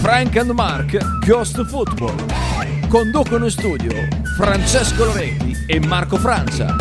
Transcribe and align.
Frank 0.00 0.34
and 0.36 0.50
Mark 0.52 0.96
Ghost 1.26 1.62
Football. 1.66 2.16
Conducono 2.88 3.44
in 3.44 3.50
studio 3.50 3.92
Francesco 4.34 5.04
Loretti 5.04 5.54
e 5.66 5.78
Marco 5.78 6.16
Francia. 6.16 6.74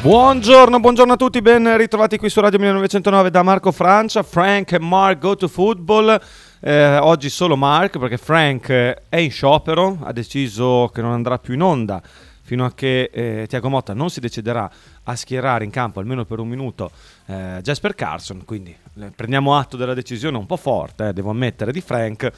Buongiorno, 0.00 0.78
buongiorno 0.78 1.12
a 1.14 1.16
tutti, 1.16 1.42
ben 1.42 1.76
ritrovati 1.76 2.18
qui 2.18 2.30
su 2.30 2.40
Radio 2.40 2.60
1909 2.60 3.30
da 3.30 3.42
Marco 3.42 3.72
Francia, 3.72 4.22
Frank 4.22 4.72
e 4.72 4.78
Mark 4.78 5.18
Go 5.18 5.34
to 5.34 5.48
Football. 5.48 6.20
Eh, 6.60 6.96
oggi 6.96 7.30
solo 7.30 7.54
Mark 7.54 8.00
perché 8.00 8.16
Frank 8.16 8.68
eh, 8.70 9.02
è 9.08 9.18
in 9.18 9.30
sciopero, 9.30 9.98
ha 10.02 10.12
deciso 10.12 10.90
che 10.92 11.00
non 11.00 11.12
andrà 11.12 11.38
più 11.38 11.54
in 11.54 11.62
onda 11.62 12.02
fino 12.42 12.64
a 12.64 12.72
che 12.74 13.10
eh, 13.12 13.46
Tiago 13.46 13.68
Motta 13.68 13.94
non 13.94 14.10
si 14.10 14.18
deciderà 14.18 14.68
a 15.04 15.14
schierare 15.14 15.64
in 15.64 15.70
campo 15.70 16.00
almeno 16.00 16.24
per 16.24 16.40
un 16.40 16.48
minuto 16.48 16.90
eh, 17.26 17.60
Jasper 17.62 17.94
Carson, 17.94 18.44
quindi 18.44 18.76
eh, 18.98 19.12
prendiamo 19.14 19.56
atto 19.56 19.76
della 19.76 19.94
decisione 19.94 20.36
un 20.36 20.46
po' 20.46 20.56
forte, 20.56 21.08
eh, 21.08 21.12
devo 21.12 21.30
ammettere, 21.30 21.70
di 21.70 21.80
Frank, 21.80 22.32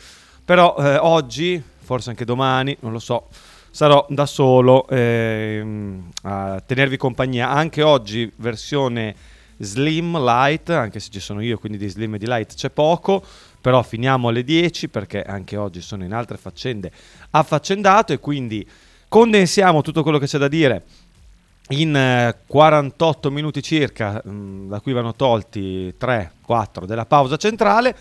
però 0.44 0.74
oggi, 1.00 1.62
forse 1.78 2.10
anche 2.10 2.26
domani, 2.26 2.76
non 2.80 2.92
lo 2.92 2.98
so, 2.98 3.28
sarò 3.70 4.04
da 4.10 4.26
solo 4.26 4.86
ehm, 4.88 6.10
a 6.22 6.60
tenervi 6.60 6.96
compagnia, 6.98 7.48
anche 7.48 7.82
oggi 7.82 8.30
versione 8.36 9.14
slim, 9.60 10.18
light, 10.18 10.70
anche 10.70 11.00
se 11.00 11.10
ci 11.10 11.20
sono 11.20 11.40
io, 11.40 11.58
quindi 11.58 11.78
di 11.78 11.88
slim 11.88 12.14
e 12.14 12.18
di 12.18 12.26
light 12.26 12.54
c'è 12.54 12.70
poco, 12.70 13.22
però 13.60 13.82
finiamo 13.82 14.28
alle 14.28 14.42
10 14.42 14.88
perché 14.88 15.22
anche 15.22 15.56
oggi 15.56 15.80
sono 15.80 16.04
in 16.04 16.12
altre 16.12 16.36
faccende 16.36 16.90
affaccendato 17.30 18.12
e 18.12 18.18
quindi 18.18 18.66
condensiamo 19.08 19.82
tutto 19.82 20.02
quello 20.02 20.18
che 20.18 20.26
c'è 20.26 20.38
da 20.38 20.48
dire 20.48 20.84
in 21.70 21.94
eh, 21.94 22.36
48 22.46 23.30
minuti 23.30 23.62
circa, 23.62 24.22
mm, 24.26 24.68
da 24.68 24.80
cui 24.80 24.92
vanno 24.92 25.14
tolti 25.14 25.94
3-4 25.98 26.84
della 26.84 27.06
pausa 27.06 27.36
centrale. 27.36 27.96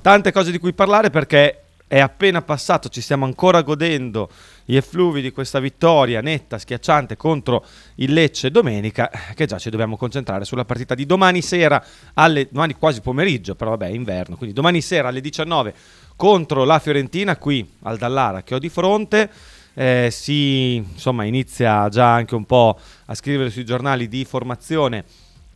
Tante 0.00 0.32
cose 0.32 0.50
di 0.50 0.58
cui 0.58 0.74
parlare 0.74 1.10
perché 1.10 1.62
è 1.86 2.00
appena 2.00 2.42
passato, 2.42 2.88
ci 2.88 3.00
stiamo 3.00 3.24
ancora 3.24 3.62
godendo 3.62 4.28
gli 4.64 4.76
effluvi 4.76 5.20
di 5.20 5.30
questa 5.30 5.60
vittoria 5.60 6.20
netta, 6.20 6.58
schiacciante 6.58 7.16
contro 7.16 7.64
il 7.96 8.12
Lecce 8.12 8.50
domenica, 8.50 9.10
che 9.34 9.46
già 9.46 9.58
ci 9.58 9.70
dobbiamo 9.70 9.96
concentrare 9.96 10.44
sulla 10.44 10.64
partita 10.64 10.94
di 10.94 11.06
domani 11.06 11.42
sera, 11.42 11.84
alle, 12.14 12.48
domani 12.50 12.74
quasi 12.74 13.00
pomeriggio, 13.00 13.54
però 13.54 13.70
vabbè 13.70 13.88
inverno, 13.88 14.36
quindi 14.36 14.54
domani 14.54 14.80
sera 14.80 15.08
alle 15.08 15.20
19 15.20 15.74
contro 16.16 16.64
la 16.64 16.78
Fiorentina 16.78 17.36
qui 17.36 17.68
al 17.82 17.98
Dallara 17.98 18.42
che 18.42 18.54
ho 18.54 18.58
di 18.58 18.68
fronte. 18.68 19.30
Eh, 19.76 20.08
si 20.12 20.76
insomma, 20.76 21.24
inizia 21.24 21.88
già 21.88 22.14
anche 22.14 22.36
un 22.36 22.44
po' 22.44 22.78
a 23.06 23.14
scrivere 23.14 23.50
sui 23.50 23.64
giornali 23.64 24.06
di 24.06 24.24
formazione 24.24 25.04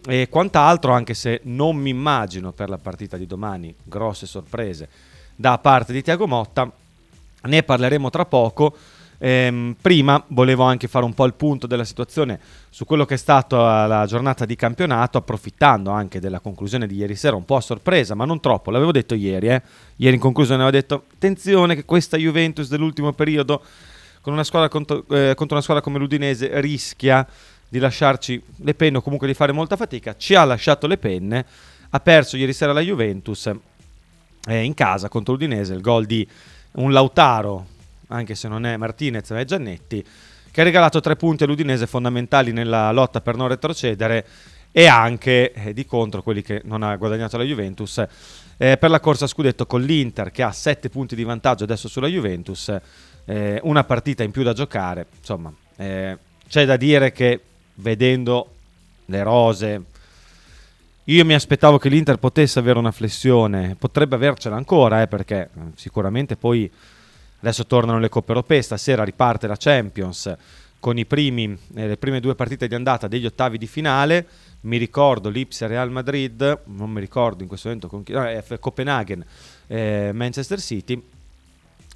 e 0.06 0.28
quant'altro, 0.28 0.93
anche 0.93 1.15
se 1.15 1.41
non 1.45 1.77
mi 1.77 1.91
immagino 1.91 2.50
per 2.53 2.69
la 2.69 2.78
partita 2.78 3.17
di 3.17 3.27
domani 3.27 3.72
grosse 3.84 4.27
sorprese 4.27 4.89
da 5.37 5.56
parte 5.59 5.93
di 5.93 6.03
Tiago 6.03 6.27
Motta. 6.27 6.70
Ne 7.43 7.62
parleremo 7.62 8.11
tra 8.11 8.25
poco. 8.25 8.77
Ehm, 9.21 9.75
prima 9.81 10.23
volevo 10.29 10.63
anche 10.63 10.87
fare 10.87 11.05
un 11.05 11.13
po' 11.13 11.25
il 11.25 11.35
punto 11.35 11.67
della 11.67 11.85
situazione 11.85 12.39
su 12.71 12.85
quello 12.85 13.05
che 13.05 13.15
è 13.15 13.17
stata 13.17 13.87
la 13.87 14.07
giornata 14.07 14.45
di 14.45 14.55
campionato, 14.55 15.19
approfittando 15.19 15.91
anche 15.91 16.21
della 16.21 16.39
conclusione 16.39 16.87
di 16.87 16.97
ieri 16.97 17.17
sera, 17.17 17.35
un 17.35 17.45
po' 17.45 17.57
a 17.57 17.61
sorpresa, 17.61 18.15
ma 18.15 18.25
non 18.25 18.41
troppo. 18.41 18.71
L'avevo 18.71 18.93
detto 18.93 19.15
ieri, 19.15 19.49
eh? 19.49 19.63
ieri 19.97 20.15
in 20.15 20.21
conclusione 20.21 20.63
avevo 20.63 20.77
detto: 20.77 21.05
attenzione 21.13 21.75
che 21.75 21.85
questa 21.85 22.17
Juventus 22.17 22.69
dell'ultimo 22.69 23.13
periodo, 23.13 23.63
con 24.21 24.33
una 24.33 24.45
squadra 24.45 24.69
contro, 24.69 25.05
eh, 25.09 25.35
contro 25.35 25.57
una 25.57 25.63
squadra 25.63 25.83
come 25.83 25.99
l'Udinese, 25.99 26.61
rischia 26.61 27.27
di 27.69 27.79
lasciarci 27.81 28.41
le 28.59 28.75
penne 28.75 28.99
o 28.99 29.03
comunque 29.03 29.27
di 29.27 29.35
fare 29.35 29.53
molta 29.53 29.77
fatica. 29.77 30.17
Ci 30.17 30.34
ha 30.37 30.45
lasciato 30.45 30.87
le 30.87 30.97
penne, 30.97 31.45
ha 31.91 32.01
perso 32.01 32.37
ieri 32.37 32.53
sera 32.53 32.73
la 32.73 32.81
Juventus 32.81 33.51
eh, 34.47 34.62
in 34.62 34.75
casa 34.75 35.09
contro 35.09 35.33
l'Udinese, 35.33 35.75
il 35.75 35.81
gol 35.81 36.07
di 36.07 36.27
un 36.73 36.93
Lautaro, 36.93 37.67
anche 38.09 38.35
se 38.35 38.49
non 38.49 38.67
è 38.67 38.77
Martinez 38.77 39.31
ma 39.31 39.41
è 39.41 39.45
Giannetti, 39.45 40.05
che 40.51 40.61
ha 40.61 40.65
regalato 40.65 41.01
tre 41.01 41.17
punti 41.17 41.45
all'Udinese 41.45 41.87
fondamentali 41.87 42.53
nella 42.53 42.91
lotta 42.93 43.21
per 43.21 43.37
non 43.37 43.49
retrocedere 43.49 44.27
e 44.71 44.87
anche 44.87 45.53
eh, 45.53 45.73
di 45.73 45.87
contro 45.87 46.23
quelli 46.23 46.43
che 46.43 46.61
non 46.65 46.83
ha 46.83 46.95
guadagnato 46.97 47.37
la 47.37 47.45
Juventus 47.45 48.05
eh, 48.57 48.77
per 48.77 48.91
la 48.91 49.01
corsa 49.01 49.25
a 49.25 49.29
scudetto 49.29 49.67
con 49.67 49.83
l'Inter 49.83 50.31
che 50.31 50.43
ha 50.43 50.53
sette 50.53 50.89
punti 50.91 51.15
di 51.15 51.25
vantaggio 51.25 51.65
adesso 51.65 51.89
sulla 51.89 52.09
Juventus, 52.09 52.77
eh, 53.25 53.61
una 53.63 53.85
partita 53.85 54.23
in 54.23 54.31
più 54.31 54.43
da 54.43 54.53
giocare, 54.53 55.07
insomma 55.19 55.53
eh, 55.77 56.17
c'è 56.49 56.65
da 56.65 56.77
dire 56.77 57.13
che 57.13 57.41
vedendo 57.75 58.55
le 59.07 59.23
rose, 59.23 59.83
io 61.05 61.25
mi 61.25 61.35
aspettavo 61.35 61.79
che 61.79 61.89
l'Inter 61.89 62.19
potesse 62.19 62.59
avere 62.59 62.79
una 62.79 62.91
flessione, 62.91 63.77
potrebbe 63.79 64.17
avercela 64.17 64.57
ancora, 64.57 65.01
eh, 65.01 65.07
perché 65.07 65.41
eh, 65.43 65.61
sicuramente 65.75 66.37
poi 66.37 66.71
adesso 67.41 67.66
tornano 67.66 67.99
le 67.99 68.09
coppe 68.09 68.32
europee, 68.32 68.62
stasera 68.62 69.04
riparte 69.04 69.47
la 69.47 69.56
Champions 69.56 70.37
con 70.81 71.03
primi, 71.06 71.56
eh, 71.75 71.88
le 71.88 71.97
prime 71.97 72.21
due 72.21 72.34
partite 72.34 72.69
di 72.69 72.75
andata 72.75 73.09
degli 73.09 73.26
ottavi 73.26 73.59
di 73.59 73.66
finale. 73.66 74.26
Mi 74.62 74.76
ricordo 74.76 75.28
l'Ipsia 75.28 75.66
Real 75.66 75.91
Madrid, 75.91 76.60
non 76.66 76.91
mi 76.91 77.00
ricordo 77.00 77.43
in 77.43 77.48
questo 77.48 77.69
momento 77.69 77.88
con 77.88 78.03
chi, 78.03 78.12
no, 78.12 78.25
è 78.25 78.43
Copenaghen, 78.59 79.25
eh, 79.66 80.10
Manchester 80.12 80.60
City. 80.60 81.03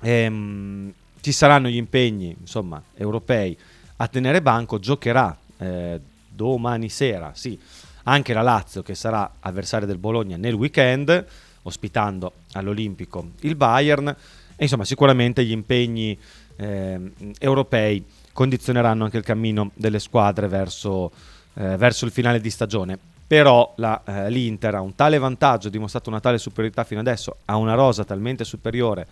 Ehm, 0.00 0.92
ci 1.20 1.32
saranno 1.32 1.68
gli 1.68 1.76
impegni 1.76 2.36
insomma, 2.38 2.82
europei 2.94 3.56
a 3.96 4.08
tenere 4.08 4.42
banco, 4.42 4.78
giocherà 4.78 5.36
eh, 5.58 6.00
domani 6.28 6.88
sera, 6.88 7.32
sì 7.34 7.58
anche 8.04 8.32
la 8.32 8.42
Lazio 8.42 8.82
che 8.82 8.94
sarà 8.94 9.36
avversaria 9.40 9.86
del 9.86 9.98
Bologna 9.98 10.36
nel 10.36 10.54
weekend, 10.54 11.24
ospitando 11.62 12.32
all'Olimpico 12.52 13.30
il 13.40 13.54
Bayern. 13.54 14.14
E 14.62 14.66
insomma, 14.66 14.84
sicuramente 14.84 15.44
gli 15.44 15.50
impegni 15.50 16.16
eh, 16.54 17.12
europei 17.40 18.04
condizioneranno 18.32 19.02
anche 19.02 19.16
il 19.16 19.24
cammino 19.24 19.72
delle 19.74 19.98
squadre 19.98 20.46
verso, 20.46 21.10
eh, 21.54 21.76
verso 21.76 22.04
il 22.04 22.12
finale 22.12 22.40
di 22.40 22.48
stagione. 22.48 22.96
Però 23.26 23.72
la, 23.78 24.00
eh, 24.04 24.30
l'Inter 24.30 24.76
ha 24.76 24.80
un 24.80 24.94
tale 24.94 25.18
vantaggio, 25.18 25.66
ha 25.66 25.70
dimostrato 25.70 26.10
una 26.10 26.20
tale 26.20 26.38
superiorità 26.38 26.84
fino 26.84 27.00
adesso, 27.00 27.38
ha 27.46 27.56
una 27.56 27.74
rosa 27.74 28.04
talmente 28.04 28.44
superiore 28.44 29.04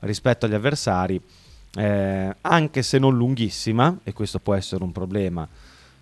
rispetto 0.00 0.46
agli 0.46 0.54
avversari, 0.54 1.22
eh, 1.76 2.34
anche 2.40 2.82
se 2.82 2.98
non 2.98 3.16
lunghissima, 3.16 3.98
e 4.02 4.12
questo 4.12 4.40
può 4.40 4.54
essere 4.54 4.82
un 4.82 4.90
problema 4.90 5.46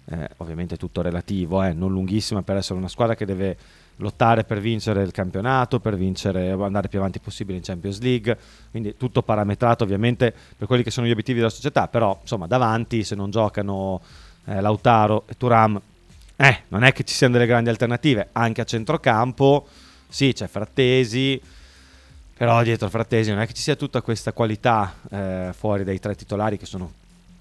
eh, 0.07 0.31
ovviamente 0.39 0.79
tutto 0.79 1.03
relativo, 1.03 1.63
eh, 1.63 1.75
non 1.75 1.93
lunghissima 1.93 2.41
per 2.41 2.57
essere 2.57 2.79
una 2.79 2.89
squadra 2.89 3.15
che 3.15 3.27
deve 3.27 3.55
lottare 3.99 4.45
per 4.45 4.61
vincere 4.61 5.03
il 5.03 5.13
campionato, 5.13 5.81
per 5.81 5.97
vincere, 5.97 6.51
andare 6.51 6.89
più 6.89 6.99
avanti 6.99 7.19
possibile 7.19 7.59
in 7.59 7.65
Champions 7.65 8.01
League, 8.01 8.37
quindi 8.71 8.97
tutto 8.97 9.23
parametrato 9.23 9.85
ovviamente 9.85 10.35
per 10.57 10.67
quelli 10.67 10.83
che 10.83 10.91
sono 10.91 11.07
gli 11.07 11.11
obiettivi 11.11 11.39
della 11.39 11.51
società, 11.51 11.89
però 11.89 12.17
insomma 12.21 12.47
davanti 12.47 13.05
se 13.05 13.15
non 13.15 13.31
giocano 13.31 14.01
eh, 14.45 14.61
Lautaro 14.61 15.25
e 15.27 15.37
Turam, 15.37 15.81
eh, 16.37 16.63
non 16.69 16.85
è 16.85 16.93
che 16.93 17.05
ci 17.05 17.15
siano 17.15 17.33
delle 17.35 17.47
grandi 17.47 17.71
alternative, 17.71 18.29
anche 18.33 18.61
a 18.61 18.65
centrocampo, 18.65 19.67
sì 20.09 20.33
c'è 20.33 20.47
Frattesi, 20.47 21.41
però 22.37 22.63
dietro 22.63 22.89
Frattesi 22.89 23.31
non 23.31 23.41
è 23.41 23.47
che 23.47 23.53
ci 23.53 23.63
sia 23.63 23.75
tutta 23.75 24.01
questa 24.01 24.33
qualità 24.33 24.95
eh, 25.11 25.51
fuori 25.57 25.83
dai 25.83 25.99
tre 25.99 26.15
titolari 26.15 26.57
che 26.57 26.67
sono 26.67 26.93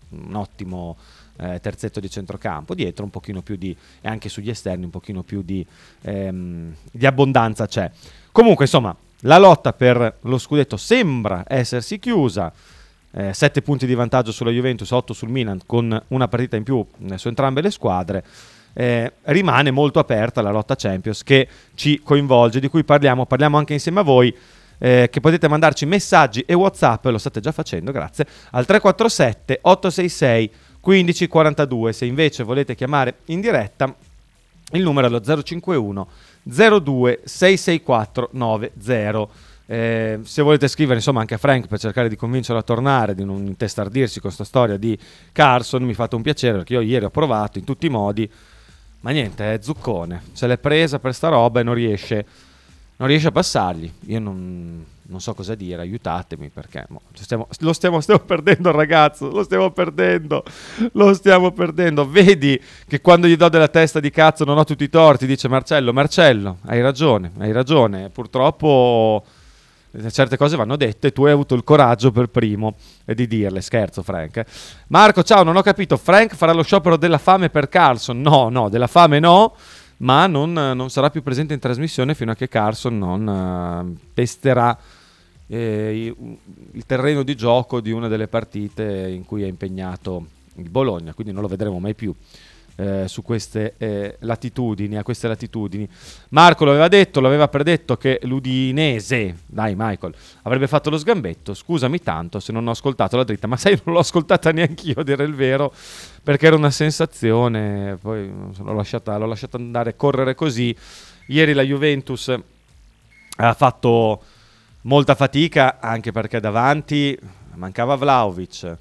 un 0.10 0.36
ottimo 0.36 0.98
eh, 1.38 1.60
terzetto 1.60 2.00
di 2.00 2.10
centrocampo, 2.10 2.74
dietro 2.74 3.04
un 3.04 3.10
pochino 3.10 3.42
più 3.42 3.56
di, 3.56 3.76
e 4.02 4.08
anche 4.08 4.30
sugli 4.30 4.50
esterni 4.50 4.86
un 4.86 4.92
pochino 4.92 5.24
più 5.24 5.42
di, 5.42 5.66
ehm, 6.02 6.74
di 6.92 7.06
abbondanza 7.06 7.68
c'è. 7.68 7.90
Comunque 8.32 8.66
insomma 8.66 8.96
la 9.22 9.40
lotta 9.40 9.74
per 9.74 10.18
lo 10.22 10.38
scudetto 10.38 10.78
sembra 10.78 11.44
essersi 11.48 11.98
chiusa, 11.98 12.54
eh, 13.12 13.34
7 13.34 13.62
punti 13.64 13.88
di 13.88 13.96
vantaggio 13.96 14.32
sulla 14.32 14.52
Juventus, 14.52 14.92
8 14.92 15.14
sul 15.14 15.30
Milan 15.30 15.62
con 15.66 16.04
una 16.10 16.28
partita 16.28 16.56
in 16.56 16.64
più 16.64 16.86
eh, 17.10 17.18
su 17.18 17.28
entrambe 17.28 17.62
le 17.62 17.72
squadre. 17.72 18.24
Eh, 18.74 19.12
rimane 19.24 19.72
molto 19.72 19.98
aperta 19.98 20.44
la 20.44 20.52
lotta 20.52 20.76
Champions 20.76 21.24
che 21.24 21.48
ci 21.74 22.00
coinvolge, 22.04 22.60
di 22.60 22.68
cui 22.68 22.84
parliamo, 22.84 23.26
parliamo 23.26 23.58
anche 23.58 23.74
insieme 23.74 24.02
a 24.02 24.04
voi. 24.04 24.36
Eh, 24.80 25.08
che 25.12 25.22
potete 25.22 25.48
mandarci 25.48 25.88
messaggi 25.88 26.42
e 26.42 26.54
WhatsApp, 26.54 27.04
lo 27.06 27.18
state 27.18 27.40
già 27.40 27.52
facendo, 27.52 27.92
grazie, 27.92 28.28
al 28.52 28.64
347 28.64 29.58
866 29.64 30.52
1542. 30.82 31.94
Se 31.94 32.06
invece 32.06 32.44
volete 32.44 32.76
chiamare 32.76 33.20
in 33.26 33.42
diretta, 33.42 33.94
il 34.72 34.84
numero 34.84 35.08
è 35.08 35.10
lo 35.10 35.22
051 35.22 36.08
02 36.44 37.22
664 37.24 38.30
90. 38.32 39.28
Eh, 39.70 40.20
se 40.24 40.42
volete 40.42 40.70
scrivere 40.70 40.96
insomma 40.96 41.20
anche 41.20 41.34
a 41.34 41.38
Frank 41.38 41.68
per 41.68 41.78
cercare 41.78 42.08
di 42.08 42.16
convincerlo 42.16 42.60
a 42.60 42.64
tornare, 42.64 43.14
di 43.14 43.26
non 43.26 43.46
intestardirsi 43.46 44.22
con 44.22 44.30
questa 44.30 44.46
storia 44.46 44.78
di 44.78 44.98
Carson, 45.34 45.84
mi 45.84 45.94
fate 45.94 46.16
un 46.16 46.22
piacere 46.22 46.58
perché 46.60 46.74
io 46.74 46.82
ieri 46.82 47.04
ho 47.04 47.10
provato 47.10 47.58
in 47.58 47.66
tutti 47.66 47.86
i 47.86 47.90
modi, 47.90 48.30
ma 49.02 49.12
niente, 49.12 49.54
è 49.54 49.60
zuccone, 49.62 50.24
se 50.32 50.48
l'è 50.48 50.58
presa 50.58 51.00
per 51.00 51.14
sta 51.14 51.28
roba 51.28 51.60
e 51.60 51.64
non 51.64 51.74
riesce, 51.74 52.26
non 52.96 53.10
riesce 53.10 53.28
a 53.28 53.32
passargli. 53.32 53.92
Io 54.06 54.20
non, 54.20 54.86
non 55.10 55.22
so 55.22 55.34
cosa 55.34 55.56
dire, 55.56 55.82
aiutatemi 55.82 56.50
perché 56.50 56.86
mo, 56.90 57.02
stiamo, 57.14 57.48
lo 57.60 57.74
stiamo, 57.74 58.02
stiamo, 58.02 58.22
perdendo 58.22 58.72
ragazzo, 58.72 59.30
lo 59.30 59.44
stiamo 59.44 59.72
perdendo, 59.72 60.44
lo 60.94 61.14
stiamo 61.14 61.52
perdendo. 61.52 62.08
Vedi 62.08 62.60
che 62.88 63.02
quando 63.02 63.28
gli 63.28 63.36
do 63.36 63.50
della 63.50 63.68
testa 63.68 64.00
di 64.00 64.10
cazzo 64.10 64.44
non 64.44 64.58
ho 64.58 64.64
tutti 64.64 64.84
i 64.84 64.90
torti, 64.90 65.26
dice 65.26 65.48
Marcello, 65.48 65.94
Marcello, 65.94 66.58
hai 66.66 66.82
ragione, 66.82 67.32
hai 67.38 67.52
ragione, 67.52 68.10
purtroppo 68.10 69.24
certe 70.12 70.38
cose 70.38 70.56
vanno 70.56 70.76
dette, 70.76 71.12
tu 71.12 71.26
hai 71.26 71.32
avuto 71.32 71.56
il 71.56 71.64
coraggio 71.64 72.12
per 72.12 72.28
primo 72.28 72.76
di 73.06 73.26
dirle, 73.28 73.62
scherzo 73.62 74.04
Frank. 74.04 74.44
Marco, 74.88 75.24
ciao, 75.24 75.44
non 75.44 75.56
ho 75.56 75.62
capito, 75.62 75.98
Frank 75.98 76.36
farà 76.36 76.52
lo 76.52 76.64
sciopero 76.64 76.98
della 76.98 77.18
fame 77.18 77.50
per 77.50 77.70
Carlson? 77.70 78.20
No, 78.22 78.50
no, 78.50 78.70
della 78.70 78.88
fame 78.88 79.20
no, 79.20 79.56
ma 79.98 80.28
non, 80.28 80.54
non 80.54 80.90
sarà 80.90 81.10
più 81.10 81.24
presente 81.24 81.54
in 81.54 81.60
trasmissione 81.60 82.16
fino 82.16 82.32
a 82.32 82.36
che 82.36 82.48
Carlson 82.48 82.98
non 82.98 83.28
uh, 83.28 84.08
pesterà 84.14 84.78
eh, 85.48 86.14
il 86.72 86.86
terreno 86.86 87.24
di 87.24 87.36
gioco 87.36 87.80
di 87.80 87.92
una 87.92 88.08
delle 88.08 88.28
partite 88.28 89.08
in 89.08 89.26
cui 89.26 89.44
è 89.44 89.48
impegnato 89.48 90.26
il 90.56 90.70
Bologna, 90.70 91.14
quindi 91.14 91.34
non 91.34 91.42
lo 91.42 91.48
vedremo 91.48 91.80
mai 91.80 91.94
più 91.94 92.14
eh, 92.78 93.08
su 93.08 93.24
queste 93.24 93.74
eh, 93.78 94.18
latitudini, 94.20 94.98
a 94.98 95.04
queste 95.04 95.28
latitudini. 95.28 95.90
Marco 96.30 96.64
lo 96.64 96.72
aveva 96.72 96.88
detto, 96.88 97.20
lo 97.20 97.28
aveva 97.28 97.48
predetto 97.48 97.98
che 97.98 98.20
l'Udinese, 98.24 99.40
dai 99.48 99.74
Michael, 99.76 100.14
avrebbe 100.44 100.68
fatto 100.68 100.90
lo 100.90 100.98
sgambetto. 100.98 101.54
Scusami 101.54 102.00
tanto 102.00 102.40
se 102.40 102.52
non 102.52 102.68
ho 102.68 102.72
ascoltato 102.72 103.18
la 103.18 103.24
dritta, 103.24 103.48
ma 103.48 103.58
sai, 103.58 103.80
non 103.84 103.96
l'ho 103.96 104.02
ascoltata 104.02 104.52
neanche 104.52 104.88
io 104.90 105.00
a 105.00 105.04
dire 105.04 105.24
il 105.24 105.34
vero, 105.34 105.74
perché 106.24 106.46
era 106.46 106.56
una 106.56 106.72
sensazione, 106.72 107.98
poi 108.00 108.32
l'ho 108.56 108.74
lasciata, 108.74 109.18
l'ho 109.18 109.26
lasciata 109.26 109.58
andare 109.58 109.96
correre 109.96 110.36
così. 110.36 110.76
Ieri 111.30 111.54
la 111.54 111.64
Juventus 111.64 112.34
ha 113.40 113.54
fatto 113.54 114.22
molta 114.82 115.16
fatica 115.16 115.80
anche 115.80 116.12
perché 116.12 116.40
davanti 116.40 117.18
mancava 117.56 117.96
Vlaovic 117.96 118.78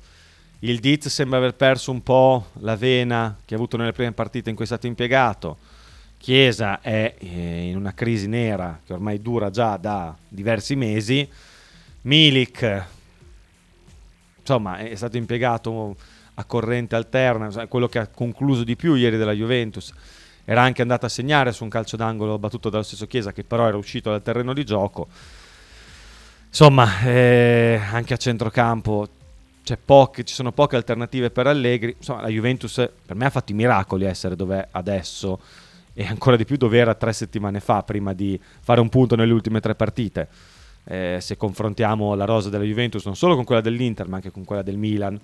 il 0.71 0.81
Diz 0.81 1.07
sembra 1.09 1.39
aver 1.39 1.55
perso 1.55 1.93
un 1.93 2.03
po' 2.03 2.47
la 2.61 2.77
vena 2.77 3.37
che 3.45 3.55
ha 3.55 3.57
avuto 3.57 3.77
nelle 3.77 3.93
prime 3.93 4.13
partite 4.13 4.51
in 4.51 4.57
cui 4.57 4.65
è 4.65 4.67
stato 4.67 4.87
impiegato. 4.87 5.59
Chiesa 6.19 6.81
è 6.81 7.15
eh, 7.19 7.69
in 7.69 7.77
una 7.77 7.95
crisi 7.95 8.27
nera 8.27 8.81
che 8.85 8.93
ormai 8.93 9.23
dura 9.23 9.51
già 9.51 9.77
da 9.77 10.17
diversi 10.29 10.75
mesi. 10.75 11.29
Milik, 12.03 12.85
insomma, 14.41 14.79
è 14.79 14.95
stato 14.97 15.17
impiegato 15.17 15.97
a 16.35 16.45
corrente 16.45 16.97
alterna, 16.97 17.67
quello 17.67 17.87
che 17.87 17.99
ha 17.99 18.09
concluso 18.09 18.65
di 18.65 18.75
più 18.75 18.95
ieri 18.95 19.17
della 19.17 19.33
Juventus. 19.33 19.93
Era 20.45 20.63
anche 20.63 20.83
andato 20.83 21.07
a 21.07 21.09
segnare 21.09 21.53
su 21.53 21.63
un 21.63 21.71
calcio 21.71 21.97
d'angolo 21.97 22.39
battuto 22.39 22.71
dallo 22.71 22.83
stesso 22.83 23.07
Chiesa, 23.07 23.33
che 23.33 23.45
però 23.45 23.69
era 23.69 23.77
uscito 23.77 24.11
dal 24.11 24.23
terreno 24.23 24.53
di 24.53 24.65
gioco. 24.65 25.07
Insomma, 26.49 27.03
eh, 27.03 27.81
anche 27.93 28.15
a 28.15 28.17
centrocampo 28.17 29.09
poche, 29.75 30.23
ci 30.23 30.35
sono 30.35 30.53
poche 30.53 30.77
alternative 30.77 31.31
per 31.31 31.49
Allegri. 31.49 31.97
Insomma, 31.97 32.21
la 32.21 32.29
Juventus 32.29 32.89
per 33.05 33.17
me 33.17 33.27
ha 33.27 33.31
fatto 33.31 33.51
i 33.51 33.57
miracoli 33.57 34.05
essere 34.05 34.37
dove 34.37 34.61
è 34.61 34.69
adesso 34.71 35.41
e 35.99 36.05
ancora 36.05 36.37
di 36.37 36.45
più 36.45 36.57
dove 36.57 36.77
era 36.79 36.95
tre 36.95 37.13
settimane 37.13 37.59
fa 37.59 37.83
prima 37.83 38.13
di 38.13 38.39
fare 38.61 38.81
un 38.81 38.91
punto 38.91 39.17
nelle 39.17 39.33
ultime 39.33 39.61
tre 39.61 39.75
partite. 39.75 40.29
Eh, 40.85 41.19
se 41.21 41.37
confrontiamo 41.37 42.15
la 42.15 42.27
rosa 42.27 42.49
della 42.49 42.63
Juventus 42.63 43.05
non 43.07 43.17
solo 43.17 43.35
con 43.35 43.43
quella 43.45 43.61
dell'Inter 43.61 44.07
ma 44.07 44.17
anche 44.17 44.31
con 44.31 44.45
quella 44.45 44.63
del 44.63 44.77
Milan, 44.77 45.19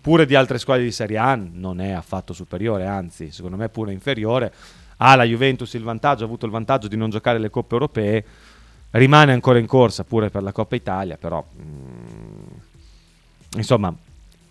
pure 0.00 0.24
di 0.24 0.34
altre 0.34 0.58
squadre 0.58 0.84
di 0.84 0.90
Serie 0.90 1.18
A 1.18 1.34
non 1.34 1.80
è 1.80 1.90
affatto 1.90 2.32
superiore, 2.32 2.86
anzi 2.86 3.30
secondo 3.30 3.56
me 3.56 3.68
pure 3.68 3.92
inferiore. 3.92 4.52
Ha 4.96 5.14
la 5.14 5.24
Juventus 5.24 5.74
il 5.74 5.82
vantaggio, 5.82 6.22
ha 6.22 6.26
avuto 6.26 6.46
il 6.46 6.52
vantaggio 6.52 6.88
di 6.88 6.96
non 6.96 7.10
giocare 7.10 7.38
le 7.38 7.50
coppe 7.50 7.74
europee, 7.74 8.24
rimane 8.92 9.32
ancora 9.32 9.58
in 9.58 9.66
corsa 9.66 10.04
pure 10.04 10.30
per 10.30 10.42
la 10.42 10.52
Coppa 10.52 10.76
Italia, 10.76 11.18
però... 11.18 11.44
Mm, 11.60 12.15
insomma, 13.56 13.94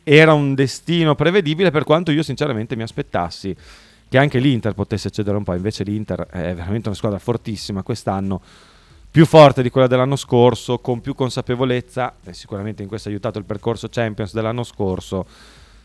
era 0.04 0.34
un 0.34 0.54
destino 0.54 1.16
prevedibile 1.16 1.72
per 1.72 1.84
quanto 1.84 2.12
io 2.12 2.22
sinceramente 2.22 2.76
mi 2.76 2.84
aspettassi 2.84 3.56
che 4.08 4.18
anche 4.18 4.40
l'Inter 4.40 4.74
potesse 4.74 5.10
cedere 5.10 5.36
un 5.36 5.44
po', 5.44 5.54
invece 5.54 5.84
l'Inter 5.84 6.28
è 6.28 6.54
veramente 6.54 6.88
una 6.88 6.98
squadra 6.98 7.18
fortissima 7.18 7.82
quest'anno, 7.82 8.40
più 9.10 9.26
forte 9.26 9.64
di 9.64 9.70
quella 9.70 9.88
dell'anno 9.88 10.16
scorso, 10.16 10.80
con 10.80 11.02
più 11.02 11.16
consapevolezza, 11.16 12.16
e 12.24 12.34
sicuramente 12.34 12.82
in 12.82 12.88
questo 12.88 13.08
ha 13.08 13.12
aiutato 13.12 13.40
il 13.40 13.46
percorso 13.46 13.88
Champions 13.90 14.34
dell'anno 14.34 14.64
scorso, 14.64 15.26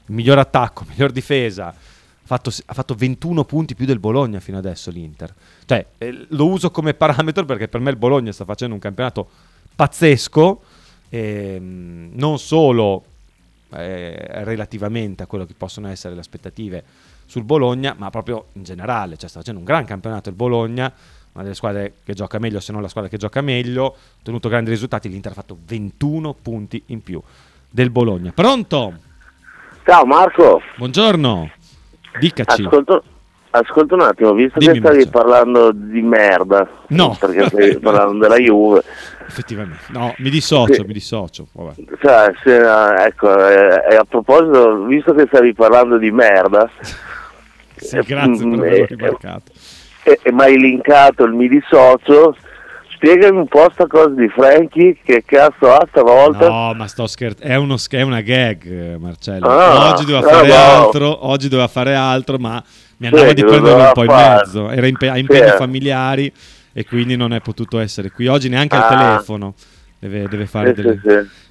miglior 0.06 0.38
attacco, 0.38 0.84
miglior 0.90 1.12
difesa, 1.12 1.68
ha 1.68 1.74
fatto, 2.22 2.52
ha 2.66 2.74
fatto 2.74 2.94
21 2.94 3.44
punti 3.44 3.74
più 3.74 3.86
del 3.86 3.98
Bologna 3.98 4.38
fino 4.38 4.58
adesso 4.58 4.90
l'Inter. 4.90 5.34
Cioè, 5.64 5.86
eh, 5.98 6.26
lo 6.28 6.46
uso 6.46 6.70
come 6.70 6.92
parametro 6.92 7.44
perché 7.44 7.68
per 7.68 7.80
me 7.80 7.90
il 7.90 7.96
Bologna 7.96 8.32
sta 8.32 8.44
facendo 8.44 8.74
un 8.74 8.80
campionato 8.80 9.28
pazzesco, 9.74 10.60
ehm, 11.08 12.10
non 12.12 12.38
solo 12.38 13.04
eh, 13.72 14.44
relativamente 14.44 15.22
a 15.22 15.26
quello 15.26 15.44
che 15.44 15.54
possono 15.56 15.88
essere 15.88 16.14
le 16.14 16.20
aspettative 16.20 16.84
sul 17.26 17.44
Bologna, 17.44 17.94
ma 17.96 18.10
proprio 18.10 18.46
in 18.54 18.64
generale, 18.64 19.16
cioè 19.16 19.28
sta 19.28 19.38
facendo 19.38 19.60
un 19.60 19.66
gran 19.66 19.84
campionato 19.84 20.28
il 20.28 20.34
Bologna, 20.34 20.92
una 21.32 21.42
delle 21.44 21.54
squadre 21.54 21.94
che 22.04 22.14
gioca 22.14 22.38
meglio, 22.38 22.58
se 22.60 22.72
non 22.72 22.82
la 22.82 22.88
squadra 22.88 23.08
che 23.08 23.16
gioca 23.16 23.40
meglio, 23.40 23.86
ha 23.86 24.18
ottenuto 24.18 24.48
grandi 24.48 24.70
risultati, 24.70 25.08
l'Inter 25.08 25.32
ha 25.32 25.34
fatto 25.36 25.56
21 25.64 26.34
punti 26.34 26.82
in 26.86 27.02
più 27.02 27.22
del 27.70 27.90
Bologna. 27.90 28.32
Pronto? 28.32 28.94
Ciao 29.84 30.04
Marco. 30.04 30.60
Buongiorno. 30.76 31.50
Dicaci. 32.18 32.64
Ascolto, 32.64 33.04
ascolta 33.50 33.94
un 33.94 34.02
attimo, 34.02 34.32
visto 34.32 34.58
Dimmi, 34.58 34.74
che 34.74 34.78
stavi 34.80 35.06
parlando 35.08 35.72
di 35.72 36.00
merda, 36.02 36.68
No. 36.88 37.16
perché 37.18 37.46
stavi 37.46 37.78
parlando 37.78 38.18
della 38.18 38.36
Juve, 38.38 38.82
Effettivamente. 39.30 39.84
No, 39.90 40.12
mi 40.18 40.28
dissocio, 40.30 40.72
Sì. 40.74 40.82
mi 40.84 40.92
dissocio. 40.92 41.46
Vabbè. 41.52 41.74
cioè, 42.00 42.32
se, 42.42 42.56
eh, 42.56 43.04
ecco, 43.06 43.28
eh, 43.46 43.84
e 43.92 43.94
a 43.96 44.04
proposito, 44.04 44.82
visto 44.84 45.12
che 45.14 45.26
stavi 45.28 45.52
parlando 45.54 45.98
di 45.98 46.10
merda, 46.10 46.68
Sì, 47.76 47.96
Eh, 47.96 48.02
grazie 48.02 48.46
per 48.48 48.58
averlo 48.58 48.64
eh, 48.64 48.86
rimarcato. 48.90 49.52
e, 50.02 50.18
e 50.22 50.32
mi 50.32 50.40
hai 50.42 50.58
linkato 50.58 51.24
il 51.24 51.32
mi 51.32 51.48
dissocio, 51.48 52.36
spiegami 52.94 53.38
un 53.38 53.46
po' 53.48 53.70
sta 53.72 53.86
cosa 53.86 54.10
di 54.10 54.28
Frankie, 54.28 54.98
che 55.02 55.22
cazzo 55.24 55.72
ha 55.72 55.86
stavolta? 55.88 56.46
No, 56.46 56.74
ma 56.74 56.86
sto 56.88 57.06
scherzando. 57.06 57.50
È, 57.50 57.56
uno 57.56 57.78
sch- 57.78 57.94
è 57.94 58.02
una 58.02 58.20
gag, 58.20 58.96
Marcello. 58.98 59.46
Ah, 59.46 59.92
oggi 59.92 60.04
doveva 60.04 60.28
ah, 60.28 60.30
fare 60.34 60.48
no. 60.48 60.54
altro. 60.54 61.26
Oggi 61.28 61.48
doveva 61.48 61.68
fare 61.68 61.94
altro, 61.94 62.36
ma 62.38 62.62
mi 63.00 63.06
andava 63.06 63.28
Sì, 63.28 63.34
di 63.34 63.40
lo 63.42 63.48
prenderlo 63.48 63.82
un 63.82 63.90
po' 63.92 64.04
in 64.04 64.12
mezzo. 64.14 64.70
Era 64.70 64.86
impe- 64.86 65.18
impegni 65.18 65.50
Sì. 65.50 65.56
familiari 65.56 66.32
e 66.72 66.84
quindi 66.84 67.16
non 67.16 67.32
è 67.32 67.40
potuto 67.40 67.78
essere 67.78 68.10
qui. 68.10 68.26
Oggi 68.26 68.48
neanche 68.48 68.76
al 68.76 68.82
Ah. 68.82 68.88
telefono. 68.88 69.54
Deve, 69.98 70.28
deve 70.28 70.46
fare 70.46 70.74
Sì, 70.74 70.82
delle... 70.82 71.00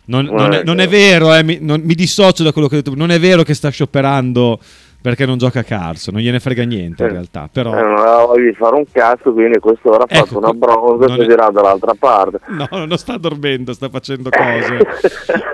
Non, 0.06 0.26
non 0.26 0.54
è, 0.54 0.60
Eh, 0.60 0.64
non 0.64 0.80
è 0.80 0.88
vero, 0.88 1.34
eh, 1.36 1.44
mi, 1.44 1.60
non- 1.62 1.82
mi 1.84 1.94
dissocio 1.94 2.42
da 2.44 2.52
quello 2.52 2.68
che 2.68 2.76
ho 2.78 2.82
detto. 2.82 2.96
Non 2.96 3.12
è 3.12 3.20
vero 3.20 3.44
che 3.44 3.54
sta 3.54 3.70
scioperando 3.70 4.60
perché 5.02 5.26
non 5.26 5.38
gioca 5.38 5.60
a 5.60 5.64
calcio. 5.64 6.12
Non 6.12 6.22
gliene 6.22 6.40
frega 6.40 6.64
niente 6.64 7.04
in 7.04 7.10
Sì. 7.10 7.14
realtà. 7.16 7.50
Però... 7.52 7.72
Eh, 7.78 7.82
non 7.82 7.98
aveva 7.98 8.26
voglia 8.26 8.50
di 8.50 8.56
fare 8.56 8.76
un 8.76 8.84
cazzo, 8.92 9.32
quindi 9.34 9.60
questo 9.60 9.90
ora 9.90 10.04
ha 10.04 10.08
Ecco, 10.10 10.26
fatto 10.26 10.38
una 10.40 10.54
bronza 10.54 11.14
e 11.16 11.24
è- 11.24 11.26
girava 11.28 11.52
dall'altra 11.52 11.94
parte. 11.98 12.40
No, 12.48 12.68
non 12.86 12.98
sta 12.98 13.18
dormendo, 13.18 13.74
sta 13.74 13.90
facendo 13.90 14.30
cose. 14.36 14.78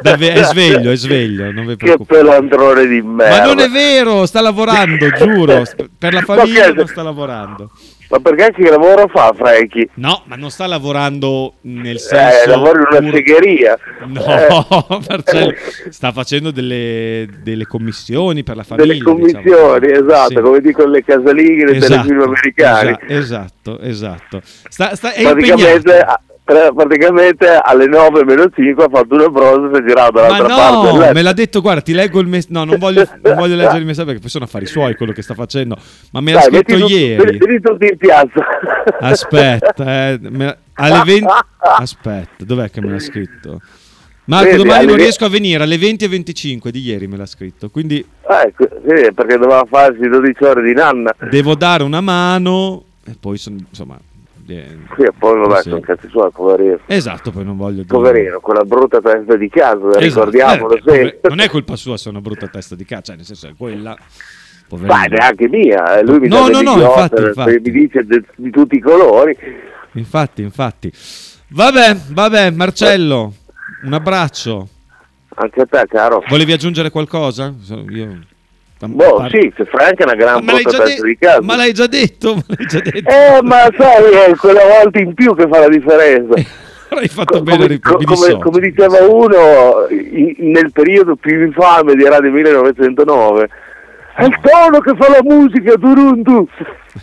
Deve- 0.01 0.33
è 0.33 0.43
sveglio, 0.43 0.91
è 0.91 0.95
sveglio. 0.95 1.51
Non 1.51 1.65
vi 1.67 1.75
Che 1.75 1.97
pelandrone 2.05 2.85
di 2.87 3.01
merda. 3.01 3.39
Ma 3.39 3.45
non 3.45 3.59
è 3.59 3.69
vero, 3.69 4.25
sta 4.25 4.41
lavorando, 4.41 5.09
giuro. 5.11 5.63
Per 5.97 6.13
la 6.13 6.21
famiglia 6.21 6.71
non 6.73 6.87
sta 6.87 7.03
lavorando. 7.03 7.69
Ma 8.09 8.19
perché 8.19 8.51
che 8.53 8.69
lavoro 8.69 9.07
fa 9.07 9.33
Frankie? 9.35 9.89
No, 9.95 10.21
ma 10.25 10.35
non 10.35 10.51
sta 10.51 10.67
lavorando 10.67 11.53
nel 11.61 11.95
Eh, 11.95 11.99
senso. 11.99 12.49
lavora 12.49 12.79
in 12.97 13.03
una 13.05 13.11
segheria. 13.11 13.77
No, 14.05 14.23
Eh, 14.23 14.47
Marcello, 15.09 15.53
sta 15.89 16.11
facendo 16.11 16.51
delle, 16.51 17.27
delle 17.41 17.65
commissioni 17.65 18.43
per 18.43 18.55
la 18.57 18.65
delle 18.75 18.99
famiglia. 18.99 19.03
commissioni, 19.03 19.87
diciamo. 19.87 20.07
esatto, 20.07 20.29
Sì. 20.35 20.41
come 20.41 20.59
dicono 20.61 20.89
le 20.91 21.03
casalinghe 21.03 21.75
Esatto, 21.75 21.87
telefilm 22.01 22.21
americani. 22.21 22.89
esa- 23.07 23.13
Esatto, 23.35 23.79
esatto. 23.79 24.41
Sta, 24.43 24.95
sta, 24.95 25.11
è 25.13 25.21
praticamente, 25.23 25.73
impegnato. 25.89 26.19
Praticamente 26.45 27.47
alle 27.61 27.87
9 27.87 28.23
meno 28.23 28.47
5 28.53 28.83
ha 28.83 28.87
fatto 28.89 29.15
una 29.15 29.29
bronza 29.29 29.67
e 29.67 29.75
si 29.75 29.81
è 29.81 29.85
girato 29.87 30.13
Ma 30.21 30.27
dall'altra 30.27 30.55
parte 30.55 30.85
del 30.85 30.93
no, 30.93 30.99
letto. 30.99 31.13
me 31.13 31.21
l'ha 31.23 31.33
detto, 31.33 31.61
guarda, 31.61 31.81
ti 31.81 31.93
leggo 31.93 32.19
il 32.19 32.27
messaggio. 32.27 32.53
No, 32.53 32.63
non 32.65 32.77
voglio, 32.77 33.07
non 33.23 33.35
voglio 33.35 33.55
leggere 33.55 33.79
il 33.79 33.85
messaggio 33.85 34.05
perché 34.05 34.21
poi 34.21 34.29
sono 34.29 34.45
affari 34.45 34.65
suoi 34.67 34.95
quello 34.95 35.11
che 35.11 35.21
sta 35.23 35.33
facendo. 35.33 35.75
Ma 36.11 36.21
me 36.21 36.33
l'ha 36.33 36.39
Dai, 36.47 36.49
scritto 36.61 36.77
metti 36.77 36.93
ieri. 36.93 37.23
metti 37.39 37.59
tutti 37.61 37.85
in 37.91 37.97
piazza. 37.97 38.45
Aspetta, 38.99 40.09
eh, 40.11 40.19
me- 40.21 40.57
alle 40.73 41.01
20... 41.03 41.25
Aspetta, 41.59 42.43
dov'è 42.45 42.69
che 42.69 42.81
me 42.81 42.91
l'ha 42.91 42.99
scritto? 42.99 43.61
Marco, 44.25 44.45
Vedi, 44.51 44.63
domani 44.63 44.85
non 44.87 44.95
riesco 44.95 45.25
a 45.25 45.29
venire 45.29 45.63
alle 45.63 45.77
20 45.77 46.05
e 46.05 46.07
25 46.07 46.71
di 46.71 46.79
ieri 46.81 47.05
me 47.07 47.15
l'ha 47.15 47.27
scritto, 47.27 47.69
quindi 47.69 48.03
Ecco, 48.27 48.67
sì, 48.87 49.11
perché 49.13 49.37
doveva 49.37 49.63
farsi 49.69 50.07
12 50.07 50.43
ore 50.43 50.63
di 50.63 50.73
nanna. 50.73 51.13
devo 51.29 51.53
dare 51.53 51.83
una 51.83 52.01
mano 52.01 52.83
e 53.05 53.15
poi 53.19 53.37
sono, 53.37 53.57
insomma... 53.69 53.99
eh, 54.47 54.77
Sì, 54.95 55.01
e 55.03 55.11
poi 55.17 55.39
vabbè, 55.39 55.61
sì. 55.61 55.69
sono 55.69 55.81
cazzi 55.81 56.07
suoi, 56.09 56.29
poverino. 56.31 56.79
Esatto, 56.85 57.31
poi 57.31 57.43
non 57.43 57.57
voglio 57.57 57.83
dire... 57.83 57.87
Poverino, 57.87 58.39
quella 58.39 58.63
brutta 58.63 59.01
testa 59.01 59.35
di 59.35 59.49
casa, 59.49 59.87
Esatto, 59.87 59.99
ricordiamolo 59.99 60.75
eh, 60.75 60.81
sempre. 60.85 61.19
Non 61.29 61.39
è 61.39 61.49
colpa 61.49 61.75
sua 61.75 61.97
se 61.97 62.07
è 62.07 62.11
una 62.11 62.21
brutta 62.21 62.47
testa 62.47 62.75
di 62.75 62.85
cazzo, 62.85 63.03
cioè 63.05 63.15
nel 63.15 63.25
senso 63.25 63.47
è 63.47 63.53
quella... 63.57 63.89
Ma 64.67 64.67
poverino. 64.67 65.17
neanche 65.17 65.47
mia, 65.47 65.99
eh, 65.99 66.03
lui 66.03 66.19
mi 66.19 66.27
No, 66.27 66.47
no, 66.47 66.61
no, 66.61 66.73
infatti, 66.81 67.21
infatti. 67.21 67.59
mi 67.63 67.71
dice 67.71 68.05
di 68.35 68.49
tutti 68.49 68.75
i 68.75 68.79
colori. 68.79 69.37
Infatti, 69.93 70.41
infatti. 70.41 70.91
Vabbè, 71.49 71.95
vabbè, 72.09 72.49
Marcello, 72.49 73.33
un 73.83 73.93
abbraccio. 73.93 74.67
Anche 75.35 75.61
a 75.61 75.65
te, 75.65 75.85
caro. 75.87 76.23
Volevi 76.27 76.51
aggiungere 76.51 76.89
qualcosa? 76.89 77.53
Io... 77.89 78.19
Boh, 78.93 79.15
par- 79.17 79.29
sì, 79.29 79.51
che 79.55 79.65
Frank 79.65 79.95
è 79.95 80.03
una 80.03 80.15
gran 80.15 80.43
ma, 80.43 80.51
portatrice 80.53 81.01
de- 81.01 81.07
di 81.07 81.17
casa. 81.17 81.41
ma 81.41 81.55
l'hai 81.55 81.73
già 81.73 81.87
detto? 81.87 82.35
Ma 82.35 82.43
l'hai 82.47 82.65
già 82.67 82.79
detto. 82.79 83.09
Eh, 83.09 83.41
ma 83.43 83.55
sai, 83.77 84.31
è 84.31 84.35
quella 84.35 84.61
volta 84.81 84.99
in 84.99 85.13
più 85.13 85.35
che 85.35 85.47
fa 85.47 85.59
la 85.59 85.69
differenza. 85.69 86.33
Hai 86.95 87.07
fatto 87.09 87.39
Co- 87.39 87.43
bene, 87.43 87.79
come, 87.79 88.05
come, 88.05 88.37
come 88.39 88.59
diceva 88.61 88.97
uno, 89.03 89.87
i- 89.89 90.35
nel 90.39 90.71
periodo 90.71 91.15
più 91.15 91.45
infame 91.45 91.95
di 91.95 92.05
Radio 92.07 92.31
1909, 92.31 93.49
è 94.15 94.23
il 94.23 94.39
tono 94.41 94.79
che 94.79 94.93
fa 94.97 95.09
la 95.09 95.21
musica, 95.21 95.75
Durundu. 95.75 96.47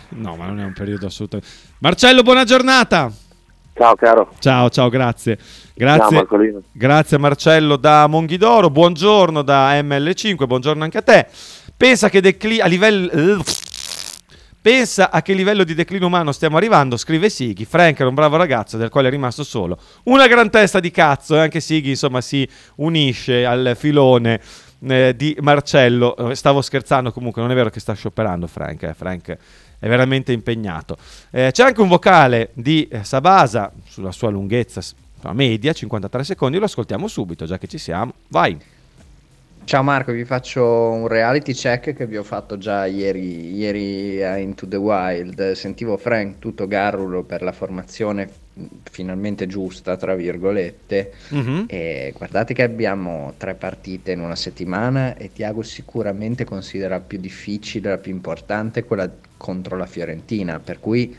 No, 0.09 0.35
ma 0.35 0.45
non 0.47 0.59
è 0.59 0.63
un 0.63 0.73
periodo 0.73 1.05
assolutamente. 1.05 1.51
Marcello, 1.79 2.23
buona 2.23 2.43
giornata. 2.43 3.11
Ciao, 3.75 3.95
caro. 3.95 4.29
Ciao, 4.39 4.69
ciao, 4.69 4.89
grazie. 4.89 5.37
Grazie, 5.75 6.27
grazie 6.71 7.17
Marcello 7.17 7.75
da 7.77 8.05
Monghidoro. 8.07 8.69
Buongiorno 8.69 9.41
da 9.41 9.71
ML5. 9.81 10.45
Buongiorno 10.45 10.83
anche 10.83 10.99
a 10.99 11.01
te. 11.01 11.27
Pensa 11.77 12.09
decli- 12.09 12.61
a 12.61 12.65
livello. 12.65 13.43
Pensa 14.63 15.11
a 15.11 15.21
che 15.21 15.33
livello 15.33 15.65
di 15.65 15.73
declino 15.73 16.05
umano 16.05 16.31
stiamo 16.31 16.55
arrivando, 16.55 16.95
scrive 16.95 17.29
Sighi. 17.29 17.65
Frank 17.65 17.99
era 17.99 18.07
un 18.07 18.15
bravo 18.15 18.37
ragazzo 18.37 18.77
del 18.77 18.87
quale 18.87 19.09
è 19.09 19.11
rimasto 19.11 19.43
solo 19.43 19.77
una 20.03 20.25
gran 20.25 20.49
testa 20.49 20.79
di 20.79 20.89
cazzo 20.89 21.35
e 21.35 21.39
anche 21.39 21.59
Sighi 21.59 21.89
insomma 21.89 22.21
si 22.21 22.47
unisce 22.75 23.45
al 23.45 23.75
filone 23.77 24.39
eh, 24.87 25.13
di 25.17 25.35
Marcello. 25.41 26.15
Eh, 26.29 26.35
Stavo 26.35 26.61
scherzando 26.61 27.11
comunque, 27.11 27.41
non 27.41 27.51
è 27.51 27.55
vero 27.55 27.69
che 27.69 27.81
sta 27.81 27.91
scioperando 27.91 28.47
Frank, 28.47 28.83
eh. 28.83 28.93
Frank 28.93 29.37
è 29.79 29.87
veramente 29.89 30.31
impegnato. 30.31 30.95
Eh, 31.29 31.49
c'è 31.51 31.63
anche 31.63 31.81
un 31.81 31.89
vocale 31.89 32.51
di 32.53 32.87
eh, 32.87 33.03
Sabasa 33.03 33.69
sulla 33.85 34.13
sua 34.13 34.29
lunghezza 34.29 34.81
media, 35.33 35.73
53 35.73 36.23
secondi, 36.23 36.57
lo 36.57 36.65
ascoltiamo 36.65 37.09
subito 37.09 37.45
già 37.45 37.57
che 37.57 37.67
ci 37.67 37.77
siamo. 37.77 38.13
Vai. 38.29 38.57
Ciao 39.65 39.81
Marco, 39.81 40.11
vi 40.11 40.25
faccio 40.25 40.63
un 40.63 41.07
reality 41.07 41.53
check 41.53 41.93
che 41.93 42.05
vi 42.05 42.17
ho 42.17 42.23
fatto 42.23 42.57
già 42.57 42.85
ieri, 42.85 43.55
ieri 43.55 44.21
a 44.21 44.37
Into 44.37 44.67
the 44.67 44.75
Wild. 44.75 45.53
Sentivo 45.53 45.95
Frank 45.95 46.37
tutto 46.37 46.67
garrulo 46.67 47.23
per 47.23 47.41
la 47.41 47.53
formazione 47.53 48.29
finalmente 48.91 49.47
giusta, 49.47 49.95
tra 49.95 50.15
virgolette. 50.15 51.13
Mhm. 51.29 51.65
E 51.67 52.13
guardate 52.15 52.53
che 52.53 52.61
abbiamo 52.61 53.33
tre 53.37 53.55
partite 53.55 54.11
in 54.11 54.19
una 54.19 54.35
settimana 54.35 55.15
e 55.15 55.31
Tiago 55.31 55.63
sicuramente 55.63 56.43
considera 56.43 56.99
più 56.99 57.17
difficile, 57.17 57.89
la 57.89 57.97
più 57.97 58.11
importante, 58.11 58.83
quella 58.83 59.09
contro 59.37 59.77
la 59.77 59.87
Fiorentina. 59.87 60.59
Per 60.59 60.79
cui 60.79 61.15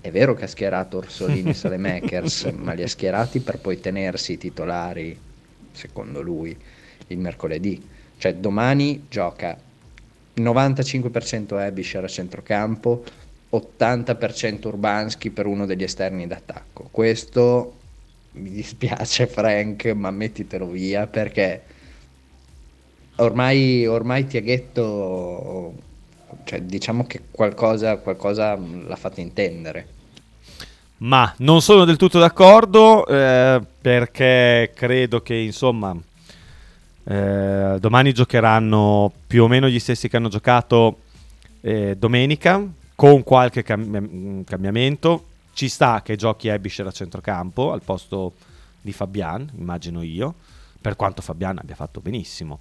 è 0.00 0.10
vero 0.10 0.34
che 0.34 0.44
ha 0.44 0.48
schierato 0.48 0.98
Orsolini 0.98 1.50
e 1.50 1.54
Salemakers, 1.54 2.52
ma 2.56 2.74
li 2.74 2.82
ha 2.82 2.88
schierati 2.88 3.40
per 3.40 3.58
poi 3.58 3.80
tenersi 3.80 4.32
i 4.32 4.38
titolari, 4.38 5.18
secondo 5.72 6.20
lui, 6.20 6.56
il 7.10 7.18
mercoledì. 7.18 7.82
Cioè 8.16 8.34
domani 8.34 9.06
gioca 9.08 9.56
95% 10.36 11.58
Ebischer 11.60 12.04
a 12.04 12.08
centrocampo, 12.08 13.04
80% 13.52 14.66
Urbanski 14.66 15.30
per 15.30 15.46
uno 15.46 15.66
degli 15.66 15.82
esterni 15.82 16.26
d'attacco. 16.26 16.88
Questo 16.90 17.74
mi 18.32 18.50
dispiace 18.50 19.26
Frank, 19.26 19.86
ma 19.86 20.10
mettitelo 20.10 20.66
via 20.66 21.06
perché 21.06 21.62
ormai, 23.16 23.86
ormai 23.86 24.26
Tiaghetto, 24.26 25.74
cioè, 26.44 26.62
diciamo 26.62 27.06
che 27.06 27.22
qualcosa, 27.30 27.96
qualcosa 27.96 28.56
l'ha 28.56 28.96
fatto 28.96 29.20
intendere. 29.20 29.98
Ma 30.98 31.32
non 31.38 31.62
sono 31.62 31.86
del 31.86 31.96
tutto 31.96 32.18
d'accordo 32.18 33.06
eh, 33.06 33.60
perché 33.80 34.70
credo 34.74 35.22
che 35.22 35.34
insomma 35.34 35.96
eh, 37.04 37.76
domani 37.78 38.12
giocheranno 38.12 39.12
più 39.26 39.44
o 39.44 39.48
meno 39.48 39.68
gli 39.68 39.78
stessi 39.78 40.08
che 40.08 40.16
hanno 40.16 40.28
giocato 40.28 41.00
eh, 41.60 41.96
domenica 41.96 42.62
con 42.94 43.22
qualche 43.22 43.62
cam- 43.62 44.44
cambiamento. 44.44 45.26
Ci 45.52 45.68
sta 45.68 46.02
che 46.02 46.16
giochi 46.16 46.48
Ebischer 46.48 46.86
a 46.86 46.92
centrocampo 46.92 47.72
al 47.72 47.82
posto 47.82 48.34
di 48.80 48.92
Fabian, 48.92 49.50
immagino 49.58 50.02
io, 50.02 50.34
per 50.80 50.96
quanto 50.96 51.22
Fabian 51.22 51.58
abbia 51.58 51.74
fatto 51.74 52.00
benissimo. 52.00 52.60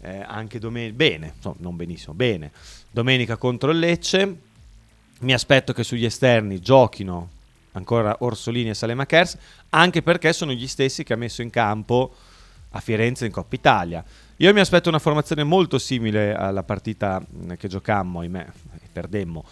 Eh, 0.00 0.22
anche 0.26 0.58
domenica, 0.58 0.94
bene, 0.94 1.32
insomma, 1.36 1.56
non 1.58 1.76
benissimo, 1.76 2.14
bene. 2.14 2.50
Domenica 2.90 3.36
contro 3.36 3.70
il 3.70 3.78
Lecce. 3.78 4.36
Mi 5.20 5.32
aspetto 5.32 5.72
che 5.72 5.84
sugli 5.84 6.04
esterni 6.04 6.60
giochino 6.60 7.30
ancora 7.72 8.16
Orsolini 8.20 8.70
e 8.70 8.74
Salemakers, 8.74 9.38
anche 9.70 10.02
perché 10.02 10.32
sono 10.32 10.52
gli 10.52 10.66
stessi 10.66 11.04
che 11.04 11.12
ha 11.12 11.16
messo 11.16 11.42
in 11.42 11.50
campo 11.50 12.14
a 12.76 12.80
Firenze 12.80 13.24
in 13.26 13.32
Coppa 13.32 13.54
Italia. 13.54 14.04
Io 14.38 14.52
mi 14.52 14.60
aspetto 14.60 14.88
una 14.88 14.98
formazione 14.98 15.44
molto 15.44 15.78
simile 15.78 16.34
alla 16.34 16.64
partita 16.64 17.20
mh, 17.20 17.54
che 17.54 17.68
giocammo, 17.68 18.20
ahimè, 18.20 18.46
perdemmo, 18.92 19.44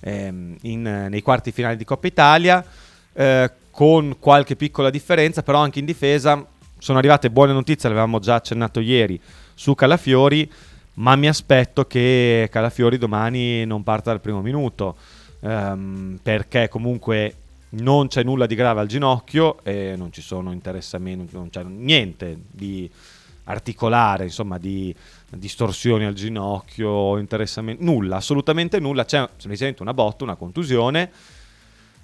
ehm, 0.00 0.56
in- 0.62 1.06
nei 1.10 1.22
quarti 1.22 1.52
finali 1.52 1.76
di 1.76 1.84
Coppa 1.84 2.06
Italia, 2.06 2.64
eh, 3.12 3.50
con 3.70 4.16
qualche 4.18 4.56
piccola 4.56 4.88
differenza, 4.88 5.42
però 5.42 5.58
anche 5.58 5.78
in 5.78 5.84
difesa 5.84 6.44
sono 6.78 6.98
arrivate 6.98 7.30
buone 7.30 7.52
notizie, 7.52 7.88
l'avevamo 7.88 8.18
già 8.18 8.36
accennato 8.36 8.80
ieri, 8.80 9.20
su 9.54 9.74
Calafiori, 9.74 10.50
ma 10.94 11.16
mi 11.16 11.28
aspetto 11.28 11.86
che 11.86 12.48
Calafiori 12.50 12.96
domani 12.96 13.66
non 13.66 13.82
parta 13.82 14.10
dal 14.10 14.20
primo 14.20 14.40
minuto, 14.40 14.96
ehm, 15.40 16.18
perché 16.22 16.68
comunque 16.70 17.34
non 17.70 18.08
c'è 18.08 18.22
nulla 18.22 18.46
di 18.46 18.54
grave 18.54 18.80
al 18.80 18.88
ginocchio 18.88 19.62
e 19.62 19.94
non 19.96 20.12
ci 20.12 20.22
sono 20.22 20.52
interessamenti, 20.52 21.34
non 21.34 21.50
c'è 21.50 21.62
niente 21.62 22.38
di 22.50 22.90
articolare, 23.44 24.24
insomma, 24.24 24.58
di 24.58 24.94
distorsioni 25.28 26.04
al 26.04 26.14
ginocchio, 26.14 27.18
interessamenti, 27.18 27.84
nulla, 27.84 28.16
assolutamente 28.16 28.78
nulla, 28.80 29.04
c'è 29.04 29.28
semplicemente 29.36 29.82
una 29.82 29.94
botta, 29.94 30.24
una 30.24 30.36
contusione. 30.36 31.10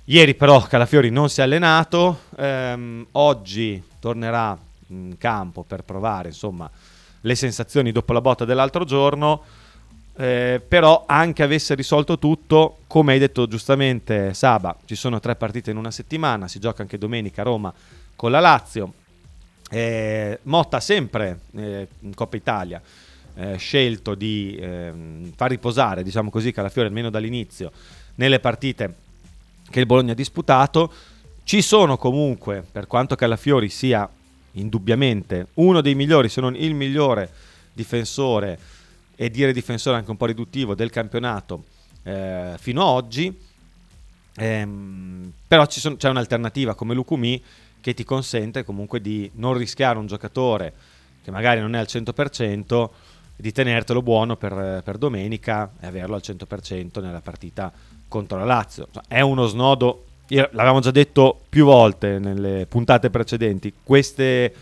Ieri 0.04 0.34
però 0.34 0.62
Calafiori 0.62 1.10
non 1.10 1.28
si 1.28 1.40
è 1.40 1.42
allenato, 1.42 2.20
ehm, 2.36 3.06
oggi 3.12 3.82
tornerà 3.98 4.56
in 4.88 5.16
campo 5.18 5.64
per 5.64 5.82
provare, 5.82 6.28
insomma, 6.28 6.70
le 7.20 7.34
sensazioni 7.34 7.90
dopo 7.90 8.12
la 8.12 8.20
botta 8.20 8.44
dell'altro 8.44 8.84
giorno. 8.84 9.42
Eh, 10.18 10.62
però 10.66 11.04
anche 11.06 11.42
avesse 11.42 11.74
risolto 11.74 12.18
tutto, 12.18 12.78
come 12.86 13.12
hai 13.12 13.18
detto 13.18 13.46
giustamente 13.46 14.32
Saba, 14.32 14.74
ci 14.86 14.94
sono 14.94 15.20
tre 15.20 15.36
partite 15.36 15.70
in 15.70 15.76
una 15.76 15.90
settimana, 15.90 16.48
si 16.48 16.58
gioca 16.58 16.80
anche 16.80 16.96
domenica 16.96 17.42
a 17.42 17.44
Roma 17.44 17.72
con 18.14 18.30
la 18.30 18.40
Lazio. 18.40 18.92
Eh, 19.68 20.38
Motta 20.44 20.80
sempre 20.80 21.40
eh, 21.56 21.88
in 22.00 22.14
Coppa 22.14 22.36
Italia 22.36 22.80
eh, 23.34 23.56
scelto 23.56 24.14
di 24.14 24.56
ehm, 24.58 25.32
far 25.36 25.50
riposare, 25.50 26.02
diciamo 26.02 26.30
così, 26.30 26.52
Calafiori 26.52 26.88
almeno 26.88 27.10
dall'inizio 27.10 27.70
nelle 28.14 28.40
partite 28.40 28.94
che 29.68 29.80
il 29.80 29.86
Bologna 29.86 30.12
ha 30.12 30.16
disputato. 30.16 30.90
Ci 31.44 31.60
sono 31.60 31.96
comunque, 31.96 32.64
per 32.70 32.86
quanto 32.86 33.14
Calafiori 33.14 33.68
sia 33.68 34.08
indubbiamente 34.52 35.48
uno 35.54 35.80
dei 35.82 35.94
migliori, 35.94 36.28
se 36.28 36.40
non 36.40 36.56
il 36.56 36.74
migliore 36.74 37.30
difensore 37.72 38.58
e 39.16 39.30
dire 39.30 39.52
difensore 39.52 39.96
anche 39.96 40.10
un 40.10 40.16
po' 40.16 40.26
riduttivo 40.26 40.74
del 40.74 40.90
campionato 40.90 41.64
eh, 42.04 42.54
fino 42.58 42.82
ad 42.82 42.88
oggi. 42.88 43.36
Ehm, 44.36 45.32
però 45.48 45.66
sono- 45.68 45.96
c'è 45.96 46.08
un'alternativa 46.08 46.74
come 46.74 46.94
Lucumi 46.94 47.42
che 47.80 47.94
ti 47.94 48.04
consente 48.04 48.64
comunque 48.64 49.00
di 49.00 49.30
non 49.34 49.54
rischiare 49.54 49.98
un 49.98 50.06
giocatore 50.06 50.72
che 51.22 51.30
magari 51.32 51.60
non 51.60 51.74
è 51.74 51.78
al 51.78 51.86
100%, 51.88 52.90
di 53.36 53.52
tenertelo 53.52 54.00
buono 54.00 54.36
per, 54.36 54.82
per 54.84 54.96
domenica 54.96 55.72
e 55.80 55.86
averlo 55.86 56.14
al 56.14 56.22
100% 56.24 57.02
nella 57.02 57.20
partita 57.20 57.72
contro 58.08 58.38
la 58.38 58.44
Lazio. 58.44 58.88
Cioè, 58.92 59.02
È 59.08 59.20
uno 59.20 59.46
snodo, 59.46 60.04
l'avevamo 60.28 60.80
già 60.80 60.90
detto 60.90 61.40
più 61.48 61.64
volte 61.64 62.18
nelle 62.18 62.66
puntate 62.66 63.10
precedenti, 63.10 63.72
queste 63.82 64.54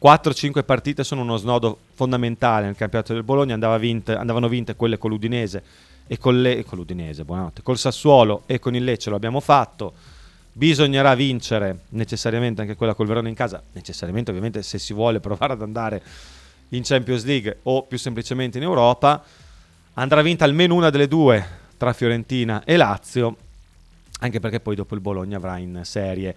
4-5 0.00 0.64
partite 0.64 1.02
sono 1.02 1.22
uno 1.22 1.36
snodo 1.36 1.78
fondamentale 1.94 2.66
nel 2.66 2.76
campionato 2.76 3.12
del 3.12 3.24
Bologna, 3.24 3.54
andava 3.54 3.78
vinte- 3.78 4.14
andavano 4.14 4.48
vinte 4.48 4.76
quelle 4.76 4.96
con 4.96 5.10
l'Udinese 5.10 5.62
e 6.06 6.18
con, 6.18 6.40
le- 6.40 6.64
con 6.64 6.78
l'Udinese, 6.78 7.24
buonanotte, 7.24 7.62
col 7.62 7.78
Sassuolo 7.78 8.42
e 8.46 8.60
con 8.60 8.76
il 8.76 8.84
Lecce 8.84 9.10
lo 9.10 9.16
abbiamo 9.16 9.40
fatto. 9.40 9.92
Bisognerà 10.52 11.14
vincere 11.14 11.80
necessariamente 11.90 12.60
anche 12.60 12.76
quella 12.76 12.94
col 12.94 13.06
Verona 13.06 13.28
in 13.28 13.34
casa, 13.34 13.62
necessariamente 13.72 14.30
ovviamente 14.30 14.62
se 14.62 14.78
si 14.78 14.92
vuole 14.92 15.18
provare 15.20 15.54
ad 15.54 15.62
andare 15.62 16.02
in 16.70 16.82
Champions 16.84 17.24
League 17.24 17.58
o 17.64 17.82
più 17.82 17.98
semplicemente 17.98 18.58
in 18.58 18.64
Europa. 18.64 19.22
Andrà 19.94 20.22
vinta 20.22 20.44
almeno 20.44 20.74
una 20.74 20.90
delle 20.90 21.08
due 21.08 21.44
tra 21.76 21.92
Fiorentina 21.92 22.62
e 22.64 22.76
Lazio, 22.76 23.36
anche 24.20 24.38
perché 24.38 24.60
poi 24.60 24.76
dopo 24.76 24.94
il 24.94 25.00
Bologna 25.00 25.36
avrà 25.36 25.58
in 25.58 25.80
serie 25.82 26.36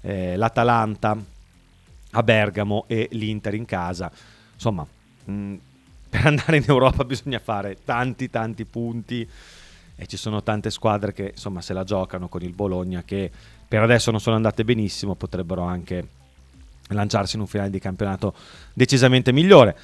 eh, 0.00 0.36
l'Atalanta 0.36 1.16
a 2.12 2.22
Bergamo 2.22 2.84
e 2.86 3.08
l'Inter 3.12 3.54
in 3.54 3.64
casa. 3.64 4.10
Insomma, 4.54 4.86
mh, 5.24 5.54
per 6.08 6.26
andare 6.26 6.56
in 6.56 6.64
Europa 6.66 7.04
bisogna 7.04 7.38
fare 7.38 7.78
tanti 7.84 8.30
tanti 8.30 8.64
punti 8.64 9.28
e 9.94 10.06
ci 10.06 10.16
sono 10.16 10.42
tante 10.42 10.70
squadre 10.70 11.12
che 11.12 11.30
insomma 11.34 11.60
se 11.60 11.72
la 11.72 11.84
giocano 11.84 12.28
con 12.28 12.42
il 12.42 12.52
Bologna 12.52 13.02
che 13.04 13.30
per 13.68 13.82
adesso 13.82 14.10
non 14.10 14.20
sono 14.20 14.36
andate 14.36 14.64
benissimo, 14.64 15.14
potrebbero 15.14 15.62
anche 15.62 16.06
lanciarsi 16.88 17.36
in 17.36 17.40
un 17.40 17.46
finale 17.46 17.70
di 17.70 17.78
campionato 17.78 18.34
decisamente 18.74 19.32
migliore. 19.32 19.76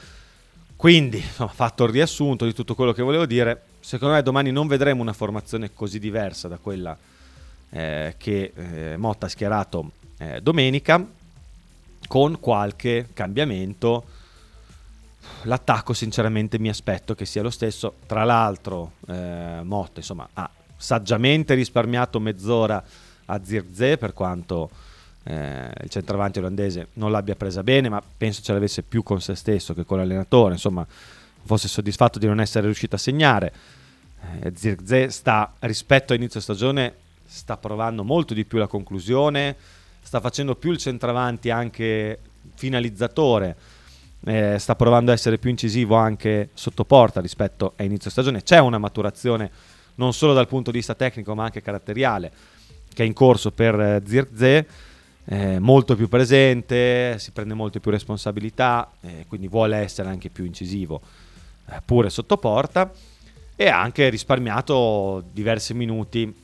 Quindi, 0.77 1.17
insomma, 1.17 1.51
fatto 1.51 1.85
il 1.85 1.91
riassunto 1.91 2.45
di 2.45 2.53
tutto 2.53 2.75
quello 2.75 2.93
che 2.93 3.03
volevo 3.03 3.25
dire, 3.25 3.63
secondo 3.81 4.15
me 4.15 4.23
domani 4.23 4.53
non 4.53 4.67
vedremo 4.67 5.01
una 5.01 5.15
formazione 5.15 5.73
così 5.73 5.99
diversa 5.99 6.49
da 6.49 6.59
quella 6.59 6.97
eh, 7.71 8.15
che 8.19 8.53
eh, 8.55 8.97
Motta 8.99 9.27
ha 9.27 9.29
schierato 9.29 9.91
eh, 10.19 10.41
domenica, 10.43 11.05
con 12.09 12.41
qualche 12.41 13.11
cambiamento. 13.13 14.05
L'attacco 15.43 15.93
sinceramente 15.93 16.59
mi 16.59 16.69
aspetto 16.69 17.15
che 17.15 17.25
sia 17.25 17.43
lo 17.43 17.51
stesso. 17.51 17.95
Tra 18.07 18.25
l'altro 18.25 18.93
eh, 19.07 19.61
Motta 19.63 20.01
insomma, 20.01 20.29
ha 20.33 20.51
saggiamente 20.77 21.55
risparmiato 21.55 22.19
mezz'ora 22.19 22.83
a 23.27 23.41
Zirze 23.45 23.99
per 23.99 24.15
quanto 24.15 24.71
eh, 25.25 25.71
il 25.83 25.91
centravanti 25.91 26.39
olandese 26.39 26.89
non 26.95 27.11
l'abbia 27.11 27.37
presa 27.37 27.63
bene, 27.63 27.89
ma 27.89 28.03
penso 28.17 28.43
ce 28.43 28.53
l'avesse 28.53 28.83
più 28.83 29.03
con 29.03 29.21
se 29.21 29.35
stesso 29.35 29.75
che 29.75 29.85
con 29.85 29.99
l'allenatore, 29.99 30.55
insomma 30.55 30.87
fosse 31.45 31.69
soddisfatto 31.69 32.19
di 32.19 32.27
non 32.27 32.41
essere 32.41 32.65
riuscito 32.65 32.97
a 32.97 32.99
segnare. 32.99 33.53
Eh, 34.41 34.53
Zirze 34.57 35.11
sta 35.11 35.53
rispetto 35.61 36.13
a 36.13 36.17
inizio 36.17 36.41
stagione 36.41 37.07
sta 37.25 37.59
provando 37.59 38.05
molto 38.05 38.33
di 38.33 38.45
più 38.45 38.59
la 38.59 38.67
conclusione, 38.67 39.55
sta 40.01 40.21
facendo 40.21 40.55
più 40.55 40.71
il 40.71 40.79
centravanti 40.79 41.51
anche 41.51 42.19
finalizzatore, 42.55 43.57
eh, 44.25 44.57
sta 44.59 44.75
provando 44.75 45.11
a 45.11 45.15
essere 45.15 45.39
più 45.39 45.51
incisivo 45.51 45.95
anche 45.95 46.51
sotto 46.55 46.85
porta 46.85 47.21
rispetto 47.21 47.75
a 47.77 47.83
inizio 47.83 48.11
stagione. 48.11 48.43
C'è 48.43 48.59
una 48.59 48.79
maturazione 48.79 49.51
non 49.97 50.13
solo 50.13 50.33
dal 50.33 50.49
punto 50.49 50.71
di 50.71 50.79
vista 50.79 50.95
tecnico 50.95 51.35
ma 51.35 51.45
anche 51.45 51.63
caratteriale 51.63 52.33
che 52.93 53.05
è 53.05 53.07
in 53.07 53.13
corso 53.13 53.53
per 53.53 53.79
eh, 53.79 54.03
Zirze, 54.05 54.67
eh, 55.25 55.59
molto 55.61 55.95
più 55.95 56.09
presente, 56.09 57.17
si 57.19 57.31
prende 57.31 57.55
molte 57.55 57.81
più 57.81 57.91
responsabilità, 57.91 58.91
eh, 59.03 59.25
quindi 59.29 59.47
vuole 59.47 59.77
essere 59.77 60.09
anche 60.09 60.31
più 60.31 60.45
incisivo 60.45 61.01
eh, 61.71 61.81
pure 61.85 62.11
sotto 62.11 62.39
porta 62.39 62.91
e 63.55 63.69
ha 63.69 63.81
anche 63.81 64.09
risparmiato 64.09 65.23
diversi 65.33 65.75
minuti 65.75 66.35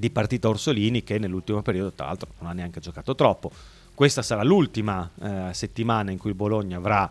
di 0.00 0.10
partita 0.10 0.48
Orsolini 0.48 1.04
che 1.04 1.18
nell'ultimo 1.18 1.62
periodo 1.62 1.92
tra 1.92 2.06
l'altro 2.06 2.30
non 2.40 2.50
ha 2.50 2.52
neanche 2.52 2.80
giocato 2.80 3.14
troppo. 3.14 3.52
Questa 3.94 4.22
sarà 4.22 4.42
l'ultima 4.42 5.08
eh, 5.22 5.50
settimana 5.52 6.10
in 6.10 6.18
cui 6.18 6.30
il 6.30 6.36
Bologna 6.36 6.78
avrà 6.78 7.08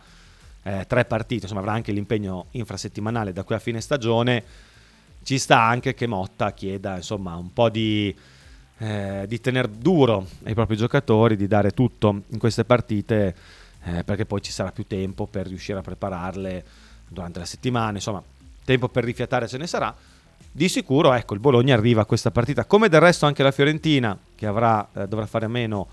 eh, 0.63 0.85
tre 0.87 1.05
partite, 1.05 1.43
insomma 1.43 1.61
avrà 1.61 1.71
anche 1.73 1.93
l'impegno 1.93 2.47
infrasettimanale 2.51 3.31
da 3.31 3.43
qui 3.43 3.55
a 3.55 3.59
fine 3.59 3.79
stagione. 3.79 4.43
Ci 5.23 5.37
sta 5.37 5.61
anche 5.61 5.93
che 5.93 6.07
Motta 6.07 6.51
chieda 6.51 6.97
insomma 6.97 7.35
un 7.35 7.53
po' 7.53 7.69
di, 7.69 8.13
eh, 8.79 9.25
di 9.27 9.39
tener 9.39 9.67
duro 9.67 10.27
ai 10.43 10.53
propri 10.53 10.75
giocatori, 10.75 11.35
di 11.35 11.47
dare 11.47 11.71
tutto 11.71 12.23
in 12.27 12.39
queste 12.39 12.65
partite 12.65 13.35
eh, 13.83 14.03
perché 14.03 14.25
poi 14.25 14.41
ci 14.41 14.51
sarà 14.51 14.71
più 14.71 14.85
tempo 14.87 15.27
per 15.27 15.47
riuscire 15.47 15.79
a 15.79 15.81
prepararle 15.81 16.65
durante 17.07 17.39
la 17.39 17.45
settimana, 17.45 17.93
insomma 17.93 18.21
tempo 18.65 18.87
per 18.87 19.03
rifiatare 19.03 19.47
ce 19.47 19.57
ne 19.57 19.67
sarà 19.67 19.95
di 20.51 20.67
sicuro 20.67 21.13
ecco, 21.13 21.33
il 21.33 21.39
Bologna 21.39 21.75
arriva 21.75 22.01
a 22.01 22.05
questa 22.05 22.31
partita, 22.31 22.65
come 22.65 22.89
del 22.89 22.99
resto 22.99 23.25
anche 23.25 23.43
la 23.43 23.51
Fiorentina, 23.51 24.17
che 24.35 24.45
avrà, 24.45 24.87
eh, 24.93 25.07
dovrà 25.07 25.25
fare 25.25 25.45
a 25.45 25.49
meno 25.49 25.87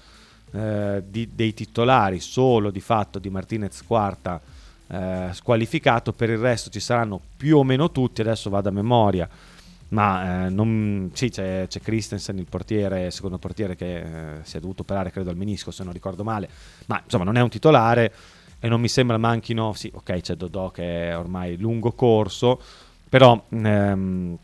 eh, 0.53 1.03
di, 1.07 1.29
dei 1.35 1.55
titolari, 1.55 2.21
solo 2.21 2.71
di 2.71 2.81
fatto 2.81 3.19
di 3.19 3.31
Martinez 3.31 3.83
quarta 3.87 4.41
eh, 4.89 5.29
squalificato, 5.33 6.13
per 6.13 6.31
il 6.31 6.39
resto 6.39 6.71
ci 6.71 6.81
saranno 6.81 7.21
più 7.37 7.59
o 7.59 7.65
meno 7.65 7.91
tutti, 7.91 8.21
adesso 8.21 8.51
vado 8.51 8.69
a 8.69 8.73
memoria, 8.73 9.29
ma 9.89 10.47
eh, 10.47 10.51
non, 10.51 11.11
sì, 11.13 11.29
c'è, 11.29 11.67
c'è, 11.69 11.81
Christensen, 11.81 12.39
il 12.39 12.47
portiere, 12.49 13.11
secondo 13.11 13.39
portiere 13.39 13.77
che 13.77 13.99
eh, 13.99 14.39
si 14.43 14.57
è 14.57 14.61
dovuto 14.61 14.83
operare 14.83 15.11
credo 15.11 15.31
al 15.31 15.37
menisco 15.37 15.71
se 15.71 15.85
non 15.85 15.93
ricordo 15.93 16.25
male, 16.25 16.49
ma 16.87 17.01
insomma 17.03 17.25
non 17.25 17.37
è 17.37 17.41
un 17.41 17.49
titolare 17.49 18.13
e 18.59 18.69
non 18.69 18.81
mi 18.81 18.89
sembra 18.89 19.19
manchino, 19.19 19.75
sì 19.75 19.91
ok 19.93 20.21
c'è 20.21 20.35
Dodò 20.35 20.71
che 20.71 21.11
è 21.11 21.17
ormai 21.17 21.57
lungo 21.57 21.93
corso, 21.93 22.61
però 23.09 23.45
ehm, 23.49 24.37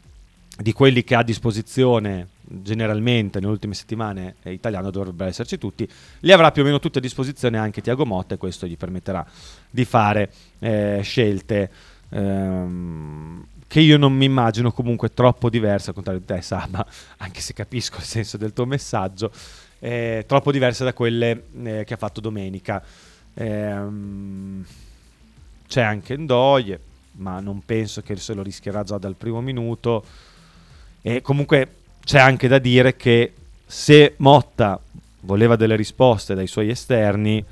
di 0.57 0.73
quelli 0.73 1.03
che 1.03 1.15
ha 1.15 1.21
a 1.21 1.25
disposizione 1.25 2.29
generalmente 2.45 3.41
nelle 3.41 3.53
ultime 3.53 3.75
settimane 3.75 4.37
eh, 4.43 4.53
italiano 4.53 4.91
dovrebbero 4.91 5.31
esserci 5.31 5.59
tutti, 5.59 5.89
li 6.21 6.33
avrà 6.33 6.53
più 6.53 6.63
o 6.63 6.65
meno 6.65 6.79
tutti 6.79 6.99
a 6.99 7.01
disposizione 7.01 7.59
anche 7.59 7.81
Tiago 7.81 8.05
Motta 8.05 8.35
e 8.35 8.39
questo 8.39 8.67
gli 8.67 8.77
permetterà 8.77 9.25
di 9.71 9.85
fare 9.85 10.31
eh, 10.59 11.01
scelte 11.03 11.71
ehm, 12.11 13.47
che 13.67 13.81
io 13.81 13.97
non 13.97 14.13
mi 14.13 14.27
immagino 14.27 14.71
comunque 14.71 15.15
troppo 15.15 15.49
diverse, 15.49 15.89
al 15.89 15.95
contrario 15.95 16.21
di 16.21 16.27
te 16.27 16.43
Saba, 16.43 16.87
anche 17.19 17.41
se 17.41 17.55
capisco 17.55 17.97
il 17.99 18.05
senso 18.05 18.37
del 18.37 18.53
tuo 18.53 18.67
messaggio, 18.67 19.33
eh, 19.79 20.25
troppo 20.27 20.53
diverse 20.53 20.85
da 20.85 20.93
quelle 20.93 21.45
eh, 21.63 21.85
che 21.85 21.95
ha 21.95 21.97
fatto 21.97 22.21
domenica. 22.21 22.83
Ehm, 23.35 24.63
c'è 25.67 25.81
anche 25.81 26.19
Ndoye, 26.19 26.79
ma 27.13 27.41
non 27.41 27.63
penso 27.65 28.03
che 28.03 28.17
se 28.17 28.35
lo 28.35 28.43
rischierà 28.43 28.83
già 28.83 28.99
dal 28.99 29.17
primo 29.17 29.41
minuto. 29.41 30.05
E 31.01 31.21
comunque 31.21 31.69
c'è 32.05 32.19
anche 32.19 32.49
da 32.49 32.59
dire 32.59 32.97
che 32.97 33.33
se 33.67 34.15
Motta 34.19 34.81
voleva 35.21 35.57
delle 35.57 35.77
risposte 35.77 36.35
dai 36.35 36.47
suoi 36.47 36.69
esterni 36.69 37.45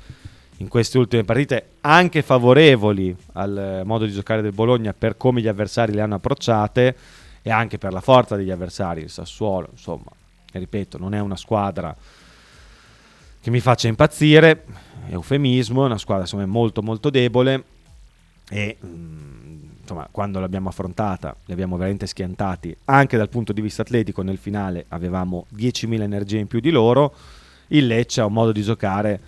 in 0.57 0.67
queste 0.67 0.97
ultime 0.97 1.23
partite, 1.23 1.69
anche 1.81 2.21
favorevoli 2.21 3.15
al 3.33 3.81
modo 3.85 4.05
di 4.05 4.11
giocare 4.11 4.41
del 4.41 4.51
Bologna 4.51 4.93
per 4.93 5.17
come 5.17 5.41
gli 5.41 5.47
avversari 5.47 5.93
le 5.93 6.01
hanno 6.01 6.15
approcciate 6.15 6.95
e 7.41 7.49
anche 7.49 7.79
per 7.79 7.91
la 7.91 8.01
forza 8.01 8.35
degli 8.35 8.51
avversari, 8.51 9.01
il 9.01 9.09
Sassuolo, 9.09 9.69
insomma, 9.71 10.11
ripeto, 10.51 10.99
non 10.99 11.15
è 11.15 11.19
una 11.19 11.35
squadra 11.35 11.95
che 13.41 13.49
mi 13.49 13.59
faccia 13.59 13.87
impazzire, 13.87 14.65
eufemismo, 15.09 15.81
è 15.81 15.85
una 15.87 15.97
squadra 15.97 16.23
insomma, 16.23 16.45
molto 16.45 16.83
molto 16.83 17.09
debole 17.09 17.63
e 18.47 18.77
mh, 18.79 18.87
mm, 18.87 19.30
insomma, 19.91 20.07
quando 20.09 20.39
l'abbiamo 20.39 20.69
affrontata 20.69 21.35
li 21.45 21.53
abbiamo 21.53 21.75
veramente 21.75 22.07
schiantati, 22.07 22.75
anche 22.85 23.17
dal 23.17 23.29
punto 23.29 23.51
di 23.51 23.61
vista 23.61 23.81
atletico 23.81 24.21
nel 24.21 24.37
finale 24.37 24.85
avevamo 24.89 25.45
10.000 25.53 26.01
energie 26.01 26.37
in 26.37 26.47
più 26.47 26.61
di 26.61 26.69
loro, 26.69 27.13
il 27.67 27.87
Lecce 27.87 28.21
ha 28.21 28.25
un 28.25 28.33
modo 28.33 28.51
di 28.51 28.61
giocare 28.61 29.19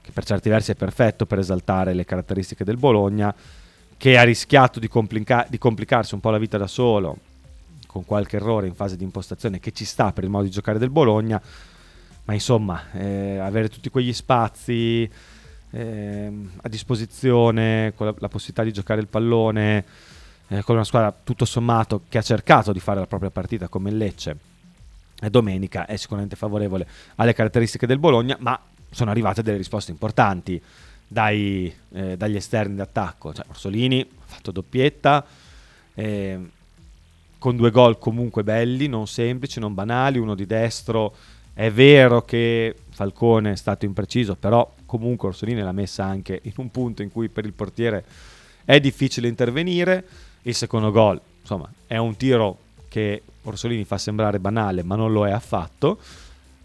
che 0.00 0.12
per 0.12 0.24
certi 0.24 0.48
versi 0.48 0.70
è 0.70 0.74
perfetto 0.74 1.26
per 1.26 1.38
esaltare 1.38 1.92
le 1.92 2.04
caratteristiche 2.04 2.64
del 2.64 2.76
Bologna, 2.76 3.34
che 3.98 4.16
ha 4.16 4.22
rischiato 4.22 4.78
di, 4.78 4.88
complica- 4.88 5.46
di 5.48 5.58
complicarsi 5.58 6.14
un 6.14 6.20
po' 6.20 6.30
la 6.30 6.38
vita 6.38 6.56
da 6.56 6.66
solo, 6.66 7.18
con 7.86 8.04
qualche 8.04 8.36
errore 8.36 8.66
in 8.66 8.74
fase 8.74 8.96
di 8.96 9.04
impostazione 9.04 9.58
che 9.58 9.72
ci 9.72 9.84
sta 9.84 10.12
per 10.12 10.24
il 10.24 10.30
modo 10.30 10.44
di 10.44 10.50
giocare 10.50 10.78
del 10.78 10.90
Bologna, 10.90 11.40
ma 12.24 12.32
insomma, 12.32 12.90
eh, 12.92 13.38
avere 13.38 13.68
tutti 13.68 13.90
quegli 13.90 14.12
spazi 14.12 15.10
eh, 15.76 16.32
a 16.62 16.68
disposizione, 16.68 17.92
con 17.94 18.06
la, 18.06 18.14
la, 18.18 18.28
possibilità 18.28 18.62
di 18.62 18.72
giocare 18.72 19.00
il 19.00 19.08
pallone, 19.08 19.84
eh, 20.48 20.62
con 20.62 20.76
una 20.76 20.84
squadra 20.84 21.14
tutto 21.22 21.44
sommato 21.44 22.02
che 22.08 22.16
ha 22.16 22.22
cercato 22.22 22.72
di 22.72 22.80
fare 22.80 23.00
la 23.00 23.06
propria 23.06 23.30
partita 23.30 23.68
come 23.68 23.90
il 23.90 23.98
Lecce. 23.98 24.36
Domenica 25.30 25.86
è 25.86 25.96
sicuramente 25.96 26.36
favorevole 26.36 26.86
alle 27.16 27.32
caratteristiche 27.32 27.86
del 27.86 27.98
Bologna, 27.98 28.36
ma 28.40 28.58
sono 28.90 29.10
arrivate 29.10 29.42
delle 29.42 29.56
risposte 29.56 29.90
importanti 29.90 30.60
dai, 31.06 31.74
eh, 31.92 32.16
dagli 32.16 32.36
esterni 32.36 32.76
d'attacco. 32.76 33.32
Cioè, 33.32 33.46
Orsolini 33.48 34.00
ha 34.00 34.24
fatto 34.24 34.50
doppietta, 34.50 35.24
eh, 35.94 36.38
con 37.38 37.56
due 37.56 37.70
gol 37.70 37.98
comunque 37.98 38.44
belli, 38.44 38.88
non 38.88 39.06
semplici, 39.06 39.58
non 39.58 39.74
banali, 39.74 40.18
uno 40.18 40.34
di 40.34 40.46
destro. 40.46 41.14
È 41.52 41.70
vero 41.70 42.22
che 42.22 42.74
Falcone 42.90 43.52
è 43.52 43.56
stato 43.56 43.86
impreciso, 43.86 44.36
però 44.36 44.70
comunque 44.86 45.28
Orsolini 45.28 45.60
l'ha 45.60 45.72
messa 45.72 46.04
anche 46.04 46.40
in 46.42 46.52
un 46.56 46.70
punto 46.70 47.02
in 47.02 47.10
cui 47.10 47.28
per 47.28 47.44
il 47.44 47.52
portiere 47.52 48.04
è 48.64 48.80
difficile 48.80 49.28
intervenire. 49.28 50.04
Il 50.42 50.54
secondo 50.54 50.90
gol, 50.90 51.20
insomma, 51.40 51.68
è 51.86 51.96
un 51.96 52.16
tiro 52.16 52.58
che 52.88 53.22
Orsolini 53.42 53.84
fa 53.84 53.98
sembrare 53.98 54.38
banale, 54.38 54.82
ma 54.82 54.94
non 54.96 55.12
lo 55.12 55.26
è 55.26 55.32
affatto. 55.32 55.98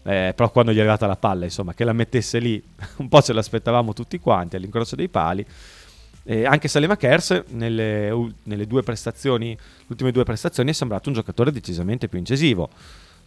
Eh, 0.04 0.32
però 0.34 0.50
quando 0.50 0.72
gli 0.72 0.76
è 0.76 0.80
arrivata 0.80 1.06
la 1.06 1.16
palla, 1.16 1.44
insomma, 1.44 1.74
che 1.74 1.84
la 1.84 1.92
mettesse 1.92 2.38
lì, 2.38 2.62
un 2.98 3.08
po' 3.08 3.22
ce 3.22 3.32
l'aspettavamo 3.32 3.92
tutti 3.92 4.18
quanti 4.18 4.56
all'incrocio 4.56 4.96
dei 4.96 5.08
pali. 5.08 5.44
Eh, 6.24 6.44
anche 6.44 6.68
Salema 6.68 6.96
Kers 6.96 7.42
nelle, 7.48 8.32
nelle, 8.44 8.66
due 8.66 8.82
prestazioni, 8.82 9.56
ultime 9.88 10.12
due 10.12 10.22
prestazioni 10.22 10.70
è 10.70 10.72
sembrato 10.72 11.08
un 11.08 11.14
giocatore 11.14 11.50
decisamente 11.50 12.08
più 12.08 12.18
incisivo. 12.18 12.68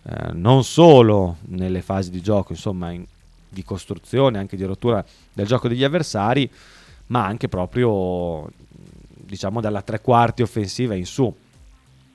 Eh, 0.03 0.31
non 0.33 0.63
solo 0.63 1.37
nelle 1.47 1.81
fasi 1.81 2.09
di 2.09 2.21
gioco, 2.21 2.53
insomma, 2.53 2.91
in, 2.91 3.05
di 3.55 3.63
costruzione, 3.63 4.37
anche 4.37 4.57
di 4.57 4.65
rottura 4.65 5.03
del 5.31 5.47
gioco 5.47 5.69
degli 5.69 5.83
avversari, 5.85 6.51
ma 7.07 7.25
anche 7.25 7.47
proprio 7.47 8.49
diciamo 8.97 9.61
dalla 9.61 9.81
tre 9.81 10.01
quarti 10.01 10.41
offensiva 10.41 10.93
in 10.93 11.05
su. 11.05 11.33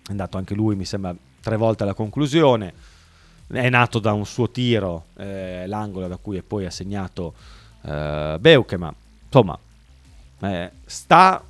È 0.07 0.11
andato 0.11 0.37
anche 0.37 0.55
lui, 0.55 0.76
mi 0.76 0.85
sembra, 0.85 1.14
tre 1.40 1.57
volte 1.57 1.85
alla 1.85 1.94
conclusione. 1.94 2.72
È 3.46 3.68
nato 3.70 3.98
da 3.98 4.12
un 4.12 4.26
suo 4.26 4.50
tiro, 4.50 5.07
eh, 5.16 5.64
l'angolo 5.66 6.07
da 6.07 6.16
cui 6.16 6.40
poi 6.42 6.66
ha 6.66 6.70
segnato 6.70 7.35
eh, 7.83 8.37
Beuke, 8.38 8.76
ma 8.76 8.94
insomma 9.24 9.59
eh, 10.40 10.70
sta 10.85 11.42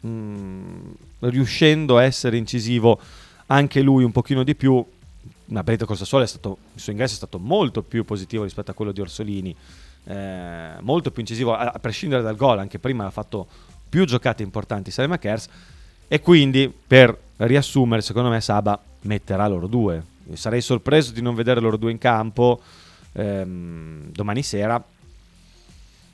mh, 0.00 0.08
mm, 0.08 0.92
riuscendo 1.20 1.98
a 1.98 2.04
essere 2.04 2.36
incisivo 2.36 2.98
anche 3.46 3.82
lui 3.82 4.02
un 4.04 4.12
pochino 4.12 4.42
di 4.42 4.54
più 4.54 4.84
ma 5.46 5.62
Benedetto 5.62 5.86
Corsasole 5.86 6.26
stato, 6.26 6.58
il 6.74 6.80
suo 6.80 6.92
ingresso 6.92 7.14
è 7.14 7.16
stato 7.16 7.38
molto 7.38 7.82
più 7.82 8.04
positivo 8.04 8.44
rispetto 8.44 8.70
a 8.70 8.74
quello 8.74 8.92
di 8.92 9.00
Orsolini, 9.00 9.54
eh, 10.04 10.72
molto 10.80 11.10
più 11.10 11.20
incisivo, 11.20 11.54
a, 11.54 11.78
prescindere 11.80 12.22
dal 12.22 12.36
gol, 12.36 12.58
anche 12.58 12.78
prima 12.78 13.06
ha 13.06 13.10
fatto 13.10 13.46
più 13.88 14.04
giocate 14.04 14.42
importanti 14.42 14.90
Salema 14.90 15.18
Kers 15.18 15.48
e 16.08 16.20
quindi 16.20 16.72
per 16.86 17.16
riassumere 17.38 18.02
secondo 18.02 18.28
me 18.28 18.40
Saba 18.40 18.80
metterà 19.02 19.46
loro 19.46 19.66
due. 19.66 20.02
Sarei 20.32 20.60
sorpreso 20.60 21.12
di 21.12 21.20
non 21.20 21.34
vedere 21.34 21.60
loro 21.60 21.76
due 21.76 21.90
in 21.90 21.98
campo 21.98 22.60
ehm, 23.12 24.10
domani 24.10 24.42
sera 24.42 24.82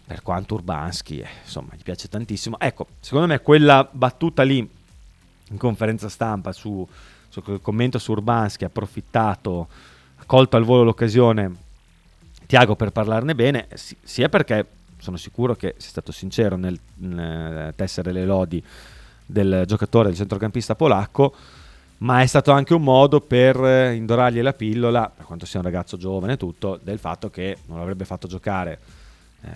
per 0.07 0.23
quanto 0.23 0.55
Urbanski 0.55 1.21
eh, 1.21 1.29
insomma 1.45 1.71
gli 1.77 1.83
piace 1.83 2.09
tantissimo. 2.09 2.59
Ecco, 2.59 2.87
secondo 3.01 3.29
me 3.29 3.41
quella 3.41 3.89
battuta 3.91 4.43
lì 4.43 4.59
in 4.59 5.57
conferenza 5.57 6.09
stampa 6.09 6.53
su, 6.53 6.87
quel 7.43 7.61
commento 7.61 7.99
su 7.99 8.13
Urbanski 8.13 8.65
ha 8.65 8.69
approfittato, 8.69 9.69
ha 10.17 10.25
colto 10.27 10.57
al 10.57 10.65
volo 10.65 10.83
l'occasione 10.83 11.55
Tiago 12.47 12.75
per 12.75 12.91
parlarne 12.91 13.35
bene, 13.35 13.69
sia 13.75 14.29
perché 14.29 14.67
sono 14.99 15.17
sicuro 15.17 15.55
che 15.55 15.75
sia 15.79 15.91
stato 15.91 16.13
sincero 16.13 16.57
nel, 16.57 16.79
nel 16.97 17.73
tessere 17.77 18.13
le 18.13 18.25
lodi 18.25 18.63
del 19.25 19.65
giocatore, 19.67 20.09
del 20.09 20.17
centrocampista 20.17 20.75
polacco, 20.75 21.35
ma 21.99 22.23
è 22.23 22.27
stato 22.27 22.51
anche 22.51 22.75
un 22.75 22.83
modo 22.83 23.21
per 23.21 23.95
indorargli 23.95 24.41
la 24.41 24.53
pillola, 24.53 25.13
per 25.15 25.25
quanto 25.25 25.47
sia 25.47 25.61
un 25.61 25.67
ragazzo 25.67 25.97
giovane 25.97 26.33
e 26.33 26.37
tutto, 26.37 26.79
del 26.83 26.99
fatto 26.99 27.31
che 27.31 27.59
non 27.67 27.79
l'avrebbe 27.79 28.05
fatto 28.05 28.27
giocare 28.27 28.79
eh, 29.43 29.49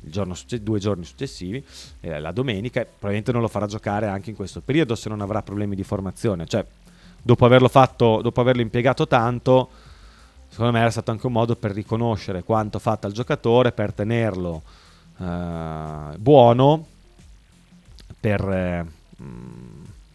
giorno, 0.00 0.36
due 0.60 0.78
giorni 0.78 1.04
successivi, 1.04 1.64
eh, 2.00 2.20
la 2.20 2.32
domenica, 2.32 2.80
e 2.80 2.84
probabilmente 2.84 3.32
non 3.32 3.40
lo 3.40 3.48
farà 3.48 3.66
giocare 3.66 4.06
anche 4.06 4.30
in 4.30 4.36
questo 4.36 4.60
periodo 4.60 4.94
se 4.94 5.08
non 5.08 5.20
avrà 5.20 5.42
problemi 5.42 5.74
di 5.74 5.82
formazione. 5.82 6.46
Cioè, 6.46 6.64
dopo 7.24 7.46
averlo 7.46 7.68
fatto, 7.68 8.20
dopo 8.20 8.42
averlo 8.42 8.60
impiegato 8.60 9.08
tanto, 9.08 9.70
secondo 10.48 10.72
me 10.72 10.80
era 10.80 10.90
stato 10.90 11.10
anche 11.10 11.26
un 11.26 11.32
modo 11.32 11.56
per 11.56 11.72
riconoscere 11.72 12.42
quanto 12.42 12.78
fatto 12.78 13.06
al 13.06 13.14
giocatore, 13.14 13.72
per 13.72 13.94
tenerlo 13.94 14.62
eh, 15.18 16.18
buono, 16.18 16.86
per, 18.20 18.46
eh, 18.46 18.86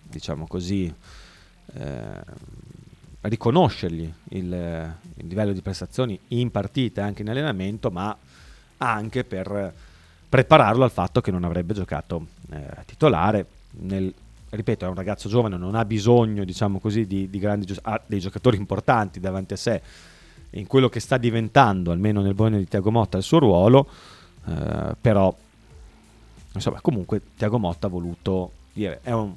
diciamo 0.04 0.46
così, 0.46 0.94
eh, 1.74 2.24
riconoscergli 3.22 4.14
il, 4.30 4.54
il, 5.18 5.28
livello 5.28 5.52
di 5.52 5.62
prestazioni 5.62 6.18
in 6.30 6.52
partita 6.52 7.02
e 7.02 7.06
anche 7.06 7.24
in 7.24 7.30
allenamento, 7.30 7.90
ma 7.90 8.16
anche 8.78 9.24
per 9.24 9.74
prepararlo 10.30 10.84
al 10.84 10.92
fatto 10.92 11.22
che 11.22 11.32
non 11.32 11.44
avrebbe 11.44 11.74
giocato 11.74 12.28
eh, 12.52 12.84
titolare. 12.86 13.48
Nel, 13.82 14.14
ripeto, 14.50 14.86
è 14.86 14.88
un 14.88 14.96
ragazzo 14.96 15.30
giovane, 15.30 15.58
non 15.58 15.76
ha 15.76 15.86
bisogno, 15.86 16.44
diciamo 16.44 16.80
così, 16.80 17.06
di, 17.06 17.30
di 17.30 17.40
grandi 17.40 17.66
gio- 17.66 17.80
ha 17.82 18.02
dei 18.06 18.20
giocatori 18.20 18.58
importanti 18.58 19.20
davanti 19.20 19.54
a 19.54 19.58
sé 19.58 19.82
in 20.52 20.66
quello 20.66 20.90
che 20.90 21.00
sta 21.00 21.18
diventando, 21.18 21.92
almeno 21.92 22.22
nel 22.22 22.34
Bologna 22.34 22.58
di 22.58 22.68
Tiago 22.68 22.92
Motta, 22.92 23.18
il 23.18 23.24
suo 23.24 23.40
ruolo, 23.40 23.88
eh, 24.48 24.96
però 25.00 25.36
insomma, 26.54 26.82
comunque 26.82 27.22
Tiago 27.36 27.60
Motta 27.60 27.88
ha 27.88 27.90
voluto 27.90 28.52
dire, 28.74 29.00
è 29.04 29.12
un 29.12 29.34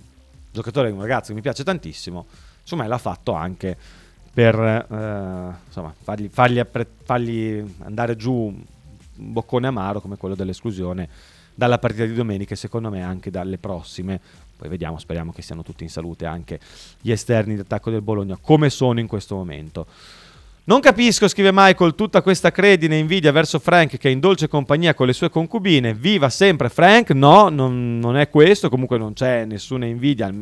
giocatore, 0.51 0.91
un 0.91 1.01
ragazzo 1.01 1.29
che 1.29 1.35
mi 1.35 1.43
piace 1.43 1.65
tantissimo, 1.65 2.27
insomma 2.61 2.87
l'ha 2.87 2.99
fatto 2.99 3.33
anche 3.33 3.77
per 4.33 4.59
eh, 4.59 5.67
insomma, 5.67 5.95
fargli, 6.03 6.29
fargli, 6.33 6.59
appre- 6.59 6.89
fargli 7.03 7.63
andare 7.81 8.17
giù 8.17 8.33
un 8.33 8.63
boccone 9.33 9.67
amaro 9.67 10.01
come 10.01 10.17
quello 10.17 10.35
dell'esclusione 10.35 11.09
dalla 11.55 11.79
partita 11.79 12.07
di 12.07 12.15
domenica 12.15 12.55
e 12.55 12.57
secondo 12.57 12.89
me 12.89 13.03
anche 13.03 13.31
dalle 13.31 13.59
prossime. 13.59 14.21
Poi 14.63 14.71
vediamo, 14.71 14.97
speriamo 14.97 15.33
che 15.33 15.43
siano 15.43 15.65
tutti 15.65 15.83
in 15.83 15.91
salute 15.91 16.25
anche 16.25 16.61
gli 17.01 17.11
esterni 17.11 17.57
d'attacco 17.57 17.91
del 17.91 18.01
Bologna, 18.01 18.39
come 18.41 18.71
sono 18.71 19.01
in 19.01 19.09
questo 19.09 19.35
momento. 19.35 19.87
Non 20.65 20.79
capisco, 20.79 21.27
scrive 21.27 21.51
Michael, 21.53 21.97
tutta 21.97 22.23
questa 22.23 22.53
credine 22.53 22.95
e 22.95 23.01
invidia 23.01 23.33
verso 23.33 23.59
Frank 23.59 23.97
che 23.97 24.09
è 24.09 24.13
in 24.13 24.21
dolce 24.21 24.47
compagnia 24.47 24.95
con 24.95 25.09
le 25.09 25.15
sue 25.15 25.31
concubine. 25.31 25.95
Viva 25.95 26.31
sempre 26.31 26.69
Frank? 26.69 27.11
No, 27.11 27.49
non, 27.49 27.99
non 27.99 28.17
è 28.17 28.31
questo, 28.31 28.69
comunque 28.69 28.99
non 28.99 29.15
c'è 29.15 29.45
nessuna 29.47 29.85
invidia 29.87 30.33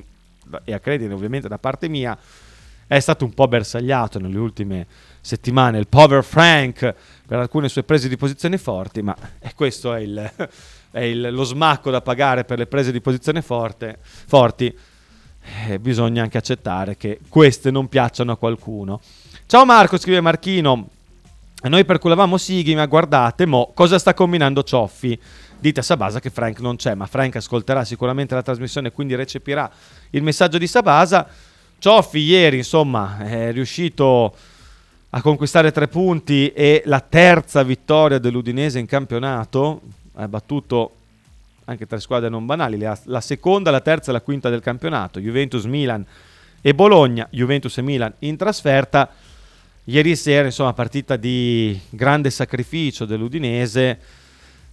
e 0.65 0.75
a 0.75 0.81
credine 0.81 1.15
ovviamente 1.15 1.49
da 1.49 1.57
parte 1.57 1.89
mia. 1.89 2.15
È 2.87 3.01
stato 3.01 3.25
un 3.25 3.33
po' 3.33 3.49
bersagliato 3.49 4.19
nelle 4.19 4.37
ultime 4.37 4.87
settimane 5.23 5.79
il 5.79 5.89
povero 5.89 6.23
Frank 6.23 6.95
per 7.27 7.39
alcune 7.39 7.71
sue 7.71 7.85
prese 7.85 8.07
di 8.07 8.19
posizione 8.19 8.59
forti, 8.59 9.01
ma 9.01 9.17
eh, 9.39 9.53
questo 9.55 9.95
è, 9.95 10.01
il, 10.01 10.31
è 10.91 11.01
il, 11.01 11.33
lo 11.33 11.45
smacco 11.45 11.91
da 11.91 12.01
pagare 12.01 12.45
per 12.45 12.59
le 12.59 12.67
prese 12.67 12.93
di 12.93 13.01
posizione 13.01 13.43
forte, 13.43 13.99
forti. 14.03 14.77
Eh, 15.69 15.79
bisogna 15.79 16.23
anche 16.23 16.39
accettare 16.39 16.97
che 16.97 17.21
queste 17.29 17.71
non 17.71 17.89
piacciono 17.89 18.33
a 18.33 18.37
qualcuno. 18.37 19.01
Ciao 19.47 19.65
Marco, 19.65 19.99
scrive 19.99 20.21
Marchino. 20.21 20.89
Noi 21.63 21.85
perculavamo 21.85 22.39
Sighi, 22.39 22.75
ma 22.75 22.87
guardate, 22.87 23.45
mo 23.47 23.73
cosa 23.75 23.99
sta 23.99 24.15
combinando 24.15 24.63
Cioffi? 24.63 25.19
Dite 25.59 25.81
a 25.81 25.83
Sabasa 25.83 26.19
che 26.19 26.31
Frank 26.31 26.59
non 26.61 26.77
c'è, 26.77 26.95
ma 26.95 27.07
Frank 27.07 27.37
ascolterà 27.37 27.85
sicuramente 27.85 28.35
la 28.35 28.43
trasmissione 28.43 28.89
e 28.89 28.93
quindi 28.93 29.15
recepirà 29.15 29.71
il 30.11 30.23
messaggio 30.23 30.57
di 30.57 30.67
Sabasa. 30.67 31.29
Cioffi 31.79 32.19
ieri, 32.19 32.59
insomma, 32.59 33.19
è 33.19 33.53
riuscito 33.53 34.35
a 35.11 35.21
conquistare 35.21 35.73
tre 35.73 35.89
punti 35.89 36.53
e 36.53 36.83
la 36.87 37.01
terza 37.01 37.63
vittoria 37.63 38.19
dell'Udinese 38.19 38.79
in 38.79 38.87
campionato, 38.87 39.81
ha 40.23 40.29
battuto 40.29 40.93
anche 41.65 41.87
tre 41.87 42.01
squadre 42.01 42.29
non 42.29 42.47
banali, 42.47 42.79
la 42.79 43.21
seconda, 43.21 43.71
la 43.71 43.81
terza 43.81 44.11
e 44.11 44.13
la 44.13 44.21
quinta 44.21 44.51
del 44.51 44.61
campionato, 44.61 45.21
Juventus, 45.21 45.65
Milan 45.65 46.05
e 46.61 46.75
Bologna, 46.75 47.29
Juventus 47.31 47.79
e 47.79 47.83
Milan 47.83 48.13
in 48.21 48.37
trasferta. 48.37 49.09
Ieri 49.85 50.15
sera, 50.17 50.47
insomma, 50.47 50.73
partita 50.73 51.17
di 51.17 51.79
grande 51.89 52.31
sacrificio 52.31 53.05
dell'Udinese 53.05 53.99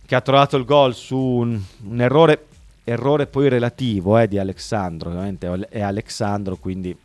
che 0.05 0.15
ha 0.15 0.21
trovato 0.21 0.57
il 0.57 0.65
gol 0.65 0.95
su 0.95 1.17
un, 1.17 1.59
un 1.83 2.01
errore, 2.01 2.45
errore, 2.83 3.27
poi 3.27 3.49
relativo 3.49 4.17
eh, 4.17 4.27
di 4.27 4.37
Alexandro, 4.39 5.09
ovviamente 5.09 5.67
è 5.69 5.81
Alexandro, 5.81 6.57
quindi 6.57 6.95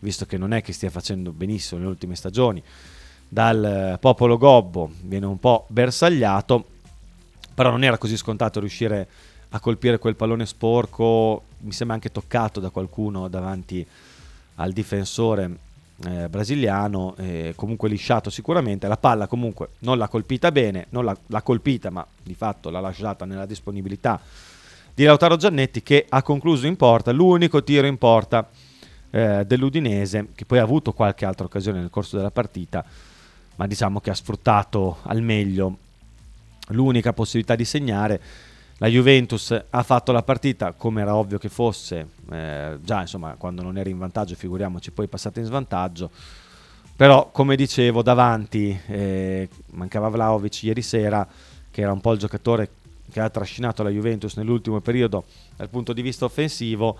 visto 0.00 0.26
che 0.26 0.38
non 0.38 0.52
è 0.52 0.62
che 0.62 0.72
stia 0.72 0.90
facendo 0.90 1.30
benissimo 1.30 1.80
nelle 1.80 1.92
ultime 1.92 2.16
stagioni, 2.16 2.62
dal 3.28 3.96
popolo 4.00 4.38
gobbo 4.38 4.90
viene 5.02 5.26
un 5.26 5.38
po' 5.38 5.66
bersagliato, 5.68 6.64
però 7.54 7.70
non 7.70 7.84
era 7.84 7.98
così 7.98 8.16
scontato 8.16 8.60
riuscire 8.60 9.08
a 9.50 9.60
colpire 9.60 9.98
quel 9.98 10.16
pallone 10.16 10.46
sporco, 10.46 11.42
mi 11.60 11.72
sembra 11.72 11.96
anche 11.96 12.12
toccato 12.12 12.60
da 12.60 12.70
qualcuno 12.70 13.28
davanti 13.28 13.84
al 14.56 14.72
difensore 14.72 15.50
eh, 16.04 16.28
brasiliano, 16.28 17.14
eh, 17.18 17.52
comunque 17.56 17.88
lisciato 17.88 18.30
sicuramente, 18.30 18.88
la 18.88 18.96
palla 18.96 19.26
comunque 19.26 19.70
non 19.80 19.98
l'ha 19.98 20.08
colpita 20.08 20.52
bene, 20.52 20.86
non 20.90 21.04
l'ha, 21.04 21.16
l'ha 21.26 21.42
colpita 21.42 21.90
ma 21.90 22.06
di 22.22 22.34
fatto 22.34 22.70
l'ha 22.70 22.80
lasciata 22.80 23.24
nella 23.24 23.46
disponibilità 23.46 24.20
di 24.94 25.04
Lautaro 25.04 25.36
Giannetti 25.36 25.82
che 25.82 26.06
ha 26.08 26.22
concluso 26.22 26.66
in 26.66 26.76
porta, 26.76 27.10
l'unico 27.12 27.62
tiro 27.64 27.86
in 27.86 27.98
porta 27.98 28.48
eh, 29.10 29.44
dell'Udinese, 29.46 30.28
che 30.34 30.44
poi 30.44 30.58
ha 30.58 30.62
avuto 30.62 30.92
qualche 30.92 31.24
altra 31.24 31.46
occasione 31.46 31.80
nel 31.80 31.90
corso 31.90 32.16
della 32.16 32.30
partita, 32.30 32.84
ma 33.56 33.66
diciamo 33.66 34.00
che 34.00 34.10
ha 34.10 34.14
sfruttato 34.14 34.98
al 35.02 35.22
meglio 35.22 35.76
l'unica 36.70 37.12
possibilità 37.12 37.54
di 37.54 37.64
segnare. 37.64 38.20
La 38.78 38.88
Juventus 38.88 39.58
ha 39.68 39.82
fatto 39.82 40.10
la 40.10 40.22
partita 40.22 40.72
come 40.72 41.02
era 41.02 41.14
ovvio 41.14 41.38
che 41.38 41.50
fosse, 41.50 42.08
eh, 42.30 42.78
già 42.82 43.00
insomma 43.02 43.34
quando 43.36 43.62
non 43.62 43.76
era 43.76 43.90
in 43.90 43.98
vantaggio, 43.98 44.34
figuriamoci 44.34 44.90
poi 44.90 45.06
passata 45.06 45.38
in 45.38 45.46
svantaggio. 45.46 46.10
Però 46.96 47.30
come 47.30 47.56
dicevo 47.56 48.02
davanti 48.02 48.78
eh, 48.86 49.48
mancava 49.72 50.08
Vlaovic 50.08 50.62
ieri 50.62 50.82
sera, 50.82 51.26
che 51.70 51.80
era 51.82 51.92
un 51.92 52.00
po' 52.00 52.12
il 52.12 52.18
giocatore 52.18 52.70
che 53.10 53.20
ha 53.20 53.28
trascinato 53.28 53.82
la 53.82 53.90
Juventus 53.90 54.36
nell'ultimo 54.36 54.80
periodo 54.80 55.24
dal 55.56 55.68
punto 55.68 55.92
di 55.92 56.02
vista 56.02 56.24
offensivo 56.24 56.98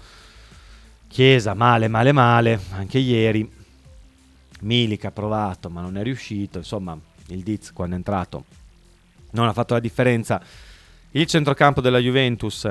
Chiesa 1.11 1.54
male, 1.54 1.88
male, 1.88 2.12
male, 2.12 2.61
anche 2.70 2.98
ieri. 2.98 3.50
Milik 4.61 5.06
ha 5.06 5.11
provato 5.11 5.68
ma 5.68 5.80
non 5.80 5.96
è 5.96 6.04
riuscito, 6.04 6.59
insomma 6.59 6.96
il 7.26 7.42
Diz 7.42 7.72
quando 7.72 7.96
è 7.96 7.98
entrato 7.98 8.44
non 9.30 9.46
ha 9.46 9.52
fatto 9.52 9.74
la 9.74 9.80
differenza. 9.80 10.40
Il 11.12 11.26
centrocampo 11.26 11.80
della 11.80 11.98
Juventus 11.98 12.70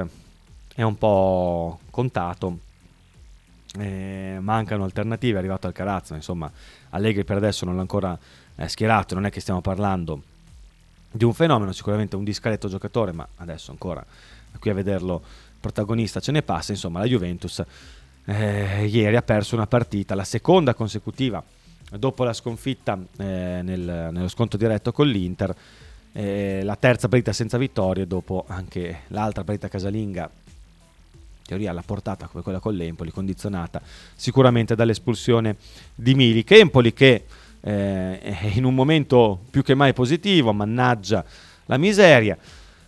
è 0.73 0.81
un 0.81 0.97
po' 0.97 1.79
contato, 1.89 2.57
eh, 3.77 4.37
mancano 4.39 4.83
alternative, 4.83 5.35
è 5.35 5.39
arrivato 5.39 5.67
al 5.67 5.73
Carazzo, 5.73 6.15
insomma 6.15 6.51
Allegri 6.91 7.23
per 7.23 7.37
adesso 7.37 7.65
non 7.65 7.75
l'ha 7.75 7.81
ancora 7.81 8.17
eh, 8.55 8.67
schierato, 8.67 9.13
non 9.13 9.25
è 9.25 9.29
che 9.29 9.41
stiamo 9.41 9.61
parlando 9.61 10.23
di 11.11 11.23
un 11.23 11.33
fenomeno, 11.33 11.71
sicuramente 11.71 12.15
un 12.15 12.23
discreto 12.23 12.67
giocatore, 12.67 13.11
ma 13.11 13.27
adesso 13.37 13.71
ancora 13.71 14.05
qui 14.59 14.69
a 14.69 14.73
vederlo 14.73 15.21
protagonista 15.59 16.19
ce 16.19 16.31
ne 16.31 16.41
passa, 16.41 16.71
insomma 16.71 16.99
la 16.99 17.05
Juventus 17.05 17.63
eh, 18.25 18.85
ieri 18.85 19.15
ha 19.15 19.21
perso 19.21 19.55
una 19.55 19.67
partita, 19.67 20.15
la 20.15 20.23
seconda 20.23 20.73
consecutiva 20.73 21.43
dopo 21.97 22.23
la 22.23 22.33
sconfitta 22.33 22.97
eh, 23.17 23.61
nel, 23.63 24.09
nello 24.11 24.27
sconto 24.27 24.57
diretto 24.57 24.91
con 24.91 25.07
l'Inter, 25.07 25.55
eh, 26.13 26.61
la 26.63 26.75
terza 26.75 27.07
partita 27.07 27.33
senza 27.33 27.57
vittorie 27.57 28.07
dopo 28.07 28.45
anche 28.47 29.01
l'altra 29.07 29.43
partita 29.43 29.67
casalinga 29.67 30.29
teoria 31.49 31.71
alla 31.71 31.81
portata 31.83 32.27
come 32.27 32.43
quella 32.43 32.59
con 32.59 32.75
l'Empoli, 32.75 33.11
condizionata 33.11 33.81
sicuramente 34.15 34.75
dall'espulsione 34.75 35.55
di 35.95 36.13
Milik. 36.13 36.51
Empoli 36.51 36.93
che 36.93 37.25
eh, 37.61 38.19
è 38.19 38.51
in 38.53 38.65
un 38.65 38.75
momento 38.75 39.39
più 39.49 39.63
che 39.63 39.73
mai 39.73 39.93
positivo, 39.93 40.53
mannaggia 40.53 41.25
la 41.65 41.77
miseria, 41.77 42.37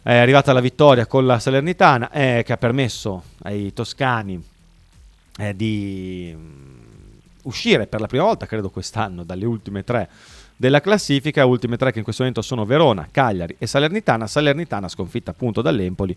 è 0.03 0.15
arrivata 0.15 0.53
la 0.53 0.60
vittoria 0.62 1.05
con 1.07 1.25
la 1.25 1.39
Salernitana 1.39 2.12
eh, 2.12 2.43
che 2.45 2.53
ha 2.53 2.57
permesso 2.57 3.23
ai 3.43 3.73
toscani 3.73 4.41
eh, 5.38 5.55
di 5.55 6.34
mm, 6.36 6.79
uscire 7.43 7.88
per 7.88 7.99
la 7.99 8.07
prima 8.07 8.23
volta, 8.23 8.45
credo 8.45 8.69
quest'anno, 8.69 9.23
dalle 9.23 9.45
ultime 9.45 9.84
tre 9.84 10.10
della 10.62 10.80
classifica, 10.80 11.43
ultime 11.45 11.76
tre 11.76 11.91
che 11.91 11.97
in 11.97 12.04
questo 12.04 12.21
momento 12.21 12.43
sono 12.43 12.65
Verona, 12.65 13.08
Cagliari 13.10 13.56
e 13.58 13.65
Salernitana, 13.65 14.28
Salernitana 14.28 14.88
sconfitta 14.88 15.32
appunto 15.32 15.63
dall'Empoli, 15.63 16.15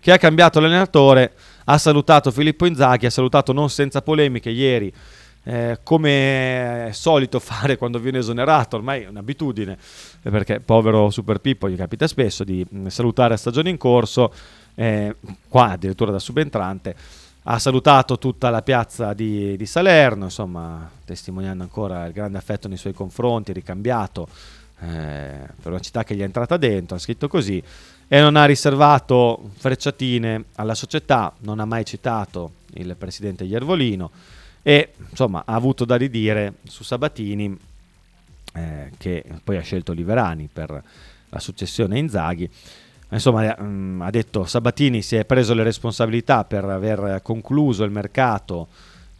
che 0.00 0.12
ha 0.12 0.18
cambiato 0.18 0.60
l'allenatore, 0.60 1.32
ha 1.64 1.78
salutato 1.78 2.30
Filippo 2.30 2.66
Inzaghi, 2.66 3.06
ha 3.06 3.10
salutato 3.10 3.54
non 3.54 3.70
senza 3.70 4.02
polemiche 4.02 4.50
ieri, 4.50 4.92
eh, 5.44 5.78
come 5.82 6.88
è 6.88 6.92
solito 6.92 7.40
fare 7.40 7.78
quando 7.78 7.98
viene 7.98 8.18
esonerato, 8.18 8.76
ormai 8.76 9.04
è 9.04 9.08
un'abitudine, 9.08 9.78
perché 10.20 10.60
povero 10.60 11.08
Super 11.08 11.40
Pippo 11.40 11.66
gli 11.66 11.76
capita 11.76 12.06
spesso 12.06 12.44
di 12.44 12.66
mh, 12.68 12.88
salutare 12.88 13.32
a 13.32 13.38
stagione 13.38 13.70
in 13.70 13.78
corso, 13.78 14.30
eh, 14.74 15.16
qua 15.48 15.70
addirittura 15.70 16.10
da 16.10 16.18
subentrante, 16.18 16.94
ha 17.48 17.58
salutato 17.60 18.18
tutta 18.18 18.50
la 18.50 18.62
piazza 18.62 19.12
di, 19.12 19.56
di, 19.56 19.66
Salerno, 19.66 20.24
insomma, 20.24 20.90
testimoniando 21.04 21.62
ancora 21.62 22.06
il 22.06 22.12
grande 22.12 22.38
affetto 22.38 22.66
nei 22.66 22.76
suoi 22.76 22.92
confronti, 22.92 23.52
ricambiato 23.52 24.26
eh, 24.80 25.46
per 25.62 25.70
una 25.70 25.78
città 25.78 26.02
che 26.02 26.16
gli 26.16 26.20
è 26.20 26.24
entrata 26.24 26.56
dentro, 26.56 26.96
ha 26.96 26.98
scritto 26.98 27.28
così, 27.28 27.62
e 28.08 28.20
non 28.20 28.34
ha 28.34 28.44
riservato 28.46 29.50
frecciatine 29.54 30.46
alla 30.56 30.74
società, 30.74 31.32
non 31.40 31.60
ha 31.60 31.64
mai 31.64 31.84
citato 31.84 32.52
il 32.74 32.96
presidente 32.96 33.44
Iervolino 33.44 34.10
e 34.62 34.92
insomma 35.08 35.44
ha 35.46 35.54
avuto 35.54 35.84
da 35.84 35.94
ridire 35.94 36.54
su 36.64 36.82
Sabatini, 36.82 37.56
eh, 38.54 38.90
che 38.98 39.24
poi 39.44 39.56
ha 39.56 39.62
scelto 39.62 39.92
Liverani 39.92 40.48
per 40.52 40.82
la 41.28 41.38
successione 41.38 41.94
a 41.94 41.98
Inzaghi 41.98 42.50
Insomma, 43.10 43.54
mh, 43.58 43.64
mm, 43.64 44.02
ha 44.02 44.10
detto 44.10 44.44
Sabatini 44.44 45.02
si 45.02 45.16
è 45.16 45.24
preso 45.24 45.54
le 45.54 45.62
responsabilità 45.62 46.44
per 46.44 46.64
aver 46.64 47.20
concluso 47.22 47.84
il 47.84 47.90
mercato 47.90 48.68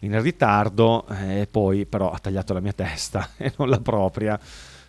in 0.01 0.21
ritardo 0.21 1.07
eh, 1.09 1.41
e 1.43 1.47
poi 1.47 1.87
però 1.87 2.11
ha 2.11 2.19
tagliato 2.19 2.53
la 2.53 2.61
mia 2.61 2.73
testa 2.73 3.31
e 3.39 3.53
non 3.57 3.69
la 3.69 3.81
propria. 3.81 4.39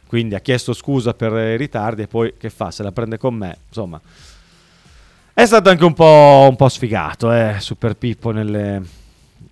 Quindi 0.07 0.35
ha 0.35 0.39
chiesto 0.39 0.73
scusa 0.73 1.13
per 1.13 1.33
i 1.33 1.57
ritardi 1.57 2.03
e 2.03 2.07
poi 2.07 2.35
che 2.37 2.49
fa? 2.49 2.71
Se 2.71 2.81
la 2.81 2.91
prende 2.91 3.17
con 3.17 3.35
me. 3.35 3.57
Insomma, 3.67 3.99
è 5.33 5.45
stato 5.45 5.69
anche 5.69 5.83
un 5.83 5.93
po', 5.93 6.47
un 6.49 6.55
po 6.55 6.69
sfigato, 6.69 7.31
eh, 7.31 7.57
Super 7.59 7.95
Pippo 7.95 8.31
nelle, 8.31 8.81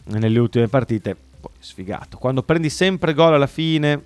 nelle 0.05 0.39
ultime 0.39 0.67
partite. 0.69 1.15
Poi 1.41 1.51
sfigato. 1.59 2.17
Quando 2.17 2.41
prendi 2.41 2.69
sempre 2.69 3.13
gol 3.13 3.33
alla 3.33 3.47
fine, 3.47 4.01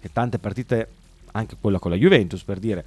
e 0.00 0.10
tante 0.12 0.38
partite, 0.38 0.88
anche 1.32 1.56
quella 1.60 1.78
con 1.78 1.90
la 1.90 1.96
Juventus 1.96 2.42
per 2.42 2.58
dire, 2.58 2.84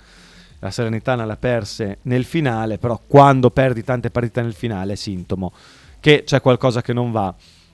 la 0.65 0.71
Salernitana 0.71 1.25
la 1.25 1.37
perse 1.37 1.99
nel 2.03 2.25
finale, 2.25 2.79
però 2.79 2.99
quando 3.05 3.51
perdi 3.51 3.83
tante 3.83 4.09
partite 4.09 4.41
nel 4.41 4.53
finale 4.53 4.93
è 4.93 4.95
sintomo 4.95 5.53
che 5.99 6.23
c'è 6.23 6.41
qualcosa 6.41 6.81
che 6.81 6.91
non 6.91 7.11
va, 7.11 7.33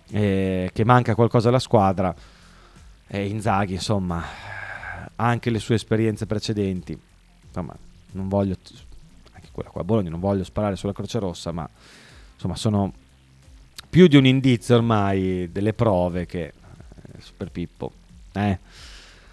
eh, 0.09 0.69
che 0.73 0.83
manca 0.83 1.15
qualcosa 1.15 1.49
alla 1.49 1.59
squadra. 1.59 2.13
E 3.07 3.27
Inzaghi, 3.27 3.73
insomma, 3.73 4.23
anche 5.15 5.49
le 5.49 5.59
sue 5.59 5.75
esperienze 5.75 6.25
precedenti, 6.25 6.97
insomma, 7.47 7.75
non 8.11 8.27
voglio, 8.27 8.55
anche 9.31 9.49
quella 9.51 9.69
qua 9.69 9.81
a 9.81 9.85
Bologna, 9.85 10.09
non 10.09 10.19
voglio 10.19 10.43
sparare 10.43 10.75
sulla 10.75 10.93
Croce 10.93 11.19
Rossa, 11.19 11.51
ma 11.51 11.67
insomma 12.33 12.55
sono 12.55 12.93
più 13.89 14.07
di 14.07 14.17
un 14.17 14.25
indizio 14.25 14.75
ormai 14.75 15.49
delle 15.51 15.73
prove 15.73 16.25
che 16.25 16.43
eh, 16.43 16.53
Super 17.19 17.51
Pippo. 17.51 17.91
Eh 18.33 18.59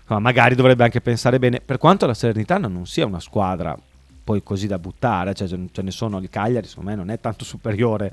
ma 0.08 0.18
magari 0.18 0.54
dovrebbe 0.54 0.84
anche 0.84 1.00
pensare 1.00 1.38
bene, 1.38 1.60
per 1.60 1.78
quanto 1.78 2.06
la 2.06 2.14
Salernitana 2.14 2.68
non 2.68 2.86
sia 2.86 3.06
una 3.06 3.20
squadra 3.20 3.78
poi 4.24 4.42
così 4.42 4.66
da 4.66 4.78
buttare, 4.78 5.32
cioè 5.32 5.48
ce 5.48 5.82
ne 5.82 5.90
sono 5.90 6.18
il 6.18 6.28
Cagliari, 6.28 6.66
secondo 6.66 6.90
me 6.90 6.96
non 6.96 7.10
è 7.10 7.18
tanto 7.18 7.44
superiore 7.44 8.06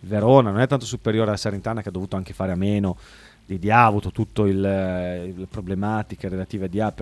il 0.00 0.08
Verona, 0.08 0.50
non 0.50 0.60
è 0.60 0.66
tanto 0.66 0.84
superiore 0.84 1.28
alla 1.28 1.36
Salernitana 1.36 1.82
che 1.82 1.90
ha 1.90 1.92
dovuto 1.92 2.16
anche 2.16 2.32
fare 2.32 2.50
a 2.50 2.56
meno 2.56 2.96
di 3.44 3.58
Dia, 3.58 3.78
ha 3.78 3.84
avuto 3.86 4.10
tutte 4.10 4.42
le 4.44 5.46
problematiche 5.48 6.28
relative 6.28 6.64
a 6.64 6.68
Dia 6.68 6.94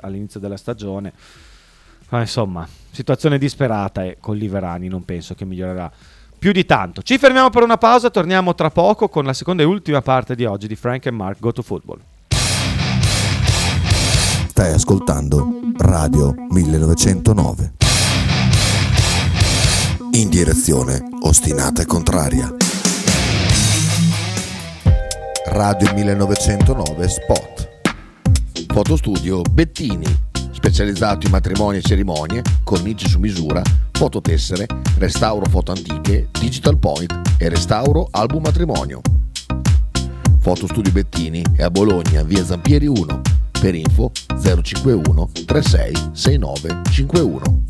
all'inizio 0.00 0.40
della 0.40 0.56
stagione. 0.58 1.12
Ma 2.10 2.20
insomma, 2.20 2.66
situazione 2.90 3.38
disperata 3.38 4.04
e 4.04 4.16
con 4.18 4.36
Liverani 4.36 4.88
non 4.88 5.04
penso 5.04 5.34
che 5.34 5.44
migliorerà 5.44 5.90
più 6.38 6.52
di 6.52 6.64
tanto. 6.64 7.02
Ci 7.02 7.18
fermiamo 7.18 7.50
per 7.50 7.62
una 7.62 7.78
pausa, 7.78 8.10
torniamo 8.10 8.54
tra 8.54 8.70
poco 8.70 9.08
con 9.08 9.24
la 9.24 9.32
seconda 9.32 9.62
e 9.62 9.66
ultima 9.66 10.02
parte 10.02 10.34
di 10.34 10.44
oggi 10.44 10.66
di 10.66 10.74
Frank 10.74 11.06
and 11.06 11.16
Mark 11.16 11.38
Go 11.38 11.52
to 11.52 11.62
Football. 11.62 12.00
Stai 14.60 14.74
ascoltando 14.74 15.48
Radio 15.78 16.34
1909. 16.50 17.72
In 20.10 20.28
direzione 20.28 21.00
ostinata 21.22 21.80
e 21.80 21.86
contraria. 21.86 22.54
Radio 25.46 25.94
1909 25.94 27.08
Spot. 27.08 27.68
Fotostudio 28.66 29.40
Bettini, 29.50 30.04
specializzato 30.52 31.24
in 31.24 31.32
matrimoni 31.32 31.78
e 31.78 31.80
cerimonie, 31.80 32.42
cornici 32.62 33.08
su 33.08 33.18
misura, 33.18 33.62
fototessere, 33.92 34.66
restauro 34.98 35.48
foto 35.48 35.72
antiche, 35.72 36.28
digital 36.38 36.76
point 36.76 37.18
e 37.38 37.48
restauro 37.48 38.08
album 38.10 38.42
matrimonio. 38.42 39.00
Fotostudio 40.38 40.92
Bettini 40.92 41.42
è 41.56 41.62
a 41.62 41.70
Bologna, 41.70 42.22
via 42.24 42.44
Zampieri 42.44 42.86
1 42.86 43.38
per 43.60 43.74
info 43.74 44.10
051 44.42 45.30
36 45.44 45.92
69 46.12 46.80
51. 46.90 47.62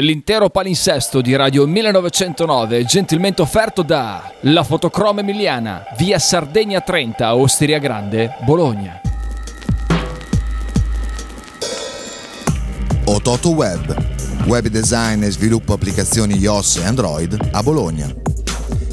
L'intero 0.00 0.48
palinsesto 0.48 1.20
di 1.20 1.34
Radio 1.34 1.66
1909 1.66 2.78
è 2.78 2.84
gentilmente 2.84 3.42
offerto 3.42 3.82
da 3.82 4.32
La 4.42 4.62
Fotocroma 4.62 5.20
Emiliana, 5.20 5.84
via 5.96 6.20
Sardegna 6.20 6.80
30, 6.80 7.34
Osteria 7.34 7.78
Grande, 7.78 8.36
Bologna. 8.44 9.00
Ototo 13.04 13.50
Web, 13.50 13.96
web 14.46 14.68
design 14.68 15.24
e 15.24 15.30
sviluppo 15.30 15.72
applicazioni 15.72 16.38
iOS 16.38 16.76
e 16.76 16.84
Android 16.84 17.48
a 17.50 17.62
Bologna 17.62 18.27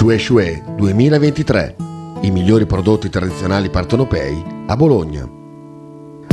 Shue 0.00 0.18
Shue 0.18 0.62
2023. 0.76 1.76
I 2.22 2.30
migliori 2.30 2.64
prodotti 2.64 3.10
tradizionali 3.10 3.68
partenopei 3.68 4.42
a 4.66 4.74
Bologna. 4.74 5.28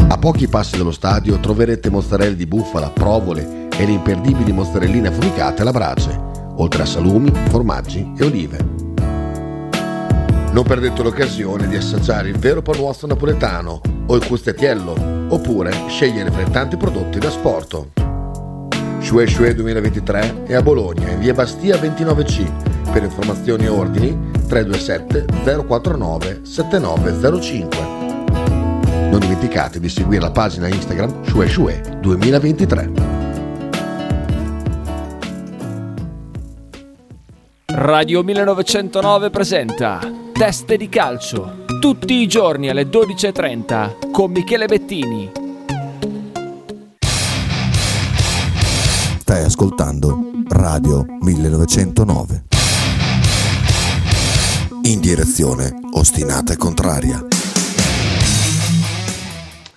A 0.08 0.18
pochi 0.18 0.48
passi 0.48 0.78
dallo 0.78 0.94
stadio 0.94 1.38
troverete 1.42 1.90
mozzarella 1.90 2.34
di 2.34 2.46
bufala, 2.46 2.90
provole 2.92 3.68
e 3.78 3.86
le 3.86 3.92
imperdibili 3.92 4.54
mozzarelline 4.54 5.10
affumicate 5.10 5.64
alla 5.64 5.72
brace, 5.72 6.18
oltre 6.56 6.84
a 6.84 6.86
salumi, 6.86 7.30
formaggi 7.50 8.10
e 8.18 8.24
olive. 8.24 8.58
Non 10.54 10.64
perdete 10.66 11.04
l'occasione 11.04 11.68
di 11.68 11.76
assaggiare 11.76 12.30
il 12.30 12.38
vero 12.38 12.62
panuozzo 12.62 13.06
napoletano 13.06 13.82
o 14.06 14.16
il 14.16 14.26
custettiello, 14.26 14.96
oppure 15.28 15.74
scegliere 15.90 16.32
fra 16.32 16.42
i 16.44 16.52
tanti 16.52 16.78
prodotti 16.78 17.20
da 17.20 17.30
sporto. 17.30 18.07
Shue 19.08 19.26
Shue 19.26 19.56
2023 19.56 20.44
è 20.48 20.54
a 20.54 20.62
Bologna, 20.62 21.10
in 21.10 21.20
via 21.20 21.34
Bastia 21.34 21.78
29C. 21.78 22.92
Per 22.92 23.04
informazioni 23.04 23.64
e 23.64 23.70
ordini 23.70 24.32
327 24.50 25.64
049 25.66 26.42
7905. 26.44 27.78
Non 29.10 29.18
dimenticate 29.18 29.80
di 29.80 29.88
seguire 29.88 30.20
la 30.20 30.32
pagina 30.32 30.68
Instagram 30.68 31.24
Shue 31.24 31.48
Shue 31.48 31.82
2023. 32.02 32.92
Radio 37.68 38.24
1909 38.24 39.30
presenta 39.30 40.02
Teste 40.34 40.76
di 40.76 40.90
calcio. 40.90 41.64
Tutti 41.80 42.16
i 42.16 42.28
giorni 42.28 42.68
alle 42.68 42.84
12.30 42.84 44.12
con 44.12 44.32
Michele 44.32 44.66
Bettini. 44.66 45.47
Stai 49.30 49.44
ascoltando 49.44 50.32
Radio 50.48 51.06
1909. 51.20 52.44
In 54.84 55.02
direzione 55.02 55.82
ostinata 55.92 56.54
e 56.54 56.56
contraria. 56.56 57.26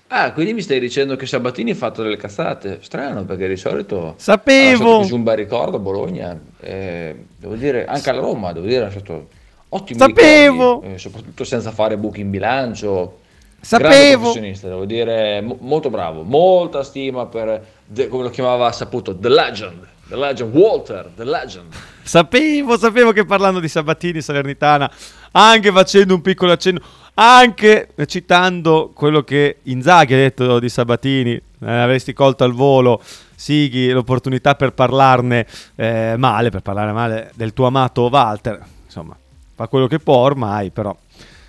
Ah, 0.06 0.32
quindi 0.34 0.52
mi 0.52 0.60
stai 0.60 0.78
dicendo 0.78 1.16
che 1.16 1.26
Sabatini 1.26 1.72
ha 1.72 1.74
fatto 1.74 2.04
delle 2.04 2.16
cazzate? 2.16 2.78
Strano, 2.80 3.24
perché 3.24 3.48
di 3.48 3.56
solito 3.56 4.14
Sapevo! 4.18 4.94
ha 4.94 4.96
lasciato 4.98 5.16
un 5.16 5.24
bel 5.24 5.36
ricordo 5.36 5.78
a 5.78 5.80
Bologna. 5.80 6.40
Eh, 6.60 7.24
devo 7.36 7.56
dire, 7.56 7.86
anche 7.86 8.08
alla 8.08 8.20
Roma, 8.20 8.52
devo 8.52 8.66
dire, 8.66 8.82
ha 8.82 8.84
lasciato 8.84 9.30
ottimi 9.70 9.98
Sapevo! 9.98 10.74
ricordi, 10.74 10.94
eh, 10.94 10.98
soprattutto 10.98 11.42
senza 11.42 11.72
fare 11.72 11.96
buchi 11.96 12.20
in 12.20 12.30
bilancio. 12.30 13.18
Sapevo! 13.60 13.88
Grande 13.88 14.16
professionista, 14.16 14.68
devo 14.68 14.84
dire, 14.84 15.40
mo- 15.40 15.58
molto 15.60 15.90
bravo, 15.90 16.22
molta 16.22 16.84
stima 16.84 17.26
per, 17.26 17.60
the- 17.92 18.08
come 18.08 18.24
lo 18.24 18.30
chiamava 18.30 18.70
saputo, 18.72 19.16
The 19.16 19.28
Legend, 19.28 19.86
The 20.08 20.16
Legend, 20.16 20.54
Walter, 20.54 21.10
The 21.14 21.24
Legend. 21.24 21.72
Sapevo, 22.02 22.76
sapevo 22.76 23.12
che 23.12 23.24
parlando 23.24 23.60
di 23.60 23.68
Sabatini 23.68 24.20
Salernitana, 24.20 24.90
anche 25.32 25.70
facendo 25.70 26.14
un 26.14 26.20
piccolo 26.20 26.52
accenno, 26.52 26.80
anche 27.14 27.90
citando 28.06 28.90
quello 28.94 29.22
che 29.22 29.58
Inzaghi 29.64 30.14
ha 30.14 30.16
detto 30.16 30.58
di 30.58 30.68
Sabatini, 30.68 31.32
eh, 31.32 31.70
avresti 31.70 32.12
colto 32.12 32.44
al 32.44 32.52
volo, 32.52 33.00
Sighi, 33.34 33.90
l'opportunità 33.90 34.54
per 34.54 34.72
parlarne 34.72 35.46
eh, 35.76 36.14
male, 36.16 36.50
per 36.50 36.60
parlare 36.62 36.92
male 36.92 37.32
del 37.34 37.52
tuo 37.52 37.66
amato 37.66 38.08
Walter, 38.10 38.60
insomma, 38.84 39.16
fa 39.54 39.66
quello 39.68 39.86
che 39.86 39.98
può 39.98 40.16
ormai, 40.16 40.70
però 40.70 40.96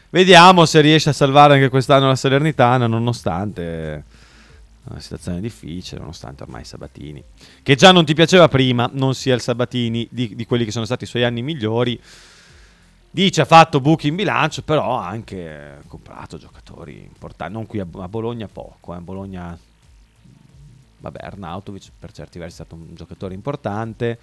vediamo 0.10 0.66
se 0.66 0.82
riesce 0.82 1.10
a 1.10 1.14
salvare 1.14 1.56
anche 1.56 1.70
quest'anno 1.70 2.08
la 2.08 2.16
Salernitana, 2.16 2.88
nonostante 2.88 4.04
una 4.84 5.00
situazione 5.00 5.40
difficile, 5.42 6.00
nonostante 6.00 6.44
ormai 6.44 6.66
Sabatini, 6.66 7.24
che 7.62 7.76
già 7.76 7.92
non 7.92 8.06
ti 8.06 8.14
piaceva 8.14 8.48
prima, 8.48 8.90
non 8.94 9.14
sia 9.14 9.36
il 9.36 9.42
Sabatini 9.42 10.08
di, 10.10 10.36
di 10.36 10.46
quelli 10.46 10.66
che 10.66 10.72
sono 10.72 10.86
stati 10.86 11.04
i 11.04 11.08
suoi 11.08 11.24
anni 11.24 11.42
migliori. 11.42 12.00
Dice 13.14 13.42
ha 13.42 13.46
fatto 13.46 13.82
buchi 13.82 14.08
in 14.08 14.16
bilancio, 14.16 14.62
però 14.64 14.98
ha 15.00 15.08
anche 15.08 15.80
comprato 15.88 16.38
giocatori 16.38 17.02
importanti. 17.02 17.54
Non 17.54 17.66
qui 17.66 17.80
a, 17.80 17.88
a 17.98 18.08
Bologna 18.08 18.48
poco, 18.48 18.96
eh. 18.96 19.00
Bologna 19.00 19.58
vabbè, 20.98 21.20
Arnautovic 21.22 21.92
per 22.00 22.12
certi 22.14 22.40
versi 22.40 22.62
è 22.62 22.66
stato 22.66 22.76
un 22.76 22.96
giocatore 22.96 23.34
importante. 23.34 24.18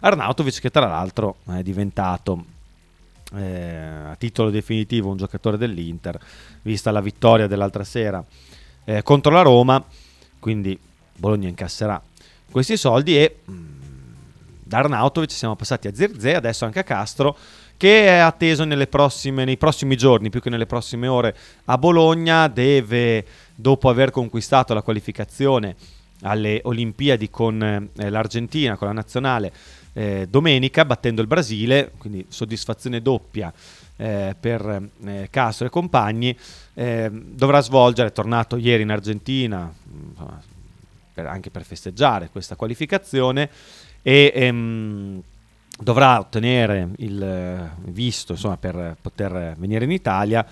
Arnautovic 0.00 0.60
che 0.60 0.70
tra 0.70 0.86
l'altro 0.86 1.36
è 1.46 1.62
diventato 1.62 2.44
eh, 3.34 3.76
a 4.10 4.16
titolo 4.16 4.50
definitivo 4.50 5.10
un 5.10 5.16
giocatore 5.16 5.56
dell'Inter, 5.56 6.20
vista 6.62 6.90
la 6.90 7.00
vittoria 7.00 7.46
dell'altra 7.46 7.84
sera 7.84 8.22
eh, 8.84 9.02
contro 9.02 9.32
la 9.32 9.42
Roma, 9.42 9.82
quindi 10.44 10.78
Bologna 11.16 11.48
incasserà 11.48 11.98
questi 12.50 12.76
soldi 12.76 13.16
e 13.16 13.36
mh, 13.42 13.52
da 14.62 14.76
Arnautovic 14.80 15.30
siamo 15.30 15.56
passati 15.56 15.88
a 15.88 15.94
Zirze, 15.94 16.34
adesso 16.34 16.66
anche 16.66 16.80
a 16.80 16.82
Castro 16.82 17.34
che 17.78 18.04
è 18.08 18.18
atteso 18.18 18.66
prossime, 18.86 19.46
nei 19.46 19.56
prossimi 19.56 19.96
giorni, 19.96 20.28
più 20.28 20.42
che 20.42 20.50
nelle 20.50 20.66
prossime 20.66 21.06
ore, 21.06 21.34
a 21.64 21.78
Bologna, 21.78 22.48
deve, 22.48 23.24
dopo 23.54 23.88
aver 23.88 24.10
conquistato 24.10 24.74
la 24.74 24.82
qualificazione 24.82 25.76
alle 26.20 26.60
Olimpiadi 26.64 27.30
con 27.30 27.62
eh, 27.62 28.10
l'Argentina, 28.10 28.76
con 28.76 28.88
la 28.88 28.92
nazionale, 28.92 29.50
eh, 29.94 30.26
domenica, 30.28 30.84
battendo 30.84 31.22
il 31.22 31.26
Brasile, 31.26 31.90
quindi 31.96 32.26
soddisfazione 32.28 33.00
doppia 33.00 33.50
eh, 33.96 34.34
per 34.38 34.90
eh, 35.04 35.28
Castro 35.30 35.66
e 35.66 35.70
compagni, 35.70 36.36
eh, 36.74 37.10
dovrà 37.12 37.60
svolgere, 37.60 38.08
è 38.08 38.12
tornato 38.12 38.56
ieri 38.56 38.82
in 38.82 38.90
Argentina, 38.90 39.72
insomma, 40.10 40.40
per- 41.12 41.26
anche 41.26 41.50
per 41.50 41.64
festeggiare 41.64 42.28
questa 42.30 42.56
qualificazione, 42.56 43.48
e 44.02 44.32
ehm, 44.34 45.22
dovrà 45.78 46.18
ottenere 46.18 46.88
il 46.98 47.22
eh, 47.22 47.70
visto 47.90 48.32
insomma, 48.32 48.56
per 48.56 48.96
poter 49.00 49.54
venire 49.58 49.84
in 49.84 49.92
Italia. 49.92 50.44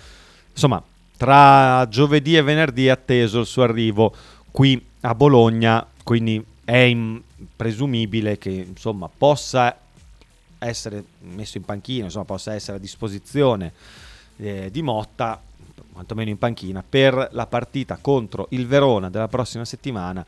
Insomma, 0.51 0.83
tra 1.17 1.87
giovedì 1.89 2.37
e 2.37 2.43
venerdì 2.43 2.87
è 2.87 2.91
atteso 2.91 3.41
il 3.41 3.47
suo 3.47 3.63
arrivo 3.63 4.15
qui 4.51 4.85
a 5.01 5.15
Bologna, 5.15 5.87
quindi 6.03 6.45
è 6.65 6.77
in- 6.77 7.21
presumibile 7.57 8.39
che 8.39 8.51
insomma, 8.51 9.09
possa 9.15 9.77
essere 10.67 11.05
messo 11.21 11.59
in 11.59 11.65
panchina, 11.65 12.05
insomma, 12.05 12.25
possa 12.25 12.55
essere 12.55 12.77
a 12.77 12.81
disposizione 12.81 13.73
eh, 14.37 14.71
di 14.71 14.83
Motta, 14.83 15.41
quantomeno 15.93 16.31
in 16.31 16.39
panchina, 16.39 16.83
per 16.87 17.29
la 17.33 17.47
partita 17.47 17.99
contro 18.01 18.47
il 18.51 18.67
Verona 18.67 19.11
della 19.11 19.29
prossima 19.29 19.65
settimana 19.65 20.25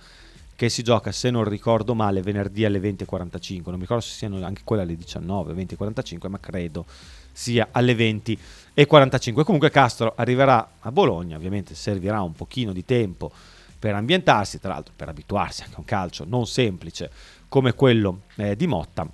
che 0.56 0.68
si 0.68 0.82
gioca, 0.82 1.10
se 1.10 1.30
non 1.30 1.44
ricordo 1.44 1.94
male, 1.94 2.22
venerdì 2.22 2.64
alle 2.64 2.78
20.45. 2.78 3.62
Non 3.64 3.74
mi 3.74 3.80
ricordo 3.80 4.02
se 4.02 4.14
siano 4.14 4.44
anche 4.44 4.62
quelle 4.64 4.82
alle 4.82 4.96
19, 4.96 5.52
20.45, 5.52 6.28
ma 6.28 6.38
credo 6.38 6.84
sia 7.32 7.68
alle 7.72 7.94
20.45. 7.94 9.42
Comunque 9.42 9.70
Castro 9.70 10.12
arriverà 10.16 10.74
a 10.80 10.92
Bologna, 10.92 11.36
ovviamente 11.36 11.74
servirà 11.74 12.22
un 12.22 12.32
pochino 12.32 12.72
di 12.72 12.84
tempo 12.84 13.30
per 13.78 13.94
ambientarsi, 13.94 14.60
tra 14.60 14.72
l'altro 14.72 14.94
per 14.96 15.08
abituarsi 15.08 15.62
anche 15.62 15.74
a 15.74 15.78
un 15.80 15.84
calcio 15.84 16.24
non 16.26 16.46
semplice 16.46 17.10
come 17.48 17.74
quello 17.74 18.22
eh, 18.36 18.56
di 18.56 18.66
Motta. 18.66 19.06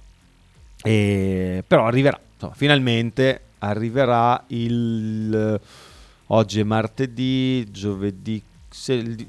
E- 0.83 1.63
però 1.67 1.87
arriverà, 1.87 2.19
insomma, 2.35 2.55
finalmente 2.55 3.41
arriverà 3.59 4.43
il... 4.49 5.61
Oggi 6.33 6.61
è 6.61 6.63
martedì, 6.63 7.71
giovedì... 7.71 8.43
se- 8.69 9.27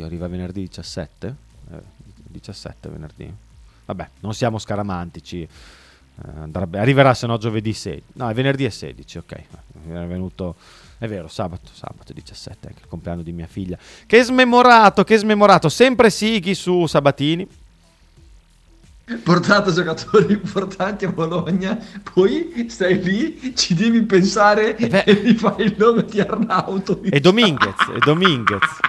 arriva 0.00 0.26
venerdì 0.26 0.62
17? 0.62 1.34
Eh, 1.72 1.76
17 2.28 2.88
venerdì. 2.88 3.32
Vabbè, 3.84 4.08
non 4.20 4.34
siamo 4.34 4.58
scaramantici. 4.58 5.42
Eh, 5.42 5.48
andrebbe- 6.38 6.78
arriverà 6.78 7.14
se 7.14 7.26
no 7.26 7.36
giovedì 7.36 7.72
6. 7.72 8.02
No, 8.14 8.28
è 8.30 8.34
venerdì 8.34 8.64
e 8.64 8.70
16, 8.70 9.18
ok. 9.18 9.32
È 9.34 10.06
venuto... 10.06 10.56
È 10.98 11.08
vero, 11.08 11.26
sabato, 11.26 11.68
sabato 11.72 12.12
17, 12.12 12.68
anche 12.68 12.82
il 12.82 12.88
compleanno 12.88 13.22
di 13.22 13.32
mia 13.32 13.48
figlia. 13.48 13.76
Che 14.06 14.22
smemorato, 14.22 15.02
che 15.02 15.16
smemorato. 15.16 15.68
Sempre 15.68 16.10
Sighi 16.10 16.54
su 16.54 16.86
Sabatini. 16.86 17.44
Portato 19.22 19.72
giocatori 19.72 20.32
importanti 20.32 21.04
a 21.04 21.10
Bologna, 21.12 21.78
poi 22.14 22.66
stai 22.68 23.02
lì, 23.02 23.54
ci 23.56 23.74
devi 23.74 24.02
pensare 24.02 24.76
Eh 24.76 24.88
beh. 24.88 25.04
e 25.04 25.20
mi 25.22 25.34
fai 25.34 25.64
il 25.64 25.74
nome 25.76 26.04
di 26.04 26.20
Arnautovic. 26.20 27.14
E 27.14 27.20
Dominguez, 27.20 27.76
e 27.94 27.98
Dominguez. 27.98 28.80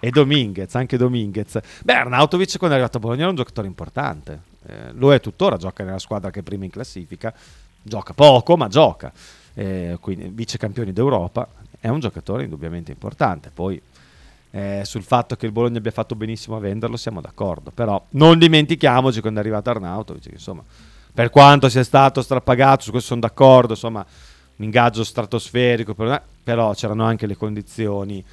E 0.00 0.10
Dominguez, 0.10 0.74
anche 0.74 0.96
Dominguez. 0.96 1.58
Beh, 1.82 1.94
Arnautovic 1.94 2.58
quando 2.58 2.76
è 2.76 2.78
arrivato 2.78 2.98
a 2.98 3.00
Bologna 3.00 3.22
era 3.22 3.30
un 3.30 3.36
giocatore 3.36 3.66
importante. 3.66 4.40
Eh, 4.66 4.92
lo 4.92 5.12
è 5.12 5.20
tuttora, 5.20 5.56
gioca 5.56 5.84
nella 5.84 5.98
squadra 5.98 6.30
che 6.30 6.40
è 6.40 6.42
prima 6.42 6.64
in 6.64 6.70
classifica. 6.70 7.32
Gioca 7.82 8.12
poco, 8.12 8.56
ma 8.56 8.68
gioca. 8.68 9.12
eh, 9.54 9.96
quindi 10.00 10.30
vice 10.32 10.58
campioni 10.58 10.92
d'Europa, 10.92 11.46
è 11.78 11.88
un 11.88 12.00
giocatore 12.00 12.44
indubbiamente 12.44 12.90
importante. 12.90 13.50
Poi 13.52 13.80
eh, 14.54 14.82
sul 14.84 15.02
fatto 15.02 15.34
che 15.34 15.46
il 15.46 15.52
Bologna 15.52 15.78
abbia 15.78 15.90
fatto 15.90 16.14
benissimo 16.14 16.54
a 16.54 16.60
venderlo 16.60 16.96
siamo 16.96 17.20
d'accordo, 17.20 17.72
però 17.72 18.00
non 18.10 18.38
dimentichiamoci 18.38 19.20
quando 19.20 19.40
è 19.40 19.42
arrivato 19.42 19.70
Arnautovic, 19.70 20.22
che 20.22 20.34
insomma, 20.34 20.62
per 21.12 21.30
quanto 21.30 21.68
sia 21.68 21.82
stato 21.82 22.22
strapagato, 22.22 22.84
su 22.84 22.90
questo 22.92 23.08
sono 23.08 23.20
d'accordo, 23.20 23.72
insomma, 23.72 24.06
un 24.56 24.64
ingaggio 24.64 25.02
stratosferico, 25.02 25.94
per- 25.94 26.22
però 26.44 26.72
c'erano 26.72 27.02
anche 27.02 27.26
le 27.26 27.36
condizioni, 27.36 28.24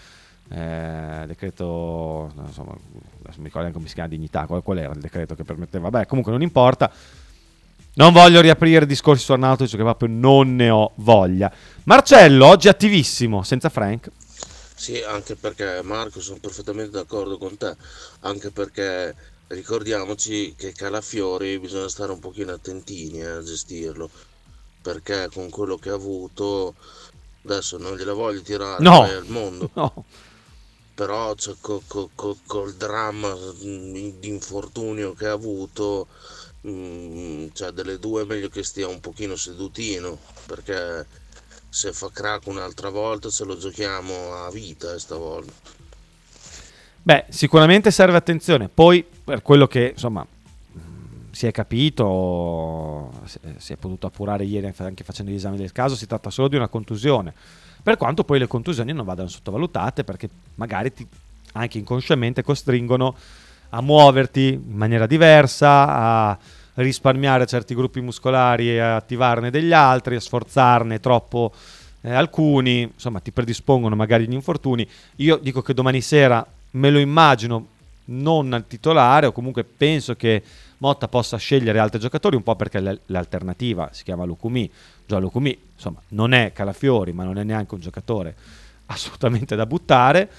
eh, 0.50 1.24
decreto, 1.26 2.32
insomma, 2.46 2.76
adesso 3.24 3.40
mi 3.40 3.46
ricordo 3.46 3.66
anche 3.66 3.74
come 3.74 3.88
si 3.88 3.96
chiama, 3.96 4.10
dignità, 4.10 4.46
qual, 4.46 4.62
qual 4.62 4.78
era 4.78 4.94
il 4.94 5.00
decreto 5.00 5.34
che 5.34 5.44
permetteva, 5.44 5.90
vabbè, 5.90 6.06
comunque 6.06 6.32
non 6.32 6.44
importa, 6.44 6.92
non 7.96 8.14
voglio 8.14 8.42
riaprire 8.42 8.86
discorsi 8.86 9.24
su 9.24 9.32
Arnautovic 9.32 9.76
che 9.76 9.82
proprio 9.82 10.10
non 10.12 10.56
ne 10.56 10.70
ho 10.70 10.92
voglia. 10.98 11.52
Marcello, 11.86 12.46
oggi 12.46 12.68
attivissimo, 12.68 13.42
senza 13.42 13.70
Frank. 13.70 14.12
Sì, 14.82 15.00
anche 15.04 15.36
perché 15.36 15.82
Marco 15.84 16.20
sono 16.22 16.40
perfettamente 16.40 16.92
d'accordo 16.92 17.38
con 17.38 17.56
te, 17.58 17.76
anche 18.22 18.52
perché 18.52 19.16
ricordiamoci 19.48 20.56
che 20.58 20.72
Calafiori 20.74 21.60
bisogna 21.60 21.88
stare 21.88 22.12
un 22.12 22.20
pochino 22.20 22.52
attentini 22.54 23.20
eh, 23.22 23.26
a 23.28 23.44
gestirlo, 23.44 24.10
perché 24.82 25.30
con 25.32 25.50
quello 25.52 25.78
che 25.78 25.90
ha 25.92 25.94
avuto, 25.94 26.76
adesso 27.44 27.78
non 27.78 27.96
gliela 27.96 28.14
voglio 28.14 28.42
tirare 28.42 28.84
No. 28.84 29.04
al 29.04 29.26
mondo, 29.28 29.70
No. 29.76 30.06
però 30.94 31.34
cioè, 31.36 31.56
co- 31.60 31.84
co- 31.88 32.10
co- 32.16 32.38
col 32.46 32.74
dramma 32.76 33.34
mm, 33.36 33.94
di 34.20 34.28
infortunio 34.28 35.14
che 35.14 35.28
ha 35.28 35.32
avuto, 35.34 36.08
mm, 36.68 37.48
cioè 37.54 37.72
delle 37.72 37.98
due 38.00 38.24
è 38.24 38.26
meglio 38.26 38.50
che 38.50 38.64
stia 38.64 38.88
un 38.88 39.00
pochino 39.00 39.36
sedutino, 39.36 40.20
perché 40.46 41.08
se 41.74 41.94
fa 41.94 42.10
crack 42.12 42.48
un'altra 42.48 42.90
volta 42.90 43.30
ce 43.30 43.46
lo 43.46 43.58
giochiamo 43.58 44.34
a 44.34 44.52
vita 44.52 45.00
stavolta. 45.00 45.54
Beh, 47.02 47.28
sicuramente 47.30 47.92
serve 47.92 48.18
attenzione. 48.18 48.68
Poi, 48.68 49.06
per 49.24 49.42
quello 49.42 49.68
che 49.68 49.92
insomma 49.94 50.22
mh, 50.22 50.80
si 51.32 51.48
è 51.48 51.52
capito, 51.52 53.12
si 53.56 53.72
è 53.72 53.78
potuto 53.78 54.06
appurare 54.06 54.44
ieri 54.44 54.74
anche 54.78 55.06
facendo 55.06 55.32
gli 55.32 55.36
esami 55.36 55.56
del 55.56 55.72
caso, 55.72 55.96
si 55.96 56.06
tratta 56.06 56.30
solo 56.30 56.50
di 56.50 56.58
una 56.58 56.68
contusione. 56.68 57.34
Per 57.82 57.96
quanto 57.96 58.26
poi 58.26 58.38
le 58.38 58.48
contusioni 58.48 58.92
non 58.92 59.06
vadano 59.06 59.30
sottovalutate, 59.30 60.04
perché 60.04 60.30
magari 60.56 60.94
ti, 60.94 61.08
anche 61.54 61.78
inconsciamente 61.78 62.44
costringono 62.44 63.16
a 63.70 63.82
muoverti 63.82 64.50
in 64.50 64.76
maniera 64.76 65.06
diversa, 65.06 65.88
a 65.88 66.38
risparmiare 66.76 67.46
certi 67.46 67.76
gruppi 67.76 68.02
muscolari 68.02 68.70
e 68.70 68.80
attivarne 68.80 69.50
degli 69.50 69.74
altri, 69.74 70.16
a 70.16 70.20
sforzarne 70.20 71.00
troppo 71.00 71.52
eh, 72.02 72.14
alcuni, 72.14 72.82
insomma 72.82 73.20
ti 73.20 73.32
predispongono 73.32 73.96
magari 73.96 74.26
agli 74.26 74.34
infortuni. 74.34 74.88
Io 75.18 75.38
dico 75.38 75.62
che 75.62 75.74
domani 75.74 76.02
sera 76.02 76.46
me 76.72 76.90
lo 76.90 77.00
immagino 77.00 77.68
non 78.06 78.54
al 78.54 78.68
titolare 78.68 79.28
o 79.28 79.32
comunque 79.32 79.64
penso 79.64 80.16
che 80.16 80.44
Motta 80.78 81.08
possa 81.08 81.38
scegliere 81.38 81.78
altri 81.78 82.00
giocatori 82.00 82.36
un 82.36 82.42
po' 82.42 82.56
perché 82.56 83.00
l'alternativa 83.06 83.90
si 83.92 84.04
chiama 84.04 84.24
Lucumi. 84.24 84.70
Già 85.06 85.20
Lucumi, 85.20 85.56
insomma, 85.76 86.02
non 86.10 86.34
è 86.34 86.54
Calafiori, 86.54 87.12
ma 87.12 87.24
non 87.24 87.38
è 87.38 87.44
neanche 87.44 87.76
un 87.76 87.82
giocatore 87.82 88.36
assolutamente 88.88 89.56
da 89.56 89.68
buttare. 89.68 90.30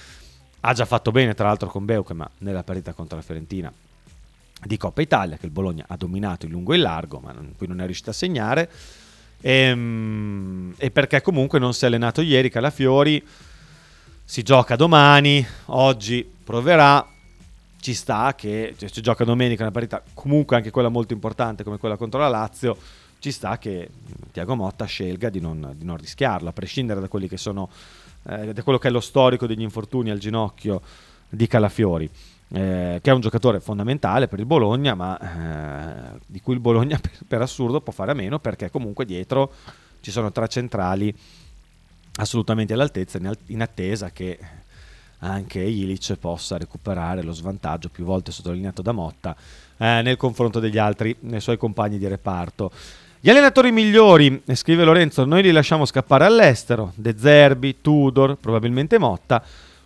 Ha 0.65 0.73
già 0.73 0.85
fatto 0.85 1.13
bene, 1.13 1.35
tra 1.35 1.47
l'altro, 1.47 1.69
con 1.69 1.85
Beuke, 1.85 2.15
nella 2.39 2.65
partita 2.65 2.93
contro 2.93 3.17
la 3.17 3.23
Fiorentina 3.23 3.73
di 4.65 4.77
Coppa 4.77 5.03
Italia, 5.03 5.37
che 5.37 5.47
il 5.47 5.53
Bologna 5.53 5.85
ha 5.89 5.97
dominato 5.97 6.47
in 6.47 6.53
lungo 6.53 6.73
e 6.73 6.77
in 6.77 6.83
largo, 6.83 7.19
ma 7.19 7.33
non- 7.33 7.55
qui 7.57 7.67
non 7.67 7.81
è 7.81 7.85
riuscito 7.85 8.11
a 8.11 8.15
segnare. 8.15 8.71
Ehm, 9.41 10.75
E, 10.79 10.91
perché 10.91 11.21
comunque 11.21 11.59
non 11.59 11.75
si 11.75 11.85
è 11.85 11.89
allenato 11.89 12.23
ieri 12.23 12.49
Calafiori, 12.49 13.25
si 14.25 14.43
gioca 14.43 14.77
domani, 14.77 15.45
oggi 15.67 16.29
proverà, 16.45 17.07
ci 17.81 17.95
sta 17.95 18.35
che 18.35 18.75
cioè, 18.79 18.89
si 18.89 19.01
gioca 19.01 19.25
domenica 19.25 19.63
una 19.63 19.73
partita 19.73 20.03
comunque 20.15 20.57
anche 20.57 20.71
quella 20.71 20.89
molto 20.89 21.13
importante 21.13 21.65
come 21.65 21.79
quella 21.79 21.97
contro 21.97 22.21
la 22.21 22.29
Lazio, 22.29 22.77
ci 23.19 23.31
sta 23.31 23.59
che 23.59 23.89
Tiago 24.33 24.55
Motta 24.55 24.85
scelga 24.85 25.29
di 25.29 25.41
non, 25.41 25.75
di 25.77 25.85
non 25.85 25.97
rischiarlo, 25.97 26.49
a 26.49 26.53
prescindere 26.53 27.01
da 27.01 27.09
sono 27.37 27.69
eh, 28.29 28.53
da 28.53 28.63
quello 28.63 28.79
che 28.79 28.89
è 28.89 28.91
lo 28.91 29.01
storico 29.01 29.47
degli 29.47 29.63
infortuni 29.63 30.11
al 30.11 30.19
ginocchio 30.19 30.81
di 31.29 31.47
Calafiori. 31.47 32.09
Eh, 32.53 32.99
che 33.03 33.11
è 33.11 33.15
un 33.15 33.21
giocatore 33.21 33.61
fondamentale 33.61 34.29
per 34.29 34.39
il 34.39 34.47
Bologna, 34.47 34.95
ma 34.95 35.19
eh, 36.15 36.21
di 36.27 36.41
cui 36.41 36.55
il 36.55 36.61
Bologna 36.61 36.99
per, 37.01 37.13
per 37.27 37.43
assurdo 37.43 37.81
può 37.81 37.93
fare 37.93 38.11
a 38.11 38.15
meno 38.15 38.39
perché 38.39 38.71
comunque 38.71 39.05
dietro 39.05 39.53
ci 40.01 40.11
sono 40.11 40.31
tre 40.33 40.49
centrali 40.49 41.15
assolutamente 42.17 42.75
all'altezza, 42.75 43.19
in, 43.19 43.33
in 43.47 43.63
attesa 43.63 44.11
che 44.11 44.39
anche 45.21 45.61
Ilic 45.61 46.17
possa 46.17 46.59
recuperare 46.59 47.23
lo 47.23 47.33
svantaggio 47.33 47.89
più 47.89 48.05
volte 48.05 48.33
sottolineato 48.33 48.83
da 48.83 48.93
Motta 48.93 49.37
eh, 49.79 50.03
nel 50.03 50.17
confronto 50.17 50.61
degli 50.61 50.79
altri, 50.79 51.17
nei 51.21 51.41
suoi 51.41 51.57
compagni 51.57 51.99
di 51.99 52.07
reparto. 52.09 52.71
Gli 53.21 53.31
allenatori 53.31 53.71
migliori, 53.71 54.43
eh, 54.45 54.55
scrive 54.57 54.85
Lorenzo, 54.85 55.25
noi 55.25 55.43
li 55.43 55.53
lasciamo 55.53 55.85
scappare 55.85 56.25
all'estero, 56.25 56.93
De 56.97 57.15
Zerbi, 57.17 57.81
Tudor, 57.81 58.37
probabilmente 58.37 58.99
Motta. 58.99 59.43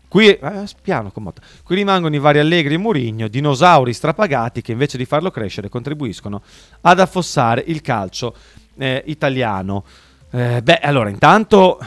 Qui, 0.09 0.28
eh, 0.28 0.66
piano. 0.82 1.12
Qui 1.12 1.74
rimangono 1.74 2.14
i 2.14 2.18
vari 2.18 2.38
Allegri 2.38 2.74
e 2.74 2.78
Murigno, 2.78 3.28
dinosauri 3.28 3.92
strapagati 3.92 4.62
che 4.62 4.72
invece 4.72 4.96
di 4.96 5.04
farlo 5.04 5.30
crescere 5.30 5.68
contribuiscono 5.68 6.42
ad 6.82 7.00
affossare 7.00 7.64
il 7.66 7.80
calcio 7.80 8.34
eh, 8.78 9.02
italiano. 9.07 9.84
Eh, 10.30 10.62
beh, 10.62 10.78
allora, 10.78 11.11
intanto 11.11 11.80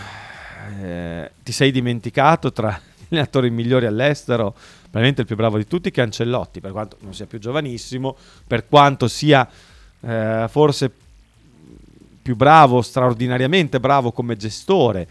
eh, 0.81 1.31
ti 1.43 1.51
sei 1.51 1.71
dimenticato 1.71 2.51
tra 2.51 2.79
gli 3.07 3.15
allenatori 3.15 3.49
migliori 3.49 3.85
all'estero, 3.85 4.53
probabilmente 4.81 5.21
il 5.21 5.27
più 5.27 5.35
bravo 5.35 5.57
di 5.57 5.65
tutti 5.65 5.89
che 5.89 6.01
Ancellotti, 6.01 6.59
per 6.59 6.71
quanto 6.71 6.97
non 6.99 7.13
sia 7.13 7.25
più 7.25 7.39
giovanissimo, 7.39 8.15
per 8.45 8.67
quanto 8.67 9.07
sia 9.07 9.47
eh, 10.01 10.45
forse 10.49 10.91
più 12.21 12.35
bravo, 12.35 12.81
straordinariamente 12.81 13.79
bravo 13.79 14.11
come 14.11 14.35
gestore 14.35 15.07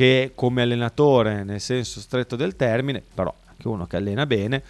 che 0.00 0.32
come 0.34 0.62
allenatore 0.62 1.44
nel 1.44 1.60
senso 1.60 2.00
stretto 2.00 2.34
del 2.34 2.56
termine, 2.56 3.02
però 3.02 3.34
anche 3.46 3.68
uno 3.68 3.86
che 3.86 3.98
allena 3.98 4.24
bene, 4.24 4.62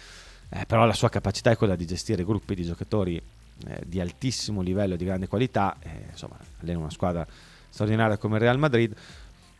eh, 0.49 0.65
però 0.65 0.85
la 0.85 0.91
sua 0.91 1.07
capacità 1.07 1.51
è 1.51 1.55
quella 1.55 1.77
di 1.77 1.87
gestire 1.87 2.25
gruppi 2.25 2.53
di 2.53 2.65
giocatori 2.65 3.15
eh, 3.15 3.81
di 3.85 4.01
altissimo 4.01 4.59
livello, 4.59 4.97
di 4.97 5.05
grande 5.05 5.29
qualità, 5.29 5.77
eh, 5.79 6.07
insomma, 6.11 6.35
allena 6.59 6.79
una 6.79 6.89
squadra 6.89 7.25
straordinaria 7.69 8.17
come 8.17 8.35
il 8.35 8.41
Real 8.41 8.59
Madrid, 8.59 8.93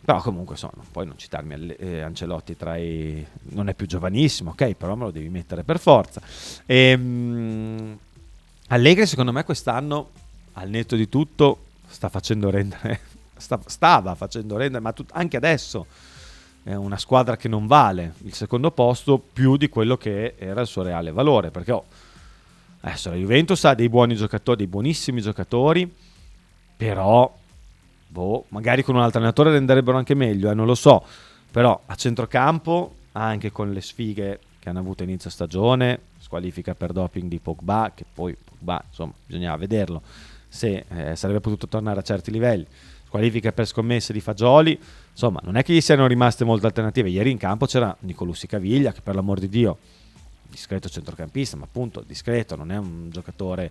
però 0.04 0.22
comunque 0.22 0.56
insomma, 0.56 0.84
puoi 0.92 1.06
non 1.06 1.18
citarmi 1.18 1.74
eh, 1.78 2.02
Ancelotti 2.02 2.58
tra 2.58 2.76
i... 2.76 3.26
non 3.52 3.70
è 3.70 3.74
più 3.74 3.86
giovanissimo, 3.86 4.50
ok, 4.50 4.74
però 4.74 4.96
me 4.96 5.06
lo 5.06 5.12
devi 5.12 5.30
mettere 5.30 5.64
per 5.64 5.80
forza. 5.80 6.22
Ehm, 6.66 7.98
Allegri 8.68 9.06
secondo 9.06 9.32
me 9.32 9.46
quest'anno, 9.46 10.10
al 10.54 10.68
netto 10.68 10.98
di 10.98 11.08
tutto, 11.08 11.68
sta 11.88 12.10
facendo 12.10 12.50
rendere, 12.50 13.00
sta- 13.42 13.60
stava 13.66 14.16
facendo 14.16 14.56
rendere, 14.56 14.82
ma 14.82 14.94
tut- 14.94 15.12
anche 15.14 15.38
adesso 15.38 15.86
è 16.64 16.74
una 16.74 16.98
squadra 16.98 17.38
che 17.38 17.48
non 17.48 17.68
vale 17.68 18.14
il 18.24 18.34
secondo 18.34 18.72
posto 18.72 19.18
più 19.18 19.58
di 19.58 19.68
quello 19.68 19.98
che 19.98 20.36
era 20.38 20.62
il 20.62 20.68
suo 20.68 20.84
reale 20.84 21.12
valore, 21.12 21.52
perché 21.52 21.72
oh, 21.72 21.86
adesso 22.82 23.10
la 23.10 23.16
Juventus 23.16 23.64
ha 23.66 23.74
dei 23.74 23.90
buoni 23.90 24.16
giocatori, 24.16 24.58
dei 24.58 24.68
buonissimi 24.68 25.22
giocatori, 25.22 25.92
però 26.78 27.34
boh, 28.08 28.46
magari 28.50 28.84
con 28.84 28.96
un 28.96 29.02
altro 29.02 29.20
allenatore 29.20 29.52
renderebbero 29.52 29.98
anche 29.98 30.14
meglio, 30.14 30.52
eh, 30.52 30.54
non 30.54 30.66
lo 30.66 30.76
so, 30.76 31.04
però 31.50 31.80
a 31.86 31.96
centrocampo, 31.96 32.96
anche 33.14 33.52
con 33.52 33.72
le 33.72 33.82
sfighe 33.82 34.40
che 34.60 34.70
hanno 34.70 34.80
avuto 34.80 35.04
inizio 35.04 35.30
stagione, 35.30 36.00
squalifica 36.20 36.76
per 36.76 36.92
doping 36.92 37.28
di 37.28 37.40
Pogba, 37.40 37.92
che 37.96 38.06
poi 38.12 38.36
Pogba, 38.36 38.84
insomma, 38.88 39.14
bisognava 39.26 39.58
vederlo, 39.58 40.02
se 40.48 40.86
eh, 40.88 41.16
sarebbe 41.16 41.40
potuto 41.40 41.68
tornare 41.68 42.00
a 42.00 42.04
certi 42.04 42.30
livelli, 42.30 42.68
squalifica 43.12 43.52
per 43.52 43.68
scommesse 43.68 44.14
di 44.14 44.22
Fagioli, 44.22 44.80
insomma, 45.12 45.42
non 45.44 45.58
è 45.58 45.64
che 45.64 45.74
gli 45.74 45.82
siano 45.82 46.08
rimaste 46.08 46.46
molte 46.46 46.68
alternative, 46.68 47.10
ieri 47.10 47.30
in 47.30 47.38
campo 47.38 47.66
c'era 47.66 47.94
Nicolussi 48.00 48.48
Caviglia, 48.48 48.94
che 48.94 49.02
per 49.02 49.16
l'amor 49.16 49.38
di 49.38 49.50
Dio, 49.50 49.78
discreto 50.50 50.88
centrocampista, 50.88 51.58
ma 51.58 51.66
appunto 51.66 52.06
discreto, 52.08 52.56
non 52.56 52.72
è 52.72 52.78
un 52.78 53.10
giocatore 53.12 53.70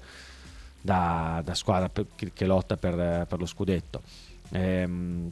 da, 0.78 1.40
da 1.42 1.54
squadra 1.54 1.88
per- 1.88 2.08
che, 2.14 2.32
che 2.34 2.44
lotta 2.44 2.76
per, 2.76 3.24
per 3.26 3.38
lo 3.38 3.46
scudetto. 3.46 4.02
Ehm, 4.50 5.30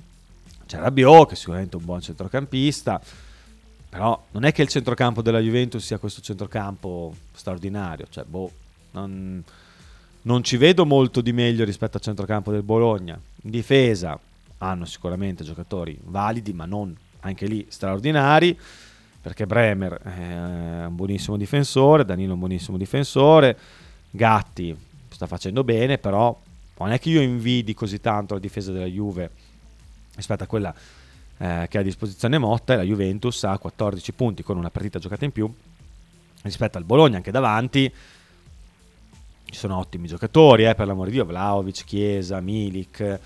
c'è 0.64 0.78
Rabiot 0.78 1.28
che 1.28 1.34
è 1.34 1.36
sicuramente 1.36 1.76
un 1.76 1.84
buon 1.84 2.00
centrocampista, 2.00 2.98
però 3.90 4.24
non 4.30 4.44
è 4.44 4.52
che 4.52 4.62
il 4.62 4.68
centrocampo 4.68 5.20
della 5.20 5.40
Juventus 5.40 5.84
sia 5.84 5.98
questo 5.98 6.22
centrocampo 6.22 7.14
straordinario, 7.34 8.06
cioè 8.08 8.24
boh, 8.24 8.50
non, 8.92 9.44
non 10.22 10.42
ci 10.42 10.56
vedo 10.56 10.86
molto 10.86 11.20
di 11.20 11.32
meglio 11.32 11.64
rispetto 11.64 11.98
al 11.98 12.02
centrocampo 12.02 12.50
del 12.50 12.62
Bologna. 12.62 13.20
In 13.48 13.54
difesa. 13.54 14.18
Hanno 14.58 14.84
sicuramente 14.84 15.42
giocatori 15.42 15.98
validi, 16.04 16.52
ma 16.52 16.66
non 16.66 16.94
anche 17.20 17.46
lì 17.46 17.64
straordinari, 17.70 18.58
perché 19.22 19.46
Bremer 19.46 19.94
è 19.94 20.84
un 20.84 20.94
buonissimo 20.94 21.38
difensore, 21.38 22.04
Danilo 22.04 22.30
è 22.30 22.34
un 22.34 22.40
buonissimo 22.40 22.76
difensore, 22.76 23.56
Gatti 24.10 24.76
sta 25.08 25.26
facendo 25.26 25.64
bene, 25.64 25.96
però 25.96 26.38
non 26.78 26.90
è 26.90 26.98
che 26.98 27.08
io 27.08 27.22
invidi 27.22 27.72
così 27.72 28.00
tanto 28.00 28.34
la 28.34 28.40
difesa 28.40 28.70
della 28.70 28.84
Juve 28.84 29.30
rispetto 30.14 30.42
a 30.42 30.46
quella 30.46 30.74
eh, 31.38 31.66
che 31.70 31.78
ha 31.78 31.80
a 31.80 31.84
disposizione 31.84 32.36
Motta 32.36 32.74
e 32.74 32.76
la 32.76 32.82
Juventus 32.82 33.44
ha 33.44 33.56
14 33.56 34.12
punti 34.12 34.42
con 34.42 34.58
una 34.58 34.70
partita 34.70 34.98
giocata 34.98 35.24
in 35.24 35.32
più 35.32 35.50
rispetto 36.42 36.76
al 36.76 36.84
Bologna 36.84 37.16
anche 37.16 37.30
davanti 37.30 37.92
ci 39.50 39.58
sono 39.58 39.78
ottimi 39.78 40.06
giocatori 40.06 40.64
eh, 40.64 40.74
per 40.74 40.86
l'amore 40.86 41.10
di 41.10 41.16
Dio 41.16 41.24
Vlaovic, 41.24 41.84
Chiesa, 41.84 42.40
Milik 42.40 43.02
è 43.02 43.20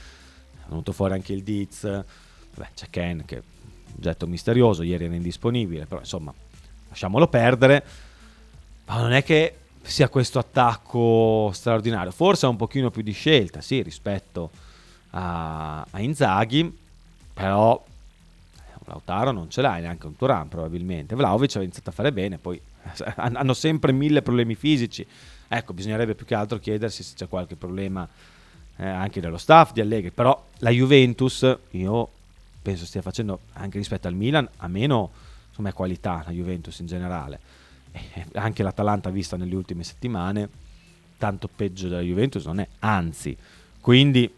venuto 0.69 0.93
fuori 0.93 1.15
anche 1.15 1.33
il 1.33 1.43
Diz 1.43 1.83
Vabbè, 1.83 2.71
c'è 2.75 2.87
Ken 2.91 3.25
che 3.25 3.37
è 3.37 3.43
un 3.43 3.95
oggetto 3.97 4.27
misterioso 4.27 4.83
ieri 4.83 5.05
era 5.05 5.15
indisponibile 5.15 5.87
però 5.87 6.01
insomma 6.01 6.33
lasciamolo 6.89 7.27
perdere 7.29 7.85
ma 8.87 9.01
non 9.01 9.13
è 9.13 9.23
che 9.23 9.57
sia 9.83 10.09
questo 10.09 10.39
attacco 10.39 11.51
straordinario 11.53 12.13
forse 12.13 12.47
ha 12.47 12.49
un 12.49 12.57
pochino 12.57 12.91
più 12.91 13.03
di 13.03 13.13
scelta 13.13 13.61
sì 13.61 13.83
rispetto 13.83 14.51
a, 15.11 15.85
a 15.91 16.01
Inzaghi 16.01 16.79
però 17.35 17.83
Lautaro 18.93 19.31
non 19.31 19.51
ce 19.51 19.63
l'ha, 19.63 19.77
neanche 19.77 20.07
un 20.07 20.17
Turan 20.17 20.49
probabilmente. 20.49 21.15
Vlaovic 21.15 21.57
ha 21.57 21.63
iniziato 21.63 21.91
a 21.91 21.93
fare 21.93 22.13
bene, 22.13 22.39
poi 22.39 22.61
hanno 23.17 23.55
sempre 23.55 23.93
mille 23.93 24.23
problemi 24.23 24.55
fisici. 24.55 25.07
Ecco, 25.55 25.75
bisognerebbe 25.75 26.15
più 26.15 26.25
che 26.25 26.35
altro 26.35 26.59
chiedersi 26.59 27.03
se 27.03 27.13
c'è 27.15 27.29
qualche 27.29 27.57
problema 27.57 28.09
eh, 28.77 28.87
anche 28.87 29.21
nello 29.21 29.37
staff 29.37 29.73
di 29.73 29.83
Allegri. 29.83 30.11
Però 30.11 30.47
la 30.61 30.71
Juventus, 30.71 31.59
io 31.73 32.09
penso 32.63 32.87
stia 32.87 33.03
facendo 33.03 33.41
anche 33.53 33.77
rispetto 33.77 34.09
al 34.09 34.15
Milan, 34.15 34.49
a 34.57 34.69
meno 34.69 35.11
insomma, 35.51 35.75
qualità 35.75 36.23
la 36.25 36.33
Juventus 36.33 36.79
in 36.79 36.87
generale. 36.87 37.39
E 37.93 38.25
anche 38.33 38.63
l'Atalanta 38.63 39.11
vista 39.11 39.37
nelle 39.37 39.55
ultime 39.55 39.85
settimane, 39.85 40.49
tanto 41.19 41.51
peggio 41.55 41.89
della 41.89 42.01
Juventus 42.01 42.47
non 42.47 42.59
è, 42.59 42.67
anzi. 42.79 43.37
Quindi 43.79 44.33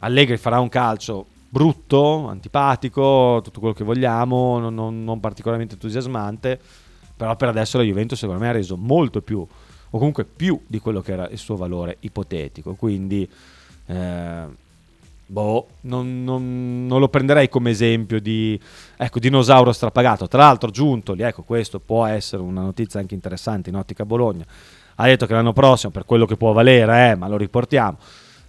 Allegri 0.00 0.36
farà 0.36 0.60
un 0.60 0.68
calcio 0.68 1.24
brutto, 1.48 2.28
antipatico, 2.28 3.40
tutto 3.42 3.58
quello 3.58 3.74
che 3.74 3.84
vogliamo, 3.84 4.58
non, 4.58 4.74
non, 4.74 5.02
non, 5.02 5.18
particolarmente 5.18 5.74
entusiasmante, 5.74 6.60
però 7.16 7.36
per 7.36 7.48
adesso 7.48 7.78
la 7.78 7.84
Juventus 7.84 8.18
secondo 8.18 8.42
me 8.42 8.50
ha 8.50 8.52
reso 8.52 8.76
molto 8.76 9.22
più, 9.22 9.46
o 9.90 9.98
comunque 9.98 10.24
più 10.24 10.60
di 10.66 10.78
quello 10.78 11.00
che 11.00 11.12
era 11.12 11.28
il 11.28 11.38
suo 11.38 11.56
valore 11.56 11.96
ipotetico, 12.00 12.74
quindi 12.74 13.28
eh, 13.86 14.44
boh, 15.26 15.68
non, 15.82 16.24
non, 16.24 17.00
lo 17.00 17.08
prenderei 17.08 17.48
come 17.48 17.70
esempio 17.70 18.20
di 18.20 18.58
ecco, 18.96 19.18
dinosauro 19.18 19.72
strapagato, 19.72 20.28
tra 20.28 20.42
l'altro 20.42 20.70
Giuntoli, 20.70 21.22
ecco 21.22 21.42
questo 21.42 21.78
può 21.78 22.04
essere 22.06 22.42
una 22.42 22.62
notizia 22.62 23.00
anche 23.00 23.14
interessante 23.14 23.70
in 23.70 23.76
ottica 23.76 24.04
Bologna, 24.04 24.44
ha 24.96 25.06
detto 25.06 25.26
che 25.26 25.32
l'anno 25.32 25.52
prossimo 25.52 25.92
per 25.92 26.04
quello 26.04 26.26
che 26.26 26.36
può 26.36 26.52
valere, 26.52 27.10
eh, 27.10 27.14
ma 27.14 27.28
lo 27.28 27.36
riportiamo, 27.36 27.96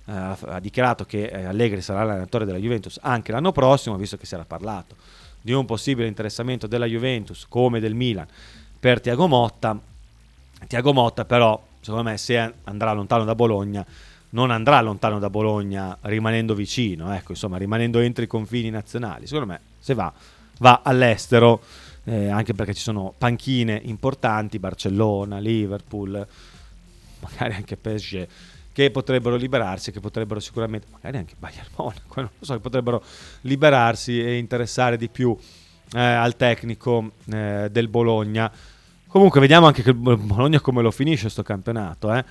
eh, 0.05 0.11
ha 0.13 0.59
dichiarato 0.59 1.05
che 1.05 1.25
eh, 1.25 1.45
Allegri 1.45 1.81
sarà 1.81 2.03
l'allenatore 2.03 2.45
della 2.45 2.57
Juventus 2.57 2.97
anche 3.01 3.31
l'anno 3.31 3.51
prossimo, 3.51 3.95
visto 3.97 4.17
che 4.17 4.25
si 4.25 4.33
era 4.33 4.45
parlato 4.45 4.95
di 5.41 5.53
un 5.53 5.65
possibile 5.65 6.07
interessamento 6.07 6.67
della 6.67 6.85
Juventus 6.85 7.45
come 7.47 7.79
del 7.79 7.93
Milan 7.93 8.27
per 8.79 8.99
Tiago 9.01 9.27
Motta. 9.27 9.79
Tiago 10.67 10.93
Motta 10.93 11.25
però, 11.25 11.61
secondo 11.79 12.09
me, 12.09 12.17
se 12.17 12.53
andrà 12.63 12.93
lontano 12.93 13.23
da 13.23 13.35
Bologna, 13.35 13.85
non 14.31 14.51
andrà 14.51 14.81
lontano 14.81 15.19
da 15.19 15.29
Bologna 15.29 15.97
rimanendo 16.01 16.53
vicino, 16.53 17.13
ecco, 17.13 17.31
insomma, 17.31 17.57
rimanendo 17.57 17.99
entro 17.99 18.23
i 18.23 18.27
confini 18.27 18.69
nazionali. 18.69 19.25
Secondo 19.25 19.51
me, 19.51 19.59
se 19.79 19.93
va, 19.93 20.11
va 20.59 20.81
all'estero, 20.83 21.61
eh, 22.03 22.29
anche 22.29 22.53
perché 22.53 22.73
ci 22.73 22.81
sono 22.81 23.13
panchine 23.17 23.79
importanti, 23.83 24.59
Barcellona, 24.59 25.39
Liverpool, 25.39 26.27
magari 27.21 27.55
anche 27.55 27.75
PSG 27.75 28.27
che 28.71 28.91
potrebbero 28.91 29.35
liberarsi, 29.35 29.91
che 29.91 29.99
potrebbero 29.99 30.39
sicuramente, 30.39 30.87
magari 30.89 31.17
anche 31.17 31.33
Bayern 31.37 31.67
Monaco, 31.75 32.21
non 32.21 32.29
lo 32.37 32.45
so, 32.45 32.53
che 32.53 32.59
potrebbero 32.59 33.03
liberarsi 33.41 34.21
e 34.21 34.37
interessare 34.37 34.95
di 34.95 35.09
più 35.09 35.35
eh, 35.93 35.99
al 35.99 36.37
tecnico 36.37 37.11
eh, 37.29 37.67
del 37.69 37.87
Bologna. 37.89 38.49
Comunque 39.09 39.39
vediamo 39.39 39.65
anche 39.65 39.81
che 39.81 39.91
Bologna 39.91 40.59
come 40.59 40.83
lo 40.83 40.91
finisce 40.91 41.23
questo 41.23 41.41
campionato, 41.41 42.13
eh? 42.13 42.23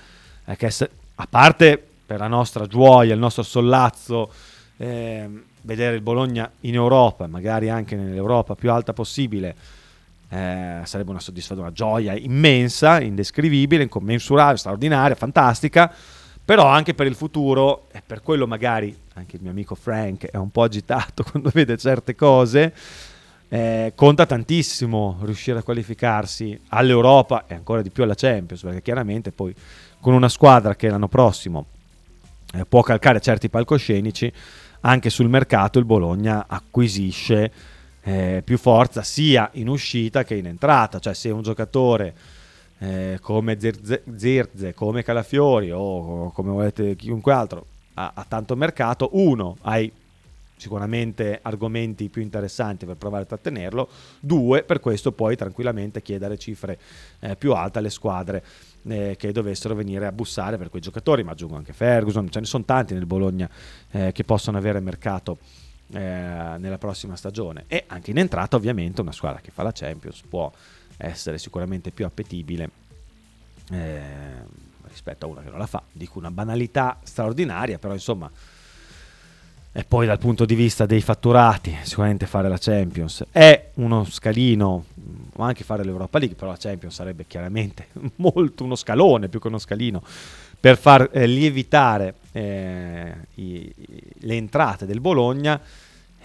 se, 0.69 0.89
a 1.15 1.27
parte 1.29 1.83
per 2.05 2.19
la 2.19 2.27
nostra 2.27 2.67
gioia, 2.67 3.13
il 3.13 3.19
nostro 3.19 3.43
sollazzo, 3.43 4.31
ehm, 4.77 5.43
vedere 5.63 5.97
il 5.97 6.01
Bologna 6.01 6.49
in 6.61 6.75
Europa, 6.75 7.27
magari 7.27 7.69
anche 7.69 7.97
nell'Europa 7.97 8.55
più 8.55 8.71
alta 8.71 8.93
possibile, 8.93 9.53
eh, 10.29 10.79
sarebbe 10.85 11.09
una 11.09 11.19
soddisfazione, 11.19 11.63
una 11.63 11.73
gioia 11.73 12.13
immensa, 12.13 13.01
indescrivibile, 13.01 13.83
incommensurabile, 13.83 14.57
straordinaria, 14.57 15.15
fantastica 15.15 15.93
però 16.49 16.65
anche 16.65 16.95
per 16.95 17.05
il 17.05 17.13
futuro 17.13 17.89
e 17.91 18.01
per 18.03 18.23
quello 18.23 18.47
magari 18.47 18.97
anche 19.13 19.35
il 19.35 19.43
mio 19.43 19.51
amico 19.51 19.75
Frank 19.75 20.25
è 20.25 20.37
un 20.37 20.49
po' 20.49 20.63
agitato 20.63 21.21
quando 21.29 21.51
vede 21.53 21.77
certe 21.77 22.15
cose 22.15 22.73
eh, 23.49 23.93
conta 23.95 24.25
tantissimo 24.25 25.17
riuscire 25.21 25.59
a 25.59 25.63
qualificarsi 25.63 26.59
all'Europa 26.69 27.45
e 27.47 27.55
ancora 27.55 27.81
di 27.81 27.89
più 27.89 28.03
alla 28.03 28.15
Champions 28.15 28.61
perché 28.61 28.81
chiaramente 28.81 29.31
poi 29.31 29.53
con 29.99 30.13
una 30.13 30.29
squadra 30.29 30.75
che 30.75 30.87
l'anno 30.87 31.07
prossimo 31.07 31.65
eh, 32.53 32.65
può 32.65 32.81
calcare 32.81 33.19
certi 33.19 33.49
palcoscenici 33.49 34.31
anche 34.81 35.09
sul 35.09 35.27
mercato 35.27 35.79
il 35.79 35.85
Bologna 35.85 36.45
acquisisce 36.47 37.51
eh, 38.01 38.41
più 38.43 38.57
forza 38.57 39.03
sia 39.03 39.49
in 39.53 39.67
uscita 39.67 40.23
che 40.23 40.35
in 40.35 40.47
entrata. 40.47 40.99
Cioè 40.99 41.13
se 41.13 41.29
un 41.29 41.41
giocatore 41.41 42.13
eh, 42.79 43.19
come 43.21 43.59
Zirze, 43.59 44.03
Zirze, 44.15 44.73
come 44.73 45.03
Calafiori 45.03 45.71
o 45.71 46.31
come 46.31 46.51
volete 46.51 46.95
chiunque 46.95 47.33
altro 47.33 47.65
ha, 47.95 48.11
ha, 48.13 48.25
tanto 48.27 48.55
mercato, 48.55 49.09
uno, 49.13 49.57
hai 49.61 49.91
sicuramente 50.59 51.39
argomenti 51.41 52.09
più 52.09 52.21
interessanti 52.21 52.85
per 52.85 52.97
provare 52.97 53.23
a 53.23 53.25
trattenerlo, 53.25 53.87
due, 54.19 54.63
per 54.63 54.81
questo 54.81 55.13
puoi 55.13 55.37
tranquillamente 55.37 56.01
chiedere 56.01 56.37
cifre 56.37 56.77
eh, 57.21 57.37
più 57.37 57.53
alte 57.53 57.79
alle 57.79 57.89
squadre 57.89 58.43
eh, 58.83 59.15
che 59.17 59.31
dovessero 59.31 59.73
venire 59.73 60.05
a 60.05 60.11
bussare 60.11 60.57
per 60.57 60.69
quei 60.69 60.81
giocatori, 60.81 61.23
ma 61.23 61.31
aggiungo 61.31 61.55
anche 61.55 61.71
Ferguson, 61.71 62.29
ce 62.29 62.41
ne 62.41 62.45
sono 62.45 62.65
tanti 62.65 62.93
nel 62.93 63.05
Bologna 63.05 63.49
eh, 63.91 64.11
che 64.11 64.25
possono 64.25 64.57
avere 64.57 64.81
mercato 64.81 65.37
eh, 65.91 65.97
nella 66.57 66.77
prossima 66.77 67.15
stagione 67.15 67.63
e 67.67 67.85
anche 67.87 68.11
in 68.11 68.17
entrata 68.17 68.57
ovviamente 68.57 68.99
una 68.99 69.13
squadra 69.13 69.39
che 69.39 69.51
fa 69.51 69.63
la 69.63 69.71
Champions 69.71 70.21
può 70.27 70.51
essere 70.97 71.37
sicuramente 71.37 71.91
più 71.91 72.05
appetibile 72.05 72.69
eh, 73.71 74.01
rispetto 74.89 75.25
a 75.25 75.29
una 75.29 75.41
che 75.41 75.49
non 75.49 75.59
la 75.59 75.67
fa. 75.67 75.81
Dico 75.89 76.19
una 76.19 76.31
banalità 76.31 76.99
straordinaria, 77.01 77.79
però 77.79 77.93
insomma... 77.93 78.29
E 79.71 79.83
poi 79.83 80.07
dal 80.07 80.17
punto 80.17 80.45
di 80.45 80.55
vista 80.55 80.87
dei 80.87 81.01
fatturati, 81.01 81.77
sicuramente 81.83 82.25
fare 82.25 82.49
la 82.49 82.57
Champions 82.57 83.23
è 83.31 83.69
uno 83.75 84.03
scalino, 84.03 84.85
o 85.35 85.43
anche 85.43 85.63
fare 85.63 85.83
l'Europa 85.83 86.17
League, 86.17 86.35
però 86.35 86.49
la 86.49 86.57
Champions 86.57 86.95
sarebbe 86.95 87.25
chiaramente 87.27 87.89
molto 88.17 88.63
uno 88.63 88.75
scalone 88.75 89.27
più 89.27 89.39
che 89.39 89.47
uno 89.47 89.59
scalino 89.59 90.01
per 90.59 90.77
far 90.77 91.09
eh, 91.13 91.27
lievitare 91.27 92.15
eh, 92.31 93.15
i, 93.35 93.73
le 94.19 94.33
entrate 94.33 94.85
del 94.85 94.99
Bologna. 94.99 95.61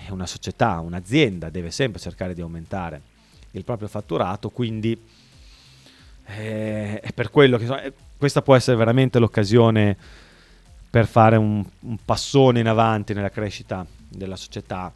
Una 0.09 0.27
società, 0.27 0.81
un'azienda 0.81 1.49
deve 1.49 1.71
sempre 1.71 2.01
cercare 2.01 2.35
di 2.35 2.41
aumentare 2.41 3.01
il 3.53 3.65
proprio 3.65 3.89
fatturato, 3.89 4.51
quindi 4.51 4.99
eh, 6.27 7.01
è 7.01 7.13
per 7.13 7.31
quello 7.31 7.57
che 7.57 7.85
eh, 7.85 7.93
questa 8.17 8.43
può 8.43 8.55
essere 8.55 8.77
veramente 8.77 9.19
l'occasione 9.19 9.97
per 10.95 11.09
fare 11.09 11.35
un, 11.35 11.65
un 11.81 11.97
passone 12.05 12.61
in 12.61 12.69
avanti 12.69 13.15
nella 13.15 13.29
crescita 13.29 13.85
della 14.07 14.37
società 14.37 14.93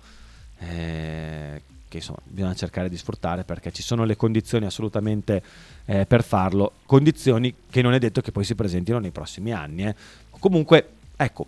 eh, 0.61 1.61
che 1.89 1.97
insomma 1.97 2.21
bisogna 2.23 2.55
cercare 2.55 2.89
di 2.89 2.97
sfruttare 2.97 3.43
perché 3.43 3.73
ci 3.73 3.83
sono 3.83 4.05
le 4.05 4.15
condizioni 4.15 4.65
assolutamente 4.65 5.43
eh, 5.87 6.07
per 6.07 6.23
farlo, 6.23 6.75
condizioni 6.87 7.53
che 7.69 7.83
non 7.83 7.95
è 7.95 7.99
detto 7.99 8.21
che 8.21 8.31
poi 8.31 8.45
si 8.45 8.55
presentino 8.55 9.01
nei 9.01 9.11
prossimi 9.11 9.53
anni. 9.53 9.87
Eh. 9.87 9.97
Comunque, 10.39 10.89
ecco, 11.17 11.47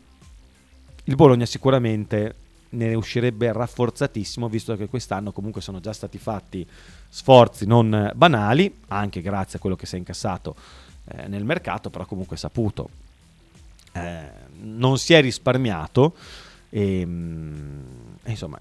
il 1.05 1.15
Bologna 1.15 1.47
sicuramente 1.47 2.35
ne 2.71 2.95
uscirebbe 2.95 3.53
rafforzatissimo 3.53 4.49
visto 4.49 4.77
che 4.77 4.89
quest'anno 4.89 5.31
comunque 5.31 5.61
sono 5.61 5.79
già 5.79 5.93
stati 5.93 6.19
fatti 6.19 6.67
sforzi 7.09 7.67
non 7.67 8.11
banali, 8.17 8.79
anche 8.89 9.21
grazie 9.21 9.59
a 9.59 9.61
quello 9.61 9.77
che 9.77 9.87
si 9.87 9.95
è 9.95 9.99
incassato 9.99 10.57
eh, 11.05 11.29
nel 11.29 11.45
mercato, 11.45 11.89
però 11.89 12.05
comunque 12.05 12.37
saputo. 12.37 13.10
Eh, 13.93 14.49
non 14.62 14.99
si 14.99 15.14
è 15.14 15.20
risparmiato 15.20 16.14
e, 16.68 17.05
mm, 17.05 17.80
e, 18.22 18.30
insomma 18.30 18.59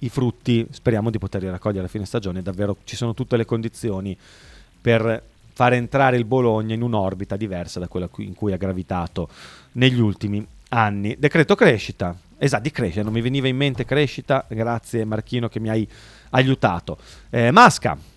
i 0.00 0.08
frutti 0.08 0.66
speriamo 0.70 1.10
di 1.10 1.18
poterli 1.18 1.48
raccogliere 1.48 1.86
a 1.86 1.88
fine 1.88 2.04
stagione, 2.04 2.42
davvero 2.42 2.76
ci 2.84 2.96
sono 2.96 3.14
tutte 3.14 3.36
le 3.36 3.44
condizioni 3.44 4.16
per 4.80 5.22
far 5.52 5.72
entrare 5.72 6.18
il 6.18 6.26
Bologna 6.26 6.74
in 6.74 6.82
un'orbita 6.82 7.36
diversa 7.36 7.80
da 7.80 7.88
quella 7.88 8.10
in 8.18 8.34
cui 8.34 8.52
ha 8.52 8.58
gravitato 8.58 9.28
negli 9.72 9.98
ultimi 9.98 10.46
anni. 10.68 11.16
Decreto 11.18 11.54
crescita, 11.54 12.14
esatto, 12.36 12.62
di 12.62 12.70
crescita, 12.70 13.02
non 13.02 13.14
mi 13.14 13.22
veniva 13.22 13.48
in 13.48 13.56
mente 13.56 13.86
crescita, 13.86 14.44
grazie 14.48 15.06
Marchino 15.06 15.48
che 15.48 15.58
mi 15.58 15.70
hai 15.70 15.88
aiutato. 16.30 16.98
Eh, 17.30 17.50
Masca. 17.50 18.14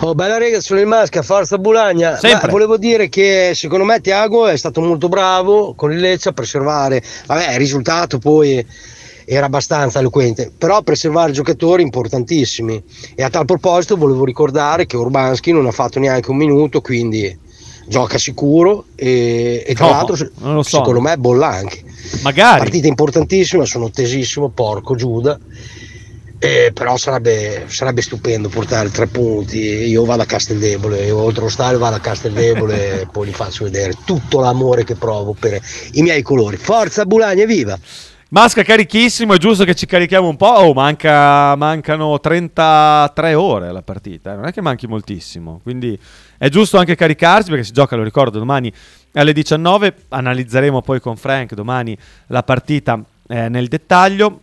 Oh, 0.00 0.14
bella 0.14 0.38
rega, 0.38 0.60
sono 0.60 0.80
il 0.80 0.86
Masca, 0.86 1.22
forza 1.22 1.58
Bulagna. 1.58 2.16
Sempre. 2.16 2.50
Volevo 2.50 2.76
dire 2.76 3.08
che 3.08 3.52
secondo 3.54 3.84
me 3.84 4.00
Tiago 4.00 4.46
è 4.46 4.56
stato 4.56 4.80
molto 4.80 5.08
bravo 5.08 5.74
con 5.74 5.90
il 5.92 5.98
Lecce 5.98 6.28
a 6.28 6.32
preservare. 6.32 7.02
Vabbè, 7.26 7.52
il 7.52 7.58
risultato 7.58 8.18
poi 8.18 8.64
era 9.24 9.46
abbastanza 9.46 9.98
eloquente, 9.98 10.52
però 10.56 10.82
preservare 10.82 11.32
giocatori 11.32 11.82
importantissimi. 11.82 12.80
E 13.14 13.22
a 13.22 13.30
tal 13.30 13.46
proposito 13.46 13.96
volevo 13.96 14.24
ricordare 14.24 14.86
che 14.86 14.96
Urbanski 14.96 15.50
non 15.50 15.66
ha 15.66 15.72
fatto 15.72 15.98
neanche 15.98 16.30
un 16.30 16.36
minuto, 16.36 16.80
quindi 16.80 17.36
gioca 17.88 18.18
sicuro 18.18 18.86
e, 18.96 19.64
e 19.66 19.74
tra 19.74 19.86
No, 19.86 19.92
l'altro 19.92 20.16
so. 20.16 20.62
secondo 20.62 21.00
me 21.00 21.16
bolla 21.16 21.48
anche. 21.48 21.82
Magari. 22.22 22.58
Partita 22.60 22.86
importantissima, 22.86 23.64
sono 23.64 23.90
tesissimo, 23.90 24.50
porco 24.50 24.94
Giuda. 24.94 25.38
Eh, 26.38 26.70
però 26.74 26.96
sarebbe, 26.96 27.64
sarebbe 27.68 28.02
stupendo 28.02 28.48
portare 28.48 28.90
tre 28.90 29.06
punti. 29.06 29.58
Io 29.58 30.04
vado 30.04 30.22
a 30.22 30.26
Casteldebole, 30.26 31.04
io 31.04 31.16
oltre 31.16 31.42
lo 31.42 31.48
stadio 31.48 31.78
vado 31.78 31.96
a 31.96 32.00
Casteldebole 32.00 33.00
e 33.02 33.06
poi 33.06 33.28
gli 33.28 33.32
faccio 33.32 33.64
vedere 33.64 33.94
tutto 34.04 34.40
l'amore 34.40 34.84
che 34.84 34.96
provo 34.96 35.34
per 35.38 35.60
i 35.92 36.02
miei 36.02 36.22
colori. 36.22 36.56
Forza 36.56 37.04
Bulagna, 37.06 37.44
viva! 37.44 37.78
Masca 38.28 38.64
carichissimo, 38.64 39.34
è 39.34 39.38
giusto 39.38 39.64
che 39.64 39.76
ci 39.76 39.86
carichiamo 39.86 40.28
un 40.28 40.36
po'. 40.36 40.48
Oh, 40.48 40.72
manca- 40.74 41.54
mancano 41.54 42.18
33 42.18 43.34
ore 43.34 43.68
alla 43.68 43.82
partita, 43.82 44.32
eh, 44.32 44.34
non 44.34 44.46
è 44.46 44.52
che 44.52 44.60
manchi 44.60 44.88
moltissimo. 44.88 45.60
Quindi 45.62 45.96
è 46.36 46.48
giusto 46.48 46.76
anche 46.76 46.96
caricarsi 46.96 47.50
perché 47.50 47.64
si 47.64 47.72
gioca, 47.72 47.94
lo 47.94 48.02
ricordo, 48.02 48.38
domani 48.38 48.72
alle 49.12 49.32
19. 49.32 49.94
Analizzeremo 50.08 50.82
poi 50.82 51.00
con 51.00 51.16
Frank 51.16 51.54
domani 51.54 51.96
la 52.26 52.42
partita 52.42 53.00
eh, 53.28 53.48
nel 53.48 53.68
dettaglio, 53.68 54.40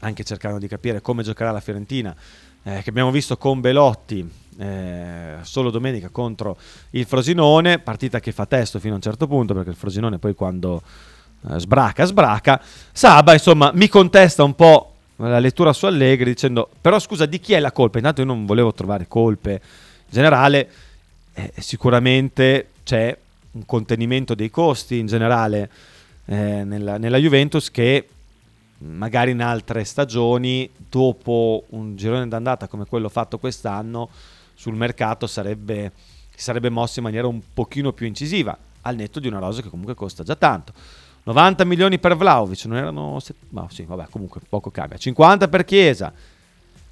anche 0.00 0.24
cercando 0.24 0.58
di 0.58 0.68
capire 0.68 1.00
come 1.00 1.22
giocherà 1.22 1.50
la 1.50 1.60
Fiorentina, 1.60 2.14
eh, 2.62 2.80
che 2.82 2.90
abbiamo 2.90 3.10
visto 3.10 3.36
con 3.36 3.60
Belotti 3.60 4.28
eh, 4.56 5.36
solo 5.42 5.70
domenica 5.70 6.08
contro 6.08 6.56
il 6.90 7.04
Frosinone, 7.04 7.78
partita 7.78 8.20
che 8.20 8.32
fa 8.32 8.46
testo 8.46 8.78
fino 8.78 8.92
a 8.92 8.96
un 8.96 9.02
certo 9.02 9.26
punto 9.26 9.54
perché 9.54 9.70
il 9.70 9.76
Frosinone 9.76 10.18
poi 10.18 10.34
quando 10.34 10.82
eh, 11.50 11.58
sbraca, 11.58 12.04
sbraca. 12.04 12.60
Saba, 12.92 13.32
insomma, 13.32 13.70
mi 13.74 13.88
contesta 13.88 14.44
un 14.44 14.54
po' 14.54 14.92
la 15.16 15.38
lettura 15.38 15.72
su 15.72 15.86
Allegri 15.86 16.30
dicendo, 16.30 16.68
però 16.80 16.98
scusa, 16.98 17.26
di 17.26 17.40
chi 17.40 17.52
è 17.52 17.60
la 17.60 17.72
colpa? 17.72 17.98
Intanto 17.98 18.20
io 18.20 18.26
non 18.26 18.46
volevo 18.46 18.72
trovare 18.72 19.06
colpe 19.08 19.52
in 19.52 20.10
generale, 20.10 20.68
eh, 21.34 21.52
sicuramente 21.58 22.68
c'è 22.84 23.16
un 23.52 23.64
contenimento 23.66 24.34
dei 24.34 24.50
costi 24.50 24.98
in 24.98 25.06
generale 25.06 25.70
eh, 26.26 26.64
nella, 26.64 26.98
nella 26.98 27.18
Juventus 27.18 27.70
che 27.70 28.08
magari 28.84 29.30
in 29.30 29.42
altre 29.42 29.84
stagioni, 29.84 30.70
dopo 30.88 31.64
un 31.70 31.96
girone 31.96 32.28
d'andata 32.28 32.68
come 32.68 32.84
quello 32.84 33.08
fatto 33.08 33.38
quest'anno, 33.38 34.08
sul 34.54 34.74
mercato 34.74 35.26
sarebbe, 35.26 35.92
sarebbe 36.34 36.70
mosso 36.70 36.98
in 36.98 37.04
maniera 37.04 37.26
un 37.26 37.40
pochino 37.52 37.92
più 37.92 38.06
incisiva, 38.06 38.56
al 38.82 38.96
netto 38.96 39.20
di 39.20 39.28
una 39.28 39.38
rosa 39.38 39.62
che 39.62 39.68
comunque 39.68 39.94
costa 39.94 40.22
già 40.22 40.36
tanto. 40.36 40.72
90 41.24 41.64
milioni 41.64 41.98
per 41.98 42.16
Vlaovic, 42.16 42.66
non 42.66 42.76
erano... 42.76 43.18
set- 43.20 43.36
No, 43.48 43.68
sì, 43.70 43.84
vabbè, 43.84 44.08
comunque 44.10 44.40
poco 44.46 44.70
cambia. 44.70 44.98
50 44.98 45.48
per 45.48 45.64
Chiesa, 45.64 46.12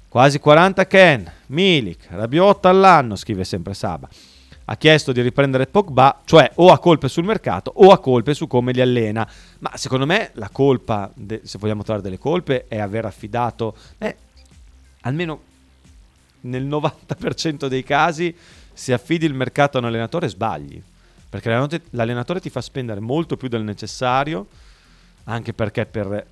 quasi 0.09 0.39
40 0.39 0.87
Ken, 0.87 1.31
Milik, 1.47 2.07
Rabiot 2.09 2.65
all'anno, 2.65 3.15
scrive 3.15 3.43
sempre 3.43 3.75
Saba. 3.75 4.09
Ha 4.65 4.77
chiesto 4.77 5.11
di 5.11 5.21
riprendere 5.21 5.67
Pogba, 5.67 6.21
cioè 6.25 6.49
o 6.55 6.71
ha 6.71 6.79
colpe 6.79 7.09
sul 7.09 7.25
mercato 7.25 7.71
o 7.75 7.91
ha 7.91 7.99
colpe 7.99 8.33
su 8.33 8.47
come 8.47 8.71
li 8.71 8.81
allena. 8.81 9.27
Ma 9.59 9.71
secondo 9.75 10.05
me 10.05 10.31
la 10.33 10.49
colpa, 10.49 11.11
de- 11.13 11.41
se 11.43 11.57
vogliamo 11.57 11.83
trovare 11.83 12.03
delle 12.03 12.17
colpe, 12.17 12.65
è 12.67 12.79
aver 12.79 13.05
affidato, 13.05 13.75
eh, 13.97 14.15
almeno 15.01 15.41
nel 16.41 16.65
90% 16.65 17.67
dei 17.67 17.83
casi, 17.83 18.35
se 18.73 18.93
affidi 18.93 19.25
il 19.25 19.33
mercato 19.33 19.77
a 19.77 19.81
un 19.81 19.87
allenatore 19.87 20.27
sbagli. 20.29 20.81
Perché 21.29 21.81
l'allenatore 21.91 22.39
ti 22.39 22.49
fa 22.49 22.61
spendere 22.61 22.99
molto 22.99 23.37
più 23.37 23.47
del 23.47 23.63
necessario, 23.63 24.47
anche 25.25 25.53
perché 25.53 25.85
per 25.85 26.25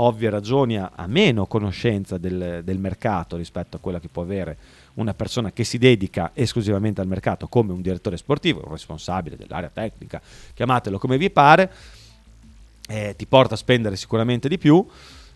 ovvie 0.00 0.30
ragioni 0.30 0.76
ha, 0.76 0.92
meno 1.06 1.46
conoscenza 1.46 2.18
del, 2.18 2.62
del 2.64 2.78
mercato 2.78 3.36
rispetto 3.36 3.76
a 3.76 3.80
quella 3.80 4.00
che 4.00 4.08
può 4.08 4.22
avere 4.22 4.56
una 4.94 5.14
persona 5.14 5.52
che 5.52 5.64
si 5.64 5.78
dedica 5.78 6.32
esclusivamente 6.34 7.00
al 7.00 7.06
mercato 7.06 7.46
come 7.46 7.72
un 7.72 7.80
direttore 7.80 8.16
sportivo, 8.16 8.62
un 8.64 8.72
responsabile 8.72 9.36
dell'area 9.36 9.70
tecnica, 9.72 10.20
chiamatelo 10.54 10.98
come 10.98 11.16
vi 11.18 11.30
pare, 11.30 11.72
eh, 12.88 13.14
ti 13.16 13.26
porta 13.26 13.54
a 13.54 13.56
spendere 13.56 13.96
sicuramente 13.96 14.48
di 14.48 14.58
più. 14.58 14.86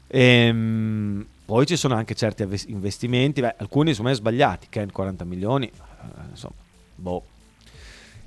Ehm, 0.09 1.27
poi 1.45 1.67
ci 1.67 1.77
sono 1.77 1.95
anche 1.95 2.15
certi 2.15 2.47
investimenti, 2.67 3.41
beh, 3.41 3.57
alcuni 3.59 3.95
me 4.01 4.15
sbagliati, 4.15 4.67
Ken 4.69 4.91
40 4.91 5.25
milioni, 5.25 5.67
eh, 5.67 6.29
insomma, 6.31 6.55
boh. 6.95 7.25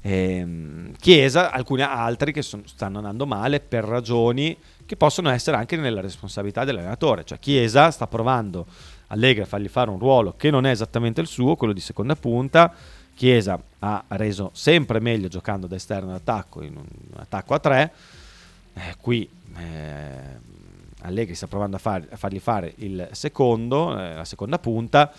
Ehm, 0.02 0.94
Chiesa, 1.00 1.52
alcuni 1.52 1.82
altri 1.82 2.32
che 2.32 2.42
son- 2.42 2.66
stanno 2.66 2.98
andando 2.98 3.26
male 3.26 3.60
per 3.60 3.84
ragioni 3.84 4.56
che 4.86 4.96
possono 4.96 5.30
essere 5.30 5.58
anche 5.58 5.76
nella 5.78 6.02
responsabilità 6.02 6.64
dell'allenatore. 6.64 7.24
Cioè 7.24 7.40
Chiesa 7.40 7.92
sta 7.92 8.08
provando 8.08 8.66
Allegri 9.08 9.42
a 9.42 9.46
fargli 9.46 9.68
fare 9.68 9.90
un 9.90 10.00
ruolo 10.00 10.36
che 10.36 10.50
non 10.50 10.66
è 10.66 10.72
esattamente 10.72 11.22
il 11.22 11.28
suo, 11.28 11.56
quello 11.56 11.74
di 11.74 11.80
seconda 11.80 12.16
punta. 12.16 12.74
Chiesa 13.16 13.60
ha 13.80 14.04
reso 14.10 14.50
sempre 14.54 15.00
meglio 15.00 15.28
giocando 15.28 15.68
da 15.68 15.76
esterno 15.76 16.12
d'attacco 16.12 16.62
in 16.62 16.76
un 16.76 16.86
attacco 17.16 17.54
a 17.54 17.60
tre. 17.60 17.94
Eh, 18.74 18.96
qui 19.00 19.30
eh, 19.58 20.54
Allegri 21.02 21.34
sta 21.36 21.48
provando 21.48 21.78
a, 21.78 21.80
far- 21.80 22.08
a 22.12 22.18
fargli 22.18 22.40
fare 22.40 22.74
il 22.78 23.08
secondo, 23.12 23.98
eh, 23.98 24.16
la 24.16 24.26
seconda 24.26 24.60
punta. 24.60 25.12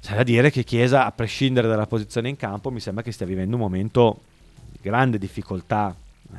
C'è 0.00 0.16
da 0.16 0.22
dire 0.22 0.50
che 0.50 0.64
Chiesa, 0.64 1.06
a 1.06 1.12
prescindere 1.12 1.68
dalla 1.68 1.86
posizione 1.86 2.28
in 2.28 2.36
campo, 2.36 2.70
mi 2.70 2.80
sembra 2.80 3.02
che 3.04 3.12
stia 3.12 3.24
vivendo 3.24 3.54
un 3.54 3.62
momento 3.62 4.20
di 4.70 4.78
grande 4.82 5.16
difficoltà 5.16 5.94
eh, 6.34 6.36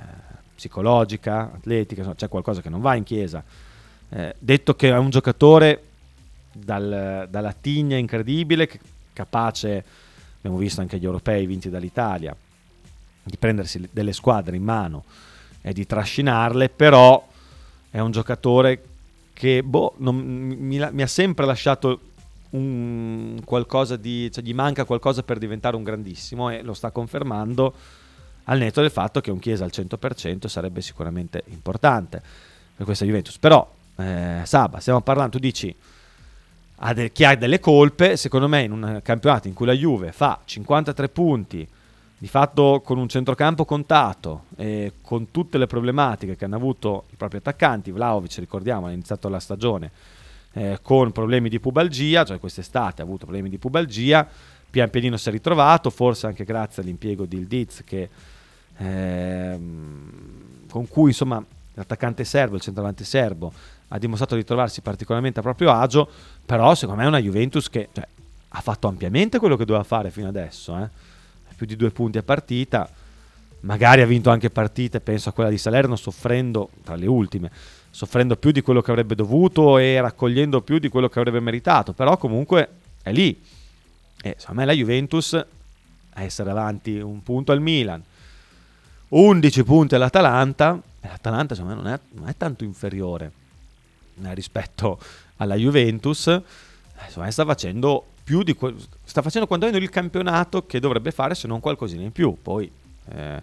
psicologica, 0.56 1.52
atletica, 1.54 2.14
c'è 2.16 2.28
qualcosa 2.28 2.62
che 2.62 2.70
non 2.70 2.82
va 2.82 2.96
in 2.96 3.04
Chiesa. 3.04 3.44
Eh, 4.10 4.36
detto 4.38 4.76
che 4.76 4.90
è 4.90 4.98
un 4.98 5.10
giocatore 5.10 5.84
dal- 6.52 7.28
dalla 7.30 7.54
tigna 7.54 7.98
incredibile, 7.98 8.70
capace, 9.12 9.84
abbiamo 10.38 10.58
visto 10.58 10.82
anche 10.82 10.98
gli 10.98 11.06
europei 11.06 11.46
vinti 11.46 11.70
dall'Italia, 11.70 12.36
di 13.24 13.38
prendersi 13.38 13.88
delle 13.92 14.14
squadre 14.14 14.56
in 14.56 14.64
mano 14.64 15.04
e 15.62 15.74
di 15.74 15.86
trascinarle, 15.86 16.70
però 16.70 17.26
è 17.90 18.00
un 18.00 18.12
giocatore 18.12 18.84
che 19.34 19.64
boh, 19.64 19.94
non- 19.98 20.18
mi, 20.18 20.88
mi 20.92 21.02
ha 21.02 21.08
sempre 21.08 21.46
lasciato 21.46 22.00
un 22.52 23.42
qualcosa 23.44 23.96
di 23.96 24.32
cioè 24.32 24.44
gli 24.44 24.54
manca 24.54 24.86
qualcosa 24.86 25.24
per 25.24 25.40
diventare 25.40 25.76
un 25.76 25.84
grandissimo 25.84 26.50
e 26.50 26.62
lo 26.62 26.74
sta 26.74 26.92
confermando 26.92 27.74
al 28.46 28.58
netto 28.58 28.82
del 28.82 28.92
fatto 28.92 29.22
che 29.22 29.32
un 29.32 29.40
Chiesa 29.40 29.64
al 29.64 29.72
100% 29.74 30.48
sarebbe 30.48 30.82
sicuramente 30.82 31.44
importante 31.48 32.22
per 32.76 32.86
questa 32.86 33.06
Juventus. 33.06 33.38
Però 33.38 33.70
eh, 33.98 34.42
Saba 34.44 34.80
stiamo 34.80 35.02
parlando 35.02 35.32
tu 35.32 35.40
dici 35.40 35.74
ha 36.78 36.94
de- 36.94 37.12
chi 37.12 37.24
ha 37.24 37.36
delle 37.36 37.60
colpe 37.60 38.18
secondo 38.18 38.48
me 38.48 38.64
in 38.64 38.72
un 38.72 39.00
campionato 39.04 39.48
in 39.48 39.54
cui 39.54 39.66
la 39.66 39.74
Juve 39.74 40.12
fa 40.12 40.40
53 40.44 41.10
punti 41.10 41.68
di 42.18 42.28
fatto 42.28 42.82
con 42.84 42.98
un 42.98 43.08
centrocampo 43.08 43.66
contato 43.66 44.46
e 44.56 44.94
con 45.02 45.30
tutte 45.30 45.58
le 45.58 45.68
problematiche 45.68 46.36
che 46.36 46.46
hanno 46.46 46.56
avuto 46.56 47.06
i 47.12 47.16
propri 47.16 47.38
attaccanti 47.38 47.92
Vlaovic 47.92 48.38
ricordiamo 48.38 48.88
ha 48.88 48.92
iniziato 48.92 49.30
la 49.30 49.40
stagione 49.40 49.92
eh, 50.54 50.80
con 50.82 51.12
problemi 51.12 51.50
di 51.50 51.60
pubalgia, 51.60 52.24
cioè 52.24 52.40
quest'estate 52.40 53.02
ha 53.02 53.06
avuto 53.06 53.26
problemi 53.26 53.50
di 53.50 53.58
pubalgia, 53.58 54.28
pian 54.74 54.90
pianino 54.90 55.18
si 55.18 55.30
è 55.30 55.32
ritrovato, 55.32 55.92
forse 55.92 56.26
anche 56.26 56.44
grazie 56.44 56.82
all'impiego 56.82 57.26
di 57.26 57.38
Ildiz 57.38 57.84
che, 57.86 58.10
ehm, 58.78 60.10
con 60.68 60.88
cui 60.88 61.10
insomma 61.10 61.46
l'attaccante 61.76 62.24
serbo, 62.24 62.56
il 62.56 62.62
centravanti 62.62 63.04
serbo, 63.04 63.54
ha 63.90 64.00
dimostrato 64.00 64.34
di 64.34 64.44
trovarsi 64.44 64.82
particolarmente 64.82 65.38
a 65.38 65.44
proprio 65.44 65.70
agio, 65.70 66.10
però 66.44 66.74
secondo 66.74 67.02
me 67.02 67.06
è 67.06 67.10
una 67.10 67.22
Juventus 67.22 67.70
che 67.70 67.90
cioè, 67.94 68.08
ha 68.50 68.62
fatto 68.62 68.88
ampiamente 68.88 69.38
quello 69.38 69.58
che 69.58 69.66
doveva 69.66 69.84
fare 69.84 70.10
fino 70.10 70.28
adesso, 70.28 70.76
eh. 70.76 70.90
più 71.56 71.68
di 71.68 71.76
due 71.76 71.92
punti 71.92 72.18
a 72.18 72.24
partita, 72.24 72.90
magari 73.60 74.02
ha 74.02 74.08
vinto 74.08 74.32
anche 74.32 74.50
partite, 74.50 75.02
penso 75.02 75.30
a 75.30 75.34
quella 75.34 75.52
di 75.52 75.60
Salerno, 75.60 75.96
soffrendo 75.96 76.70
tra 76.84 76.96
le 76.96 77.06
ultime, 77.06 77.52
soffrendo 77.92 78.38
più 78.38 78.50
di 78.50 78.62
quello 78.62 78.82
che 78.82 78.90
avrebbe 78.90 79.14
dovuto 79.14 79.78
e 79.78 80.02
raccogliendo 80.02 80.62
più 80.62 80.80
di 80.80 80.90
quello 80.90 81.10
che 81.10 81.20
avrebbe 81.20 81.40
meritato, 81.42 81.94
però 81.94 82.18
comunque 82.18 82.70
è 83.04 83.12
lì. 83.12 83.62
E 84.26 84.36
secondo 84.38 84.62
me 84.62 84.66
la 84.66 84.74
Juventus 84.74 85.34
a 85.34 86.22
essere 86.22 86.50
avanti 86.50 86.98
un 86.98 87.22
punto 87.24 87.52
al 87.52 87.60
Milan, 87.60 88.02
11 89.10 89.64
punti 89.64 89.96
all'Atalanta, 89.96 90.80
e 91.02 91.08
l'Atalanta 91.10 91.56
secondo 91.56 91.76
me 91.76 91.82
non 91.82 91.92
è, 91.92 92.00
non 92.12 92.30
è 92.30 92.38
tanto 92.38 92.64
inferiore 92.64 93.32
eh, 94.24 94.34
rispetto 94.34 94.98
alla 95.38 95.56
Juventus, 95.56 96.28
eh, 96.28 96.42
secondo 97.08 97.24
me 97.24 97.32
sta 97.32 97.44
facendo 97.44 98.06
più 98.24 98.44
di 98.44 98.54
que- 98.54 98.74
sta 99.04 99.22
facendo 99.22 99.46
quantomeno 99.46 99.78
il 99.78 99.90
campionato 99.90 100.66
che 100.66 100.80
dovrebbe 100.80 101.12
fare 101.12 101.36
se 101.36 101.46
non 101.50 101.60
qualcosina 101.60 102.04
in 102.04 102.14
più. 102.14 102.38
Poi 102.42 102.72
eh, 103.10 103.42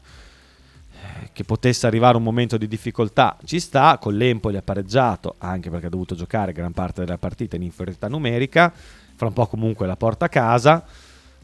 che 1.32 1.44
potesse 1.44 1.86
arrivare 1.86 2.16
un 2.16 2.22
momento 2.22 2.56
di 2.56 2.66
difficoltà 2.66 3.36
ci 3.44 3.60
sta, 3.60 3.98
con 3.98 4.14
l'Empoli 4.16 4.56
ha 4.56 4.62
pareggiato 4.62 5.34
anche 5.38 5.68
perché 5.68 5.86
ha 5.86 5.90
dovuto 5.90 6.14
giocare 6.14 6.52
gran 6.52 6.72
parte 6.72 7.04
della 7.04 7.18
partita 7.18 7.56
in 7.56 7.62
inferiorità 7.62 8.08
numerica, 8.08 8.72
fra 9.20 9.28
un 9.28 9.34
po' 9.34 9.46
comunque 9.48 9.86
la 9.86 9.96
porta 9.96 10.24
a 10.24 10.28
casa, 10.30 10.82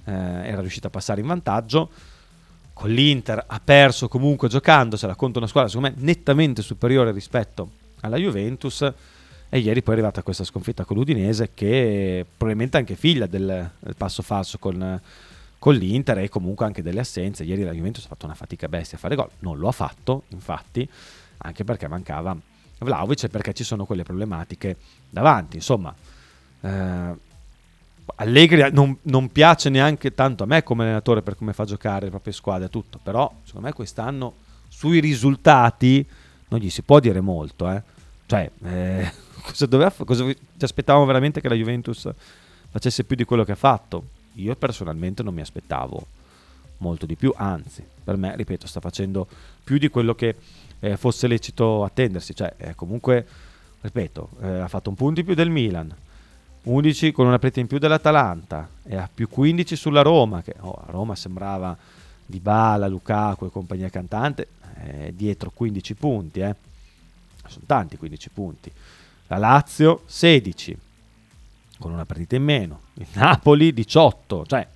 eh, 0.05 0.11
era 0.11 0.62
riuscito 0.62 0.87
a 0.87 0.91
passare 0.91 1.20
in 1.20 1.27
vantaggio, 1.27 1.91
con 2.72 2.89
l'Inter 2.89 3.45
ha 3.47 3.61
perso 3.62 4.09
comunque 4.09 4.49
giocando, 4.49 4.97
se 4.97 5.07
la 5.07 5.14
conta 5.14 5.41
una 5.41 5.47
squadra 5.47 5.68
secondo 5.68 5.95
me 5.95 6.03
nettamente 6.03 6.62
superiore 6.62 7.12
rispetto 7.12 7.70
alla 8.01 8.16
Juventus, 8.16 8.83
E 9.49 9.59
ieri 9.59 9.81
poi 9.83 9.95
è 9.95 9.99
arrivata 9.99 10.22
questa 10.22 10.43
sconfitta 10.43 10.85
con 10.85 10.97
l'Udinese 10.97 11.51
che 11.55 12.27
probabilmente 12.37 12.77
è 12.77 12.81
anche 12.81 12.97
figlia 12.97 13.27
del, 13.27 13.70
del 13.79 13.95
passo 13.97 14.22
falso 14.22 14.59
con, 14.59 15.01
con 15.59 15.74
l'Inter 15.74 16.18
e 16.18 16.29
comunque 16.29 16.66
anche 16.66 16.83
delle 16.83 17.01
assenze. 17.01 17.45
Ieri 17.45 17.62
la 17.62 17.72
Juventus 17.72 18.05
ha 18.05 18.09
fatto 18.09 18.27
una 18.27 18.35
fatica 18.35 18.68
bestia 18.68 18.97
a 18.97 19.01
fare 19.01 19.14
gol, 19.14 19.31
non 19.41 19.59
lo 19.59 19.68
ha 19.68 19.72
fatto 19.72 20.24
infatti, 20.29 20.89
anche 21.39 21.62
perché 21.62 21.87
mancava 21.87 22.37
Vlaovic 22.81 23.24
e 23.24 23.29
perché 23.29 23.53
ci 23.53 23.62
sono 23.62 23.85
quelle 23.87 24.03
problematiche 24.03 24.77
davanti. 25.09 25.57
Insomma, 25.57 25.95
eh, 26.61 27.14
Allegri 28.14 28.70
non, 28.72 28.96
non, 29.02 29.30
piace 29.30 29.68
neanche 29.68 30.14
tanto 30.14 30.44
a 30.44 30.46
me 30.46 30.62
come 30.62 30.84
allenatore 30.84 31.22
per 31.22 31.36
come 31.36 31.52
fa 31.52 31.64
giocare 31.64 32.04
le 32.04 32.11
proprie 32.11 32.32
squadre 32.32 32.70
tutto, 32.70 32.98
però 33.02 33.30
secondo 33.44 33.66
me 33.66 33.72
quest'anno 33.72 34.34
sui 34.68 35.00
risultati 35.00 36.07
non 36.48 36.61
gli 36.61 36.70
si 36.70 36.82
può 36.82 37.00
dire 37.00 37.20
molto. 37.20 37.70
Eh. 37.70 37.82
Cioè, 38.26 38.50
eh, 38.64 39.12
cosa, 39.42 39.66
doveva, 39.66 39.92
cosa 40.04 40.24
ci 40.24 40.36
aspettavamo 40.61 41.04
veramente 41.04 41.40
che 41.40 41.48
la 41.48 41.54
Juventus 41.54 42.09
facesse 42.68 43.04
più 43.04 43.16
di 43.16 43.24
quello 43.24 43.44
che 43.44 43.52
ha 43.52 43.57
fatto? 43.57 44.04
Io 44.34 44.54
personalmente 44.54 45.22
non 45.22 45.34
mi 45.34 45.40
aspettavo 45.40 46.07
molto 46.78 47.07
di 47.07 47.16
più, 47.16 47.32
anzi, 47.34 47.84
per 48.04 48.16
me, 48.16 48.36
ripeto, 48.36 48.66
sta 48.66 48.80
facendo 48.80 49.26
più 49.64 49.78
di 49.78 49.88
quello 49.88 50.14
che 50.14 50.36
eh, 50.80 50.96
fosse 50.96 51.26
lecito 51.26 51.84
attendersi. 51.84 52.34
Cioè, 52.34 52.54
eh, 52.57 52.74
comunque, 52.74 53.26
ripeto, 53.80 54.30
eh, 54.42 54.59
ha 54.59 54.68
fatto 54.68 54.90
un 54.90 54.96
punto 54.96 55.20
in 55.20 55.26
più 55.26 55.34
del 55.34 55.50
Milan, 55.50 55.94
11 56.66 57.12
con 57.12 57.26
una 57.26 57.38
preta 57.38 57.60
in 57.60 57.68
più 57.68 57.78
dell'Atalanta 57.78 58.68
e 58.82 58.96
ha 58.96 59.08
più 59.12 59.28
15 59.28 59.76
sulla 59.76 60.02
Roma, 60.02 60.42
che 60.42 60.54
oh, 60.60 60.72
a 60.72 60.90
Roma 60.90 61.14
sembrava 61.14 61.76
Di 62.24 62.40
Bala, 62.40 62.88
Lukaku 62.88 63.46
e 63.46 63.50
compagnia 63.50 63.88
cantante, 63.88 64.48
eh, 64.82 65.12
dietro 65.14 65.52
15 65.54 65.94
punti, 65.94 66.40
eh. 66.40 66.56
sono 67.46 67.64
tanti 67.66 67.96
15 67.96 68.30
punti. 68.30 68.72
La 69.28 69.36
Lazio 69.36 70.02
16 70.06 70.78
con 71.78 71.92
una 71.92 72.04
partita 72.04 72.34
in 72.34 72.42
meno, 72.42 72.80
il 72.94 73.06
Napoli 73.12 73.72
18, 73.72 74.46
cioè 74.46 74.66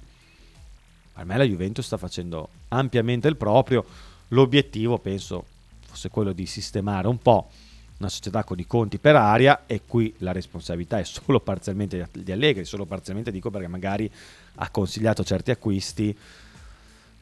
per 1.13 1.25
me 1.25 1.37
la 1.37 1.45
Juventus 1.45 1.85
sta 1.85 1.97
facendo 1.97 2.49
ampiamente 2.69 3.27
il 3.27 3.37
proprio, 3.37 3.85
l'obiettivo 4.29 4.99
penso 4.99 5.45
fosse 5.87 6.09
quello 6.09 6.33
di 6.33 6.47
sistemare 6.47 7.09
un 7.09 7.19
po' 7.19 7.51
una 8.01 8.09
società 8.09 8.45
con 8.45 8.59
i 8.59 8.67
conti 8.67 8.99
per 8.99 9.15
aria 9.15 9.67
e 9.67 9.83
qui 9.87 10.13
la 10.19 10.33
responsabilità 10.33 10.99
è 10.99 11.05
solo 11.05 11.39
parzialmente 11.41 12.09
di 12.13 12.33
Allegri, 12.33 12.65
solo 12.65 12.87
parzialmente 12.87 13.31
dico 13.31 13.51
perché 13.51 13.69
magari 13.69 14.11
ha 14.57 14.71
consigliato 14.71 15.23
certi 15.23 15.51
acquisti, 15.51 16.17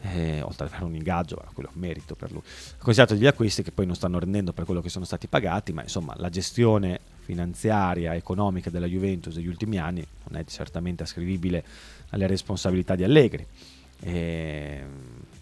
eh, 0.01 0.41
oltre 0.41 0.67
ad 0.67 0.71
avere 0.71 0.85
un 0.85 0.95
ingaggio, 0.95 1.45
quello 1.53 1.69
è 1.69 1.73
un 1.75 1.81
merito 1.81 2.15
per 2.15 2.31
lui, 2.31 2.43
ha 2.43 2.83
consigliato 2.83 3.15
degli 3.15 3.27
acquisti 3.27 3.65
che 3.65 3.73
poi 3.73 3.87
non 3.87 3.97
stanno 3.97 4.21
rendendo 4.21 4.53
per 4.53 4.65
quello 4.65 4.81
che 4.81 4.89
sono 4.89 5.05
stati 5.05 5.27
pagati, 5.27 5.73
ma 5.73 5.83
insomma 5.83 6.15
la 6.17 6.31
gestione 6.31 7.01
finanziaria, 7.25 8.15
economica 8.15 8.71
della 8.71 8.87
Juventus 8.87 9.35
degli 9.35 9.49
ultimi 9.49 9.79
anni 9.79 10.07
non 10.29 10.41
è 10.41 10.45
certamente 10.45 11.03
ascrivibile 11.03 11.65
alle 12.11 12.29
responsabilità 12.29 12.95
di 12.95 13.03
Allegri. 13.03 13.45
E 14.01 14.85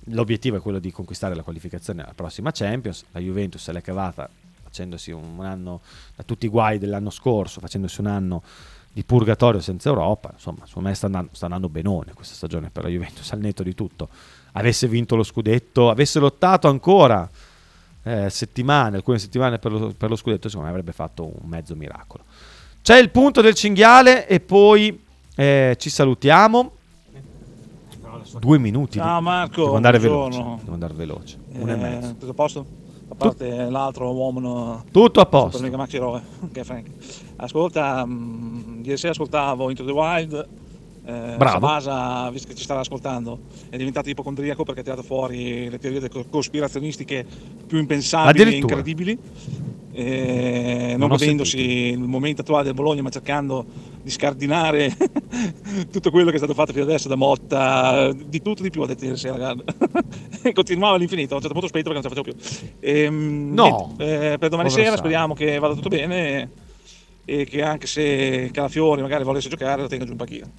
l'obiettivo 0.04 0.56
è 0.56 0.60
quello 0.60 0.78
di 0.78 0.90
conquistare 0.90 1.34
la 1.34 1.42
qualificazione 1.42 2.02
alla 2.02 2.14
prossima 2.14 2.52
Champions, 2.52 3.04
la 3.12 3.20
Juventus 3.20 3.62
se 3.62 3.72
l'è 3.72 3.82
cavata 3.82 4.30
facendosi 4.76 5.10
un 5.10 5.40
anno 5.42 5.80
da 6.14 6.22
tutti 6.22 6.44
i 6.46 6.48
guai 6.50 6.78
dell'anno 6.78 7.08
scorso, 7.10 7.60
facendosi 7.60 8.00
un 8.00 8.06
anno 8.08 8.42
di 8.92 9.04
purgatorio 9.04 9.60
senza 9.60 9.88
Europa, 9.88 10.30
insomma, 10.34 10.66
secondo 10.66 10.88
me 10.88 10.94
sta 10.94 11.06
andando, 11.06 11.30
sta 11.32 11.46
andando 11.46 11.68
benone 11.68 12.12
questa 12.14 12.34
stagione 12.34 12.68
per 12.70 12.82
la 12.84 12.88
Juventus, 12.90 13.30
al 13.32 13.40
netto 13.40 13.62
di 13.62 13.74
tutto. 13.74 14.08
Avesse 14.52 14.86
vinto 14.86 15.16
lo 15.16 15.22
scudetto, 15.22 15.88
avesse 15.90 16.18
lottato 16.18 16.68
ancora 16.68 17.28
eh, 18.02 18.28
settimane, 18.30 18.96
alcune 18.96 19.18
settimane 19.18 19.58
per 19.58 19.72
lo, 19.72 19.92
per 19.96 20.10
lo 20.10 20.16
scudetto, 20.16 20.48
secondo 20.48 20.66
me 20.66 20.72
avrebbe 20.72 20.92
fatto 20.92 21.24
un 21.24 21.48
mezzo 21.48 21.74
miracolo. 21.74 22.24
C'è 22.82 22.98
il 22.98 23.10
punto 23.10 23.40
del 23.40 23.54
cinghiale 23.54 24.26
e 24.28 24.40
poi 24.40 25.02
eh, 25.34 25.74
ci 25.78 25.88
salutiamo. 25.90 26.72
Due 28.40 28.58
minuti. 28.58 28.98
Ciao 28.98 29.20
Marco. 29.20 29.62
Devo 29.64 29.76
andare 29.76 29.98
buongiorno. 29.98 30.36
veloce. 30.44 30.60
Devo 30.62 30.72
andare 30.72 30.94
veloce. 30.94 31.38
Uno 31.52 31.70
e 31.70 31.74
Eh, 31.74 31.76
mezzo. 31.76 32.08
tutto 32.14 32.30
a 32.30 32.34
posto? 32.34 32.66
A 33.08 33.14
parte 33.14 33.70
l'altro 33.70 34.12
uomo. 34.12 34.84
Tutto 34.90 35.20
a 35.20 35.26
posto. 35.26 35.58
Per 35.60 35.88
Eroe, 35.96 36.22
che 36.52 36.60
è 36.60 36.64
Frank. 36.64 36.88
Ascolta, 37.36 38.04
mh, 38.04 38.80
ieri 38.84 38.96
sera 38.96 39.12
ascoltavo 39.12 39.70
Into 39.70 39.84
the 39.84 39.92
Wild. 39.92 40.48
Eh, 41.08 41.34
Bravo. 41.36 41.66
Sabasa, 41.66 42.28
visto 42.30 42.48
che 42.48 42.56
ci 42.56 42.64
stava 42.64 42.80
ascoltando, 42.80 43.38
è 43.70 43.76
diventato 43.76 44.10
ipocondriaco 44.10 44.64
perché 44.64 44.80
ha 44.80 44.82
tirato 44.82 45.04
fuori 45.04 45.70
le 45.70 45.78
teorie 45.78 46.08
co- 46.08 46.24
cospirazionistiche 46.28 47.24
più 47.64 47.78
impensabili 47.78 48.54
e 48.54 48.56
incredibili. 48.56 49.18
Eh, 49.98 50.88
non 50.90 50.98
Non 50.98 51.08
godendosi 51.08 51.58
il 51.58 51.98
momento 52.00 52.42
attuale 52.42 52.64
del 52.64 52.74
Bologna, 52.74 53.00
ma 53.00 53.08
cercando 53.08 53.64
di 54.02 54.10
scardinare 54.10 54.94
tutto 55.90 56.10
quello 56.10 56.28
che 56.28 56.34
è 56.34 56.38
stato 56.38 56.52
fatto 56.52 56.72
fino 56.72 56.84
adesso 56.84 57.08
da 57.08 57.14
Motta, 57.16 58.12
di 58.12 58.42
tutto 58.42 58.62
di 58.62 58.68
più 58.68 58.82
ha 58.82 58.86
detto 58.86 59.06
ieri 59.06 59.16
sera. 59.16 59.56
E 60.42 60.52
Continuava 60.52 60.96
all'infinito, 60.96 61.32
a 61.32 61.36
un 61.36 61.40
certo 61.40 61.58
punto 61.58 61.68
spento 61.68 61.90
perché 61.90 62.06
non 62.06 62.14
ce 62.14 62.22
la 62.22 62.36
facevo 62.36 62.68
più. 62.76 62.78
Ehm, 62.80 63.54
No. 63.54 63.94
niente, 63.96 64.32
eh, 64.32 64.38
per 64.38 64.50
domani 64.50 64.68
Povero 64.68 64.84
sera 64.84 64.96
speriamo 64.98 65.32
che 65.32 65.58
vada 65.58 65.74
tutto 65.74 65.88
bene 65.88 66.50
e 67.24 67.44
che 67.46 67.62
anche 67.62 67.86
se 67.86 68.50
Calafiori 68.52 69.00
magari 69.00 69.24
volesse 69.24 69.48
giocare 69.48 69.80
lo 69.80 69.88
tenga 69.88 70.04
giù 70.04 70.10
in 70.12 70.18
panchina. 70.18 70.50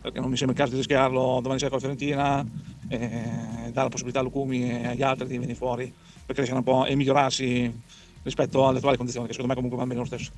Perché 0.00 0.18
non 0.18 0.30
mi 0.30 0.36
sembra 0.38 0.54
il 0.56 0.62
caso 0.62 0.70
di 0.72 0.78
rischiarlo 0.78 1.40
domani 1.42 1.58
sera 1.58 1.70
con 1.70 1.78
la 1.78 1.94
Fiorentina 1.94 2.46
e 2.88 2.98
dare 2.98 3.72
la 3.74 3.88
possibilità 3.88 4.20
a 4.20 4.22
Lucumi 4.22 4.70
e 4.70 4.86
agli 4.86 5.02
altri 5.02 5.26
di 5.26 5.36
venire 5.36 5.54
fuori 5.54 5.92
per 6.24 6.34
crescere 6.34 6.56
un 6.56 6.64
po' 6.64 6.86
e 6.86 6.94
migliorarsi 6.94 7.80
rispetto 8.22 8.66
alle 8.66 8.78
attuali 8.78 8.96
condizioni, 8.96 9.26
che 9.26 9.32
secondo 9.32 9.54
me 9.54 9.60
comunque 9.60 9.78
vanno 9.84 9.94
bene 9.94 10.08
lo 10.08 10.16
stesso. 10.16 10.30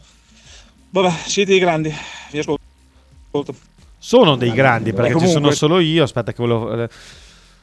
Vabbè, 0.91 1.11
siete 1.27 1.51
dei 1.51 1.61
grandi, 1.61 1.95
vi 2.33 2.39
ascolto. 2.39 3.55
Sono 3.99 4.37
dei 4.37 4.53
grandi 4.53 4.93
perché 4.93 5.11
E 5.11 5.13
ci 5.13 5.19
sono 5.19 5.33
comunque- 5.33 5.57
solo 5.57 5.79
io. 5.79 6.03
Aspetta, 6.03 6.33
che 6.33 6.43
volevo 6.43 6.83
eh, 6.83 6.89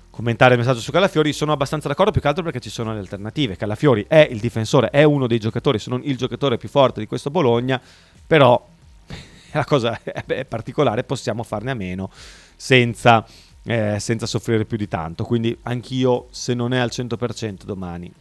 commentare 0.10 0.54
il 0.54 0.60
messaggio 0.60 0.80
su 0.80 0.92
Calafiori. 0.92 1.34
Sono 1.34 1.52
abbastanza 1.52 1.88
d'accordo, 1.88 2.12
più 2.12 2.22
che 2.22 2.28
altro 2.28 2.44
perché 2.44 2.60
ci 2.60 2.70
sono 2.70 2.94
le 2.94 3.00
alternative. 3.00 3.56
Calafiori 3.58 4.06
è 4.08 4.28
il 4.30 4.40
difensore, 4.40 4.90
è 4.90 5.04
uno 5.04 5.28
dei 5.28 5.40
giocatori, 5.40 5.80
se 5.80 5.90
non 5.90 6.02
il 6.04 6.16
giocatore 6.16 6.58
più 6.58 6.70
forte 6.70 7.00
di 7.00 7.08
questo 7.08 7.30
Bologna. 7.32 7.82
Però 8.26 8.66
la 9.52 9.66
cosa 9.66 10.00
è, 10.04 10.24
è 10.26 10.46
particolare, 10.46 11.04
possiamo 11.04 11.44
farne 11.44 11.72
a 11.72 11.76
meno 11.76 12.12
senza, 12.56 13.26
eh, 13.64 13.98
senza 14.00 14.26
soffrire 14.26 14.64
più 14.66 14.78
di 14.78 14.88
tanto. 14.88 15.24
Quindi 15.26 15.58
anch'io, 15.64 16.28
se 16.30 16.54
non 16.54 16.72
è 16.74 16.78
al 16.78 16.92
100% 16.94 17.64
domani, 17.66 18.12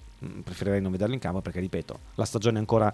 preferirei 0.43 0.81
non 0.81 0.93
vederlo 0.93 1.14
in 1.14 1.21
campo 1.21 1.41
perché, 1.41 1.61
ripeto, 1.61 1.99
la 2.14 2.25
stagione 2.25 2.57
è 2.57 2.61
ancora 2.61 2.93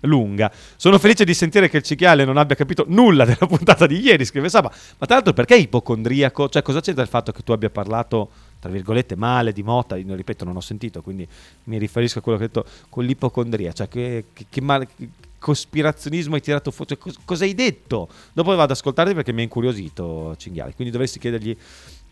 lunga. 0.00 0.50
Sono 0.76 0.98
felice 0.98 1.24
di 1.24 1.34
sentire 1.34 1.68
che 1.68 1.78
il 1.78 1.82
Cicchiale 1.82 2.24
non 2.24 2.36
abbia 2.36 2.56
capito 2.56 2.84
nulla 2.88 3.24
della 3.26 3.46
puntata 3.46 3.86
di 3.86 4.00
ieri, 4.00 4.24
scrive 4.24 4.48
Saba. 4.48 4.70
Ma 4.70 5.06
tra 5.06 5.16
l'altro 5.16 5.32
perché 5.32 5.56
ipocondriaco? 5.56 6.48
Cioè 6.48 6.62
cosa 6.62 6.80
c'è 6.80 6.92
dal 6.92 7.08
fatto 7.08 7.32
che 7.32 7.42
tu 7.42 7.52
abbia 7.52 7.70
parlato, 7.70 8.30
tra 8.60 8.70
virgolette, 8.70 9.16
male 9.16 9.52
di 9.52 9.62
Motta? 9.62 9.96
Io, 9.96 10.14
ripeto, 10.14 10.44
non 10.44 10.56
ho 10.56 10.60
sentito, 10.60 11.02
quindi 11.02 11.26
mi 11.64 11.78
riferisco 11.78 12.18
a 12.18 12.22
quello 12.22 12.38
che 12.38 12.44
hai 12.44 12.50
detto 12.52 12.66
con 12.88 13.04
l'ipocondria. 13.04 13.72
Cioè 13.72 13.88
che, 13.88 14.24
che, 14.32 14.46
che 14.48 14.60
male... 14.60 14.88
che 14.96 15.08
cospirazionismo 15.44 16.36
hai 16.36 16.40
tirato 16.40 16.70
fuori? 16.70 16.94
Cioè, 16.94 16.98
cos- 16.98 17.18
cosa 17.22 17.44
hai 17.44 17.54
detto? 17.54 18.08
Dopo 18.32 18.50
vado 18.50 18.62
ad 18.62 18.70
ascoltarti 18.70 19.12
perché 19.12 19.32
mi 19.32 19.40
ha 19.40 19.42
incuriosito 19.42 20.34
Cinghiale. 20.38 20.72
Quindi 20.74 20.90
dovresti 20.90 21.18
chiedergli 21.18 21.54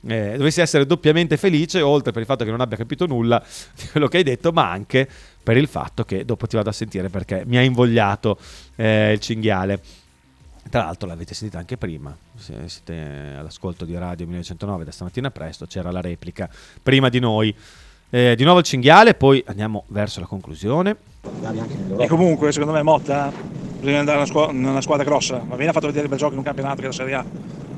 eh, 0.07 0.33
dovresti 0.37 0.61
essere 0.61 0.87
doppiamente 0.87 1.37
felice, 1.37 1.81
oltre 1.81 2.13
per 2.13 2.23
il 2.23 2.27
fatto 2.27 2.45
che 2.45 2.51
non 2.51 2.61
abbia 2.61 2.77
capito 2.77 3.07
nulla 3.07 3.43
di 3.77 3.87
quello 3.89 4.09
che 4.09 4.19
hai 4.19 4.23
detto, 4.23 4.53
ma 4.53 4.71
anche 4.71 5.09
per 5.43 5.57
il 5.57 5.67
fatto 5.67 6.05
che 6.05 6.25
dopo 6.25 6.47
ti 6.47 6.57
vado 6.57 6.71
a 6.71 6.73
sentire 6.73 7.09
perché 7.09 7.43
mi 7.47 7.57
ha 7.57 7.63
invogliato 7.63 8.39
eh, 8.77 9.13
il 9.13 9.21
cinghiale. 9.21 9.81
Tra 10.71 10.85
l'altro 10.85 11.09
l'avete 11.09 11.35
sentita 11.35 11.59
anche 11.59 11.77
prima, 11.77 12.17
se 12.37 12.55
siete 12.67 13.35
all'ascolto 13.37 13.85
di 13.85 13.97
Radio 13.97 14.27
1909 14.27 14.85
da 14.85 14.91
stamattina 14.93 15.31
presto, 15.31 15.67
c'era 15.67 15.91
la 15.91 16.01
replica 16.01 16.49
prima 16.83 17.09
di 17.09 17.19
noi. 17.19 17.55
Eh, 18.09 18.35
di 18.37 18.45
nuovo 18.45 18.59
il 18.59 18.65
cinghiale, 18.65 19.15
poi 19.15 19.43
andiamo 19.47 19.85
verso 19.89 20.21
la 20.21 20.27
conclusione. 20.27 20.97
E 21.99 22.07
comunque, 22.07 22.53
secondo 22.53 22.75
me, 22.75 22.83
Motta 22.83 23.33
bisogna 23.83 23.99
andare 23.99 24.25
squa- 24.27 24.53
nella 24.53 24.81
squadra 24.81 25.05
grossa. 25.05 25.43
Va 25.45 25.57
bene, 25.57 25.71
ha 25.71 25.73
fatto 25.73 25.87
vedere 25.87 26.05
il 26.05 26.11
bel 26.11 26.19
gioco 26.19 26.33
in 26.33 26.39
un 26.39 26.45
campionato 26.45 26.77
che 26.77 26.83
è 26.83 26.87
la 26.87 26.93
Serie 26.93 27.15
A, 27.15 27.25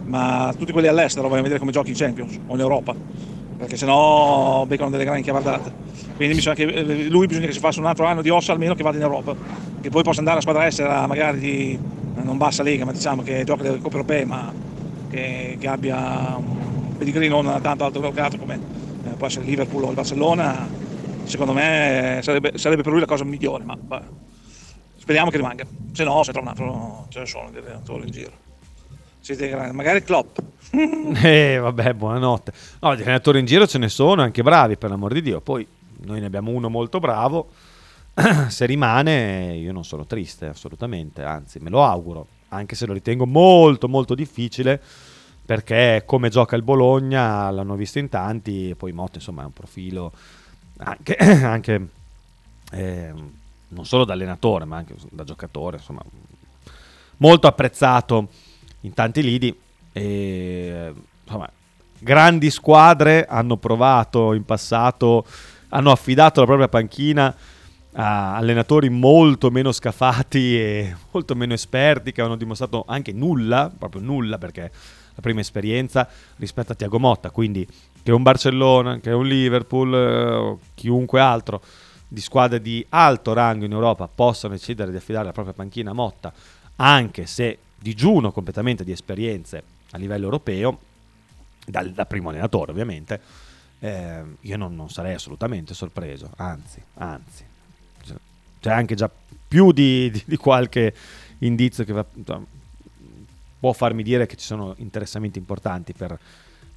ma 0.04 0.54
tutti 0.56 0.72
quelli 0.72 0.88
all'estero 0.88 1.22
vogliono 1.24 1.42
vedere 1.42 1.60
come 1.60 1.72
giochi 1.72 1.90
in 1.90 1.96
Champions 1.96 2.38
o 2.46 2.54
in 2.54 2.60
Europa, 2.60 2.94
perché 3.56 3.76
sennò 3.76 4.64
beccano 4.66 4.90
delle 4.90 5.04
grandi 5.04 5.22
chiavardate. 5.22 5.72
Quindi 6.16 6.34
bisogna 6.34 6.54
che, 6.54 6.64
eh, 6.64 7.08
lui 7.08 7.26
bisogna 7.26 7.46
che 7.46 7.52
si 7.52 7.58
faccia 7.58 7.80
un 7.80 7.86
altro 7.86 8.04
anno 8.06 8.22
di 8.22 8.28
ossa 8.28 8.52
almeno 8.52 8.74
che 8.74 8.82
vada 8.82 8.96
in 8.96 9.02
Europa, 9.02 9.34
che 9.80 9.90
poi 9.90 10.02
possa 10.02 10.18
andare 10.18 10.36
alla 10.36 10.40
squadra 10.40 10.66
estera 10.66 11.06
magari 11.06 11.38
di 11.38 11.78
eh, 12.16 12.22
non 12.22 12.36
bassa 12.36 12.62
lega, 12.62 12.84
ma 12.84 12.92
diciamo 12.92 13.22
che 13.22 13.44
gioca 13.44 13.62
le 13.62 13.78
coppe 13.78 13.96
europee, 13.96 14.24
ma 14.24 14.52
che, 15.10 15.56
che 15.58 15.66
abbia 15.68 16.36
un 16.36 16.96
pedigree 16.96 17.28
non 17.28 17.58
tanto 17.62 17.84
alto 17.84 18.00
mercato 18.00 18.38
come 18.38 18.60
eh, 19.04 19.10
può 19.16 19.26
essere 19.26 19.44
il 19.44 19.50
Liverpool 19.50 19.84
o 19.84 19.88
il 19.88 19.94
Barcellona, 19.94 20.68
secondo 21.24 21.52
me 21.52 22.20
sarebbe, 22.22 22.52
sarebbe 22.56 22.82
per 22.82 22.92
lui 22.92 23.00
la 23.00 23.06
cosa 23.06 23.24
migliore, 23.24 23.64
ma 23.64 23.76
vabbè. 23.80 24.04
speriamo 24.96 25.30
che 25.30 25.36
rimanga. 25.36 25.64
Se 25.92 26.04
no, 26.04 26.22
se 26.22 26.32
trova 26.32 26.50
un 26.50 26.56
altro, 26.56 27.06
ce 27.08 27.20
ne 27.20 27.26
sono 27.26 27.50
dei 27.50 27.60
allenatori 27.60 28.06
in 28.06 28.10
giro. 28.12 28.43
Magari 29.72 30.02
Klopp. 30.02 30.38
Eh, 30.74 31.58
vabbè, 31.58 31.94
buonanotte. 31.94 32.52
No, 32.80 32.94
di 32.94 33.02
allenatori 33.02 33.38
in 33.38 33.46
giro 33.46 33.66
ce 33.66 33.78
ne 33.78 33.88
sono, 33.88 34.22
anche 34.22 34.42
bravi, 34.42 34.76
per 34.76 34.90
l'amor 34.90 35.12
di 35.12 35.22
Dio. 35.22 35.40
Poi 35.40 35.66
noi 36.02 36.20
ne 36.20 36.26
abbiamo 36.26 36.50
uno 36.50 36.68
molto 36.68 36.98
bravo, 36.98 37.50
se 38.48 38.66
rimane 38.66 39.54
io 39.56 39.72
non 39.72 39.84
sono 39.84 40.04
triste 40.04 40.46
assolutamente, 40.46 41.22
anzi 41.22 41.58
me 41.60 41.70
lo 41.70 41.84
auguro, 41.84 42.26
anche 42.48 42.74
se 42.74 42.86
lo 42.86 42.92
ritengo 42.92 43.24
molto 43.24 43.88
molto 43.88 44.14
difficile 44.14 44.80
perché 45.44 46.04
come 46.06 46.30
gioca 46.30 46.56
il 46.56 46.62
Bologna 46.62 47.50
l'hanno 47.50 47.76
visto 47.76 47.98
in 47.98 48.08
tanti 48.08 48.70
e 48.70 48.74
poi 48.76 48.92
Motta 48.92 49.16
insomma 49.16 49.42
è 49.42 49.44
un 49.44 49.52
profilo 49.52 50.12
anche, 50.78 51.16
anche 51.44 51.88
eh, 52.72 53.12
non 53.68 53.84
solo 53.84 54.04
da 54.04 54.14
allenatore 54.14 54.64
ma 54.64 54.78
anche 54.78 54.94
da 55.10 55.24
giocatore 55.24 55.76
insomma 55.76 56.02
molto 57.18 57.46
apprezzato 57.46 58.28
in 58.84 58.94
tanti 58.94 59.22
lidi 59.22 59.54
e 59.92 60.92
insomma 61.22 61.48
grandi 61.98 62.50
squadre 62.50 63.26
hanno 63.26 63.56
provato 63.56 64.32
in 64.32 64.44
passato 64.44 65.24
hanno 65.68 65.90
affidato 65.90 66.40
la 66.40 66.46
propria 66.46 66.68
panchina 66.68 67.34
a 67.96 68.36
allenatori 68.36 68.88
molto 68.88 69.50
meno 69.50 69.72
scafati 69.72 70.58
e 70.58 70.96
molto 71.12 71.34
meno 71.34 71.52
esperti 71.52 72.12
che 72.12 72.22
hanno 72.22 72.36
dimostrato 72.36 72.84
anche 72.86 73.12
nulla, 73.12 73.72
proprio 73.76 74.02
nulla 74.02 74.38
perché 74.38 74.70
la 75.14 75.22
prima 75.22 75.40
esperienza 75.40 76.08
rispetto 76.36 76.72
a 76.72 76.74
Tiago 76.74 76.98
Motta, 76.98 77.30
quindi 77.30 77.66
che 78.02 78.12
un 78.12 78.22
Barcellona, 78.22 78.98
che 78.98 79.10
un 79.10 79.26
Liverpool, 79.26 79.94
eh, 79.94 80.66
chiunque 80.74 81.20
altro 81.20 81.60
di 82.06 82.20
squadre 82.20 82.60
di 82.60 82.84
alto 82.90 83.32
rango 83.32 83.64
in 83.64 83.72
Europa 83.72 84.08
possano 84.12 84.54
decidere 84.54 84.90
di 84.90 84.96
affidare 84.96 85.26
la 85.26 85.32
propria 85.32 85.54
panchina 85.54 85.90
a 85.90 85.94
Motta, 85.94 86.32
anche 86.76 87.26
se 87.26 87.58
digiuno 87.84 88.32
completamente 88.32 88.82
di 88.82 88.92
esperienze 88.92 89.62
a 89.90 89.98
livello 89.98 90.24
europeo, 90.24 90.78
dal, 91.66 91.92
da 91.92 92.06
primo 92.06 92.30
allenatore 92.30 92.70
ovviamente, 92.70 93.20
eh, 93.78 94.22
io 94.40 94.56
non, 94.56 94.74
non 94.74 94.88
sarei 94.88 95.12
assolutamente 95.12 95.74
sorpreso, 95.74 96.30
anzi, 96.36 96.82
anzi, 96.94 97.44
c'è 98.58 98.70
anche 98.70 98.94
già 98.94 99.10
più 99.46 99.72
di, 99.72 100.10
di, 100.10 100.22
di 100.24 100.36
qualche 100.36 100.94
indizio 101.40 101.84
che 101.84 101.92
va, 101.92 102.06
può 103.60 103.72
farmi 103.74 104.02
dire 104.02 104.24
che 104.24 104.36
ci 104.36 104.46
sono 104.46 104.72
interessamenti 104.78 105.38
importanti 105.38 105.92
per, 105.92 106.18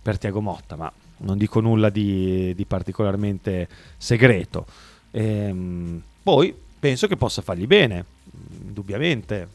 per 0.01 0.17
Tiago 0.17 0.41
Motta, 0.41 0.75
ma 0.75 0.91
non 1.19 1.37
dico 1.37 1.61
nulla 1.61 1.89
di, 1.89 2.53
di 2.53 2.65
particolarmente 2.65 3.69
segreto. 3.95 4.65
Ehm, 5.11 6.03
poi 6.21 6.53
penso 6.77 7.07
che 7.07 7.15
possa 7.15 7.41
fargli 7.41 7.65
bene, 7.65 8.03
indubbiamente, 8.65 9.47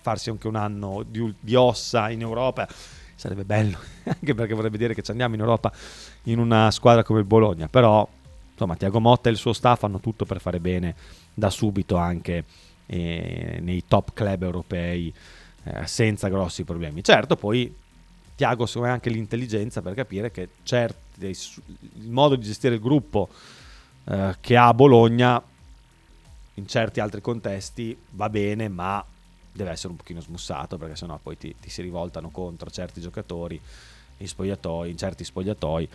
farsi 0.00 0.30
anche 0.30 0.48
un 0.48 0.56
anno 0.56 1.04
di, 1.06 1.34
di 1.38 1.54
ossa 1.54 2.10
in 2.10 2.20
Europa 2.20 2.68
sarebbe 3.14 3.44
bello, 3.44 3.78
anche 4.04 4.34
perché 4.34 4.54
vorrebbe 4.54 4.78
dire 4.78 4.94
che 4.94 5.02
ci 5.02 5.10
andiamo 5.10 5.34
in 5.34 5.40
Europa 5.40 5.70
in 6.24 6.38
una 6.38 6.70
squadra 6.70 7.02
come 7.02 7.20
il 7.20 7.26
Bologna, 7.26 7.68
però 7.68 8.08
insomma 8.50 8.76
Tiago 8.76 9.00
Motta 9.00 9.28
e 9.28 9.32
il 9.32 9.38
suo 9.38 9.52
staff 9.52 9.84
hanno 9.84 10.00
tutto 10.00 10.24
per 10.24 10.40
fare 10.40 10.58
bene 10.58 10.94
da 11.34 11.50
subito 11.50 11.96
anche 11.96 12.44
eh, 12.86 13.58
nei 13.60 13.84
top 13.86 14.12
club 14.14 14.42
europei 14.42 15.12
eh, 15.64 15.86
senza 15.86 16.28
grossi 16.28 16.64
problemi. 16.64 17.04
Certo, 17.04 17.36
poi 17.36 17.74
Tiago 18.34 18.64
secondo 18.64 18.86
me 18.86 18.92
ha 18.92 18.96
anche 18.96 19.10
l'intelligenza 19.10 19.82
per 19.82 19.92
capire 19.92 20.30
che 20.30 20.48
certi, 20.62 21.26
il 21.26 22.08
modo 22.08 22.36
di 22.36 22.46
gestire 22.46 22.74
il 22.74 22.80
gruppo 22.80 23.28
eh, 24.04 24.36
che 24.40 24.56
ha 24.56 24.72
Bologna 24.72 25.42
in 26.54 26.66
certi 26.66 27.00
altri 27.00 27.20
contesti 27.20 27.96
va 28.10 28.30
bene, 28.30 28.68
ma 28.68 29.04
deve 29.52 29.70
essere 29.70 29.88
un 29.88 29.96
pochino 29.96 30.20
smussato 30.20 30.78
perché 30.78 30.96
sennò 30.96 31.18
poi 31.22 31.36
ti, 31.36 31.54
ti 31.60 31.70
si 31.70 31.82
rivoltano 31.82 32.30
contro 32.30 32.70
certi 32.70 33.00
giocatori 33.00 33.60
in 34.18 34.28
spogliatoi, 34.28 34.90
in 34.90 34.96
certi 34.96 35.24
spogliatoi 35.24 35.88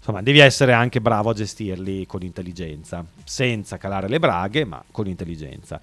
insomma, 0.00 0.22
devi 0.22 0.38
essere 0.38 0.72
anche 0.72 1.00
bravo 1.00 1.30
a 1.30 1.34
gestirli 1.34 2.06
con 2.06 2.22
intelligenza, 2.22 3.04
senza 3.24 3.76
calare 3.76 4.08
le 4.08 4.18
braghe, 4.18 4.64
ma 4.64 4.82
con 4.90 5.06
intelligenza. 5.06 5.80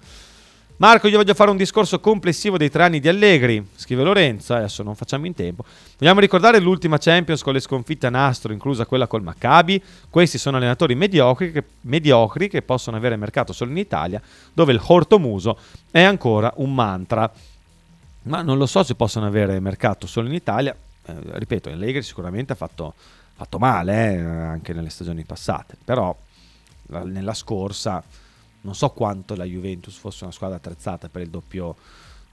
Marco, 0.80 1.08
io 1.08 1.16
voglio 1.16 1.34
fare 1.34 1.50
un 1.50 1.56
discorso 1.56 1.98
complessivo 1.98 2.56
dei 2.56 2.70
tre 2.70 2.84
anni 2.84 3.00
di 3.00 3.08
Allegri, 3.08 3.66
scrive 3.74 4.04
Lorenzo, 4.04 4.54
adesso 4.54 4.84
non 4.84 4.94
facciamo 4.94 5.26
in 5.26 5.34
tempo. 5.34 5.64
Vogliamo 5.98 6.20
ricordare 6.20 6.60
l'ultima 6.60 6.98
Champions 6.98 7.42
con 7.42 7.52
le 7.52 7.58
sconfitte 7.58 8.06
a 8.06 8.10
nastro, 8.10 8.52
inclusa 8.52 8.86
quella 8.86 9.08
col 9.08 9.24
Maccabi. 9.24 9.82
Questi 10.08 10.38
sono 10.38 10.56
allenatori 10.56 10.94
mediocri 10.94 11.50
che, 11.50 11.64
mediocri 11.80 12.48
che 12.48 12.62
possono 12.62 12.96
avere 12.96 13.16
mercato 13.16 13.52
solo 13.52 13.72
in 13.72 13.78
Italia, 13.78 14.22
dove 14.52 14.72
il 14.72 14.80
hortomuso 14.80 15.58
è 15.90 16.02
ancora 16.02 16.52
un 16.58 16.72
mantra. 16.72 17.28
Ma 18.22 18.42
non 18.42 18.56
lo 18.56 18.66
so 18.66 18.84
se 18.84 18.94
possono 18.94 19.26
avere 19.26 19.58
mercato 19.58 20.06
solo 20.06 20.28
in 20.28 20.34
Italia. 20.34 20.76
Eh, 21.04 21.14
ripeto, 21.24 21.70
Allegri 21.70 22.02
sicuramente 22.02 22.52
ha 22.52 22.56
fatto 22.56 22.94
fatto 23.34 23.58
male 23.58 24.14
eh, 24.14 24.20
anche 24.20 24.72
nelle 24.72 24.90
stagioni 24.90 25.24
passate, 25.24 25.76
però 25.84 26.16
nella 26.88 27.34
scorsa 27.34 28.02
non 28.68 28.76
so 28.76 28.90
quanto 28.90 29.34
la 29.34 29.44
Juventus 29.44 29.96
fosse 29.96 30.24
una 30.24 30.32
squadra 30.32 30.58
attrezzata 30.58 31.08
per 31.08 31.22
il 31.22 31.30
doppio, 31.30 31.74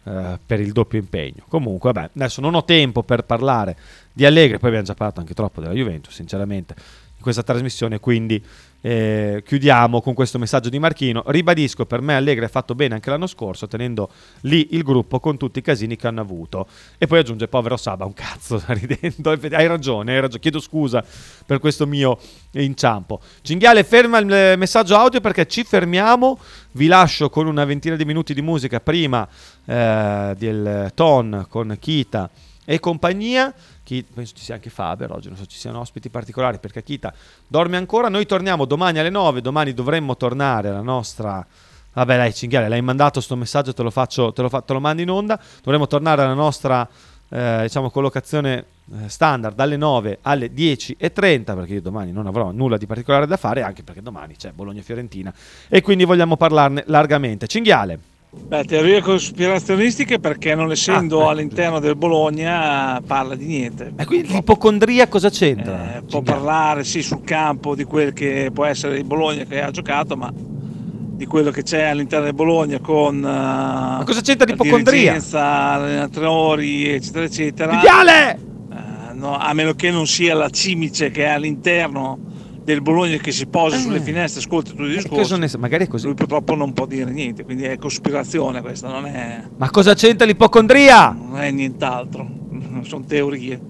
eh, 0.03 0.37
per 0.45 0.59
il 0.59 0.73
doppio 0.73 0.99
impegno. 0.99 1.45
Comunque, 1.47 1.93
vabbè, 1.93 2.11
adesso 2.13 2.41
non 2.41 2.55
ho 2.55 2.65
tempo 2.65 3.03
per 3.03 3.23
parlare 3.23 3.77
di 4.11 4.25
Allegri, 4.25 4.59
poi 4.59 4.67
abbiamo 4.67 4.85
già 4.85 4.95
parlato 4.95 5.21
anche 5.21 5.33
troppo 5.33 5.61
della 5.61 5.73
Juventus, 5.73 6.13
sinceramente, 6.13 6.75
in 7.15 7.21
questa 7.21 7.41
trasmissione, 7.41 8.01
quindi 8.01 8.43
eh, 8.85 9.41
chiudiamo 9.43 9.99
con 9.99 10.13
questo 10.13 10.37
messaggio 10.37 10.69
di 10.69 10.77
Marchino. 10.77 11.23
Ribadisco, 11.25 11.87
per 11.87 12.01
me 12.01 12.13
Allegri 12.13 12.45
ha 12.45 12.47
fatto 12.47 12.75
bene 12.75 12.93
anche 12.93 13.09
l'anno 13.09 13.25
scorso, 13.25 13.67
tenendo 13.67 14.11
lì 14.41 14.75
il 14.75 14.83
gruppo 14.83 15.19
con 15.19 15.37
tutti 15.37 15.57
i 15.57 15.63
casini 15.63 15.95
che 15.95 16.05
hanno 16.05 16.21
avuto. 16.21 16.67
E 16.99 17.07
poi 17.07 17.17
aggiunge, 17.17 17.47
povero 17.47 17.77
Saba, 17.77 18.05
un 18.05 18.13
cazzo, 18.13 18.61
ridendo. 18.69 19.31
Hai 19.31 19.65
ragione, 19.65 20.13
hai 20.13 20.19
ragione. 20.19 20.39
Chiedo 20.39 20.59
scusa 20.59 21.03
per 21.47 21.57
questo 21.57 21.87
mio 21.87 22.19
inciampo. 22.51 23.21
Cinghiale, 23.41 23.83
ferma 23.83 24.19
il 24.19 24.53
messaggio 24.55 24.95
audio 24.95 25.19
perché 25.19 25.47
ci 25.47 25.63
fermiamo. 25.63 26.37
Vi 26.73 26.85
lascio 26.85 27.31
con 27.31 27.47
una 27.47 27.65
ventina 27.65 27.95
di 27.95 28.05
minuti 28.05 28.35
di 28.35 28.43
musica 28.43 28.79
prima 28.81 29.27
eh, 29.65 30.35
del 30.37 30.91
ton 30.93 31.47
con 31.49 31.75
Kita 31.79 32.29
e 32.63 32.79
compagnia. 32.79 33.51
Chi, 33.85 34.03
penso 34.03 34.33
ci 34.35 34.43
sia 34.43 34.55
anche 34.55 34.71
Faber 34.71 35.11
oggi, 35.11 35.27
non 35.27 35.37
so 35.37 35.45
ci 35.45 35.59
siano 35.59 35.79
ospiti 35.79 36.09
particolari 36.09 36.57
perché 36.57 36.81
Kita 36.81 37.13
dorme 37.47 37.77
ancora. 37.77 38.09
Noi 38.09 38.25
torniamo 38.25 38.65
domani 38.65 38.97
alle 38.97 39.11
9, 39.11 39.41
domani 39.41 39.73
dovremmo 39.73 40.17
tornare 40.17 40.69
alla 40.69 40.81
nostra... 40.81 41.45
Vabbè 41.93 42.17
dai 42.17 42.33
Cinghiale, 42.33 42.67
l'hai 42.67 42.81
mandato 42.81 43.13
questo 43.13 43.35
messaggio, 43.37 43.73
te 43.73 43.83
lo, 43.83 43.91
faccio, 43.91 44.33
te, 44.33 44.41
lo 44.41 44.49
fa, 44.49 44.61
te 44.61 44.73
lo 44.73 44.79
mando 44.79 45.03
in 45.03 45.09
onda. 45.09 45.39
Dovremmo 45.61 45.85
tornare 45.87 46.23
alla 46.23 46.33
nostra 46.33 46.89
eh, 47.29 47.59
diciamo, 47.61 47.91
collocazione 47.91 48.65
eh, 48.91 49.07
standard 49.07 49.55
dalle 49.55 49.77
9 49.77 50.17
alle 50.23 50.51
10.30 50.51 51.43
perché 51.55 51.73
io 51.75 51.81
domani 51.81 52.11
non 52.11 52.25
avrò 52.25 52.51
nulla 52.51 52.77
di 52.77 52.87
particolare 52.87 53.27
da 53.27 53.37
fare 53.37 53.61
anche 53.61 53.83
perché 53.83 54.01
domani 54.01 54.35
c'è 54.35 54.51
Bologna-Fiorentina 54.51 55.33
e 55.69 55.81
quindi 55.81 56.05
vogliamo 56.05 56.37
parlarne 56.37 56.83
largamente. 56.87 57.45
Cinghiale. 57.45 58.14
Beh, 58.47 58.63
teorie 58.63 59.01
cospirazionistiche 59.01 60.19
perché 60.19 60.53
non 60.53 60.71
essendo 60.71 61.27
ah, 61.27 61.31
all'interno 61.31 61.79
del 61.79 61.95
Bologna 61.95 63.01
parla 63.01 63.33
di 63.33 63.45
niente. 63.45 63.93
E 63.95 64.05
quindi 64.05 64.27
l'ipocondria 64.33 65.07
cosa 65.07 65.29
c'entra? 65.29 65.97
Eh, 65.97 66.01
può 66.03 66.21
parlare 66.21 66.83
sì 66.83 67.01
sul 67.01 67.23
campo 67.23 67.73
di 67.73 67.85
quel 67.85 68.13
che 68.13 68.51
può 68.53 68.65
essere 68.65 68.99
il 68.99 69.03
Bologna 69.03 69.45
che 69.45 69.61
ha 69.61 69.71
giocato, 69.71 70.15
ma 70.15 70.31
di 70.31 71.25
quello 71.25 71.49
che 71.49 71.63
c'è 71.63 71.83
all'interno 71.83 72.25
del 72.25 72.35
Bologna 72.35 72.79
con 72.79 73.15
uh, 73.15 73.21
ma 73.21 74.03
cosa 74.05 74.21
c'entra 74.21 74.45
l'ipocondria? 74.45 75.19
allenatori 75.31 76.89
eccetera 76.89 77.25
eccetera. 77.25 77.79
Viale! 77.79 78.39
Uh, 78.69 79.17
no, 79.17 79.37
a 79.37 79.53
meno 79.53 79.73
che 79.73 79.89
non 79.89 80.05
sia 80.05 80.35
la 80.35 80.49
cimice 80.49 81.09
che 81.09 81.23
è 81.23 81.29
all'interno 81.29 82.19
del 82.65 82.81
Bologna 82.81 83.17
che 83.17 83.31
si 83.31 83.45
posa 83.45 83.75
eh. 83.75 83.79
sulle 83.79 84.01
finestre, 84.01 84.41
ascolta 84.41 84.71
tutti 84.71 84.81
i 84.81 84.95
discorsi. 84.95 85.37
Ne, 85.37 85.49
magari 85.59 85.85
è 85.85 85.87
così. 85.87 86.05
Lui 86.05 86.15
purtroppo 86.15 86.55
non 86.55 86.73
può 86.73 86.87
dire 86.87 87.11
niente, 87.11 87.45
quindi 87.45 87.63
è 87.63 87.77
cospirazione 87.77 88.61
questa, 88.61 88.89
non 88.89 89.05
è. 89.05 89.43
Ma 89.55 89.69
cosa 89.69 89.93
c'entra 89.93 90.25
l'ipocondria? 90.25 91.11
Non 91.11 91.39
è 91.39 91.51
nient'altro, 91.51 92.27
sono 92.81 93.05
teorie. 93.05 93.61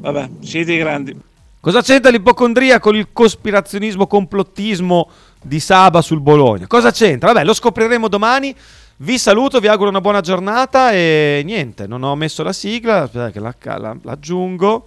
Vabbè, 0.00 0.30
siete 0.40 0.72
i 0.72 0.78
grandi. 0.78 1.16
Cosa 1.60 1.82
c'entra 1.82 2.10
l'ipocondria 2.10 2.80
con 2.80 2.96
il 2.96 3.08
cospirazionismo, 3.12 4.06
complottismo 4.06 5.08
di 5.42 5.60
Saba 5.60 6.00
sul 6.00 6.20
Bologna? 6.20 6.66
Cosa 6.66 6.90
c'entra? 6.90 7.32
Vabbè, 7.32 7.44
lo 7.44 7.52
scopriremo 7.52 8.08
domani. 8.08 8.52
Vi 8.96 9.18
saluto, 9.18 9.60
vi 9.60 9.68
auguro 9.68 9.90
una 9.90 10.00
buona 10.00 10.20
giornata 10.20 10.92
e 10.92 11.42
niente, 11.44 11.86
non 11.86 12.02
ho 12.02 12.14
messo 12.16 12.42
la 12.42 12.52
sigla, 12.52 13.02
aspetta 13.02 13.30
che 13.30 13.40
la, 13.40 13.54
la, 13.76 13.96
l'aggiungo. 14.02 14.86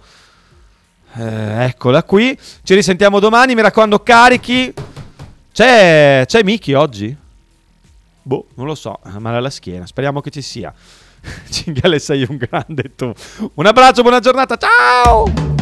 Eh, 1.18 1.64
eccola 1.64 2.02
qui. 2.02 2.38
Ci 2.62 2.74
risentiamo 2.74 3.18
domani. 3.20 3.54
Mi 3.54 3.62
raccomando, 3.62 4.00
carichi. 4.00 4.72
C'è, 5.52 6.24
c'è 6.26 6.42
Miki 6.42 6.74
oggi? 6.74 7.16
Boh, 8.22 8.46
non 8.54 8.66
lo 8.66 8.74
so. 8.74 8.98
Male 9.18 9.38
alla 9.38 9.50
schiena. 9.50 9.86
Speriamo 9.86 10.20
che 10.20 10.30
ci 10.30 10.42
sia. 10.42 10.72
Cinghiale, 11.50 11.98
sei 11.98 12.26
un 12.28 12.36
grande 12.36 12.94
tu. 12.94 13.12
Un 13.54 13.66
abbraccio, 13.66 14.02
buona 14.02 14.20
giornata. 14.20 14.56
Ciao! 14.56 15.54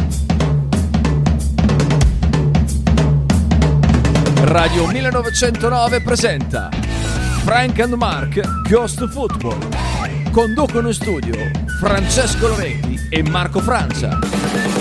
Radio 4.43 4.87
1909 4.87 6.01
presenta 6.01 6.69
Frank 7.43 7.79
and 7.79 7.93
Mark 7.93 8.67
Ghost 8.69 9.07
Football. 9.07 9.59
Conducono 10.31 10.89
in 10.89 10.93
studio 10.93 11.33
Francesco 11.79 12.47
Loretti 12.47 13.07
e 13.09 13.23
Marco 13.23 13.59
Francia. 13.59 14.74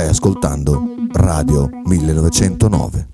Ascoltando 0.00 0.82
Radio 1.12 1.68
1909. 1.84 3.12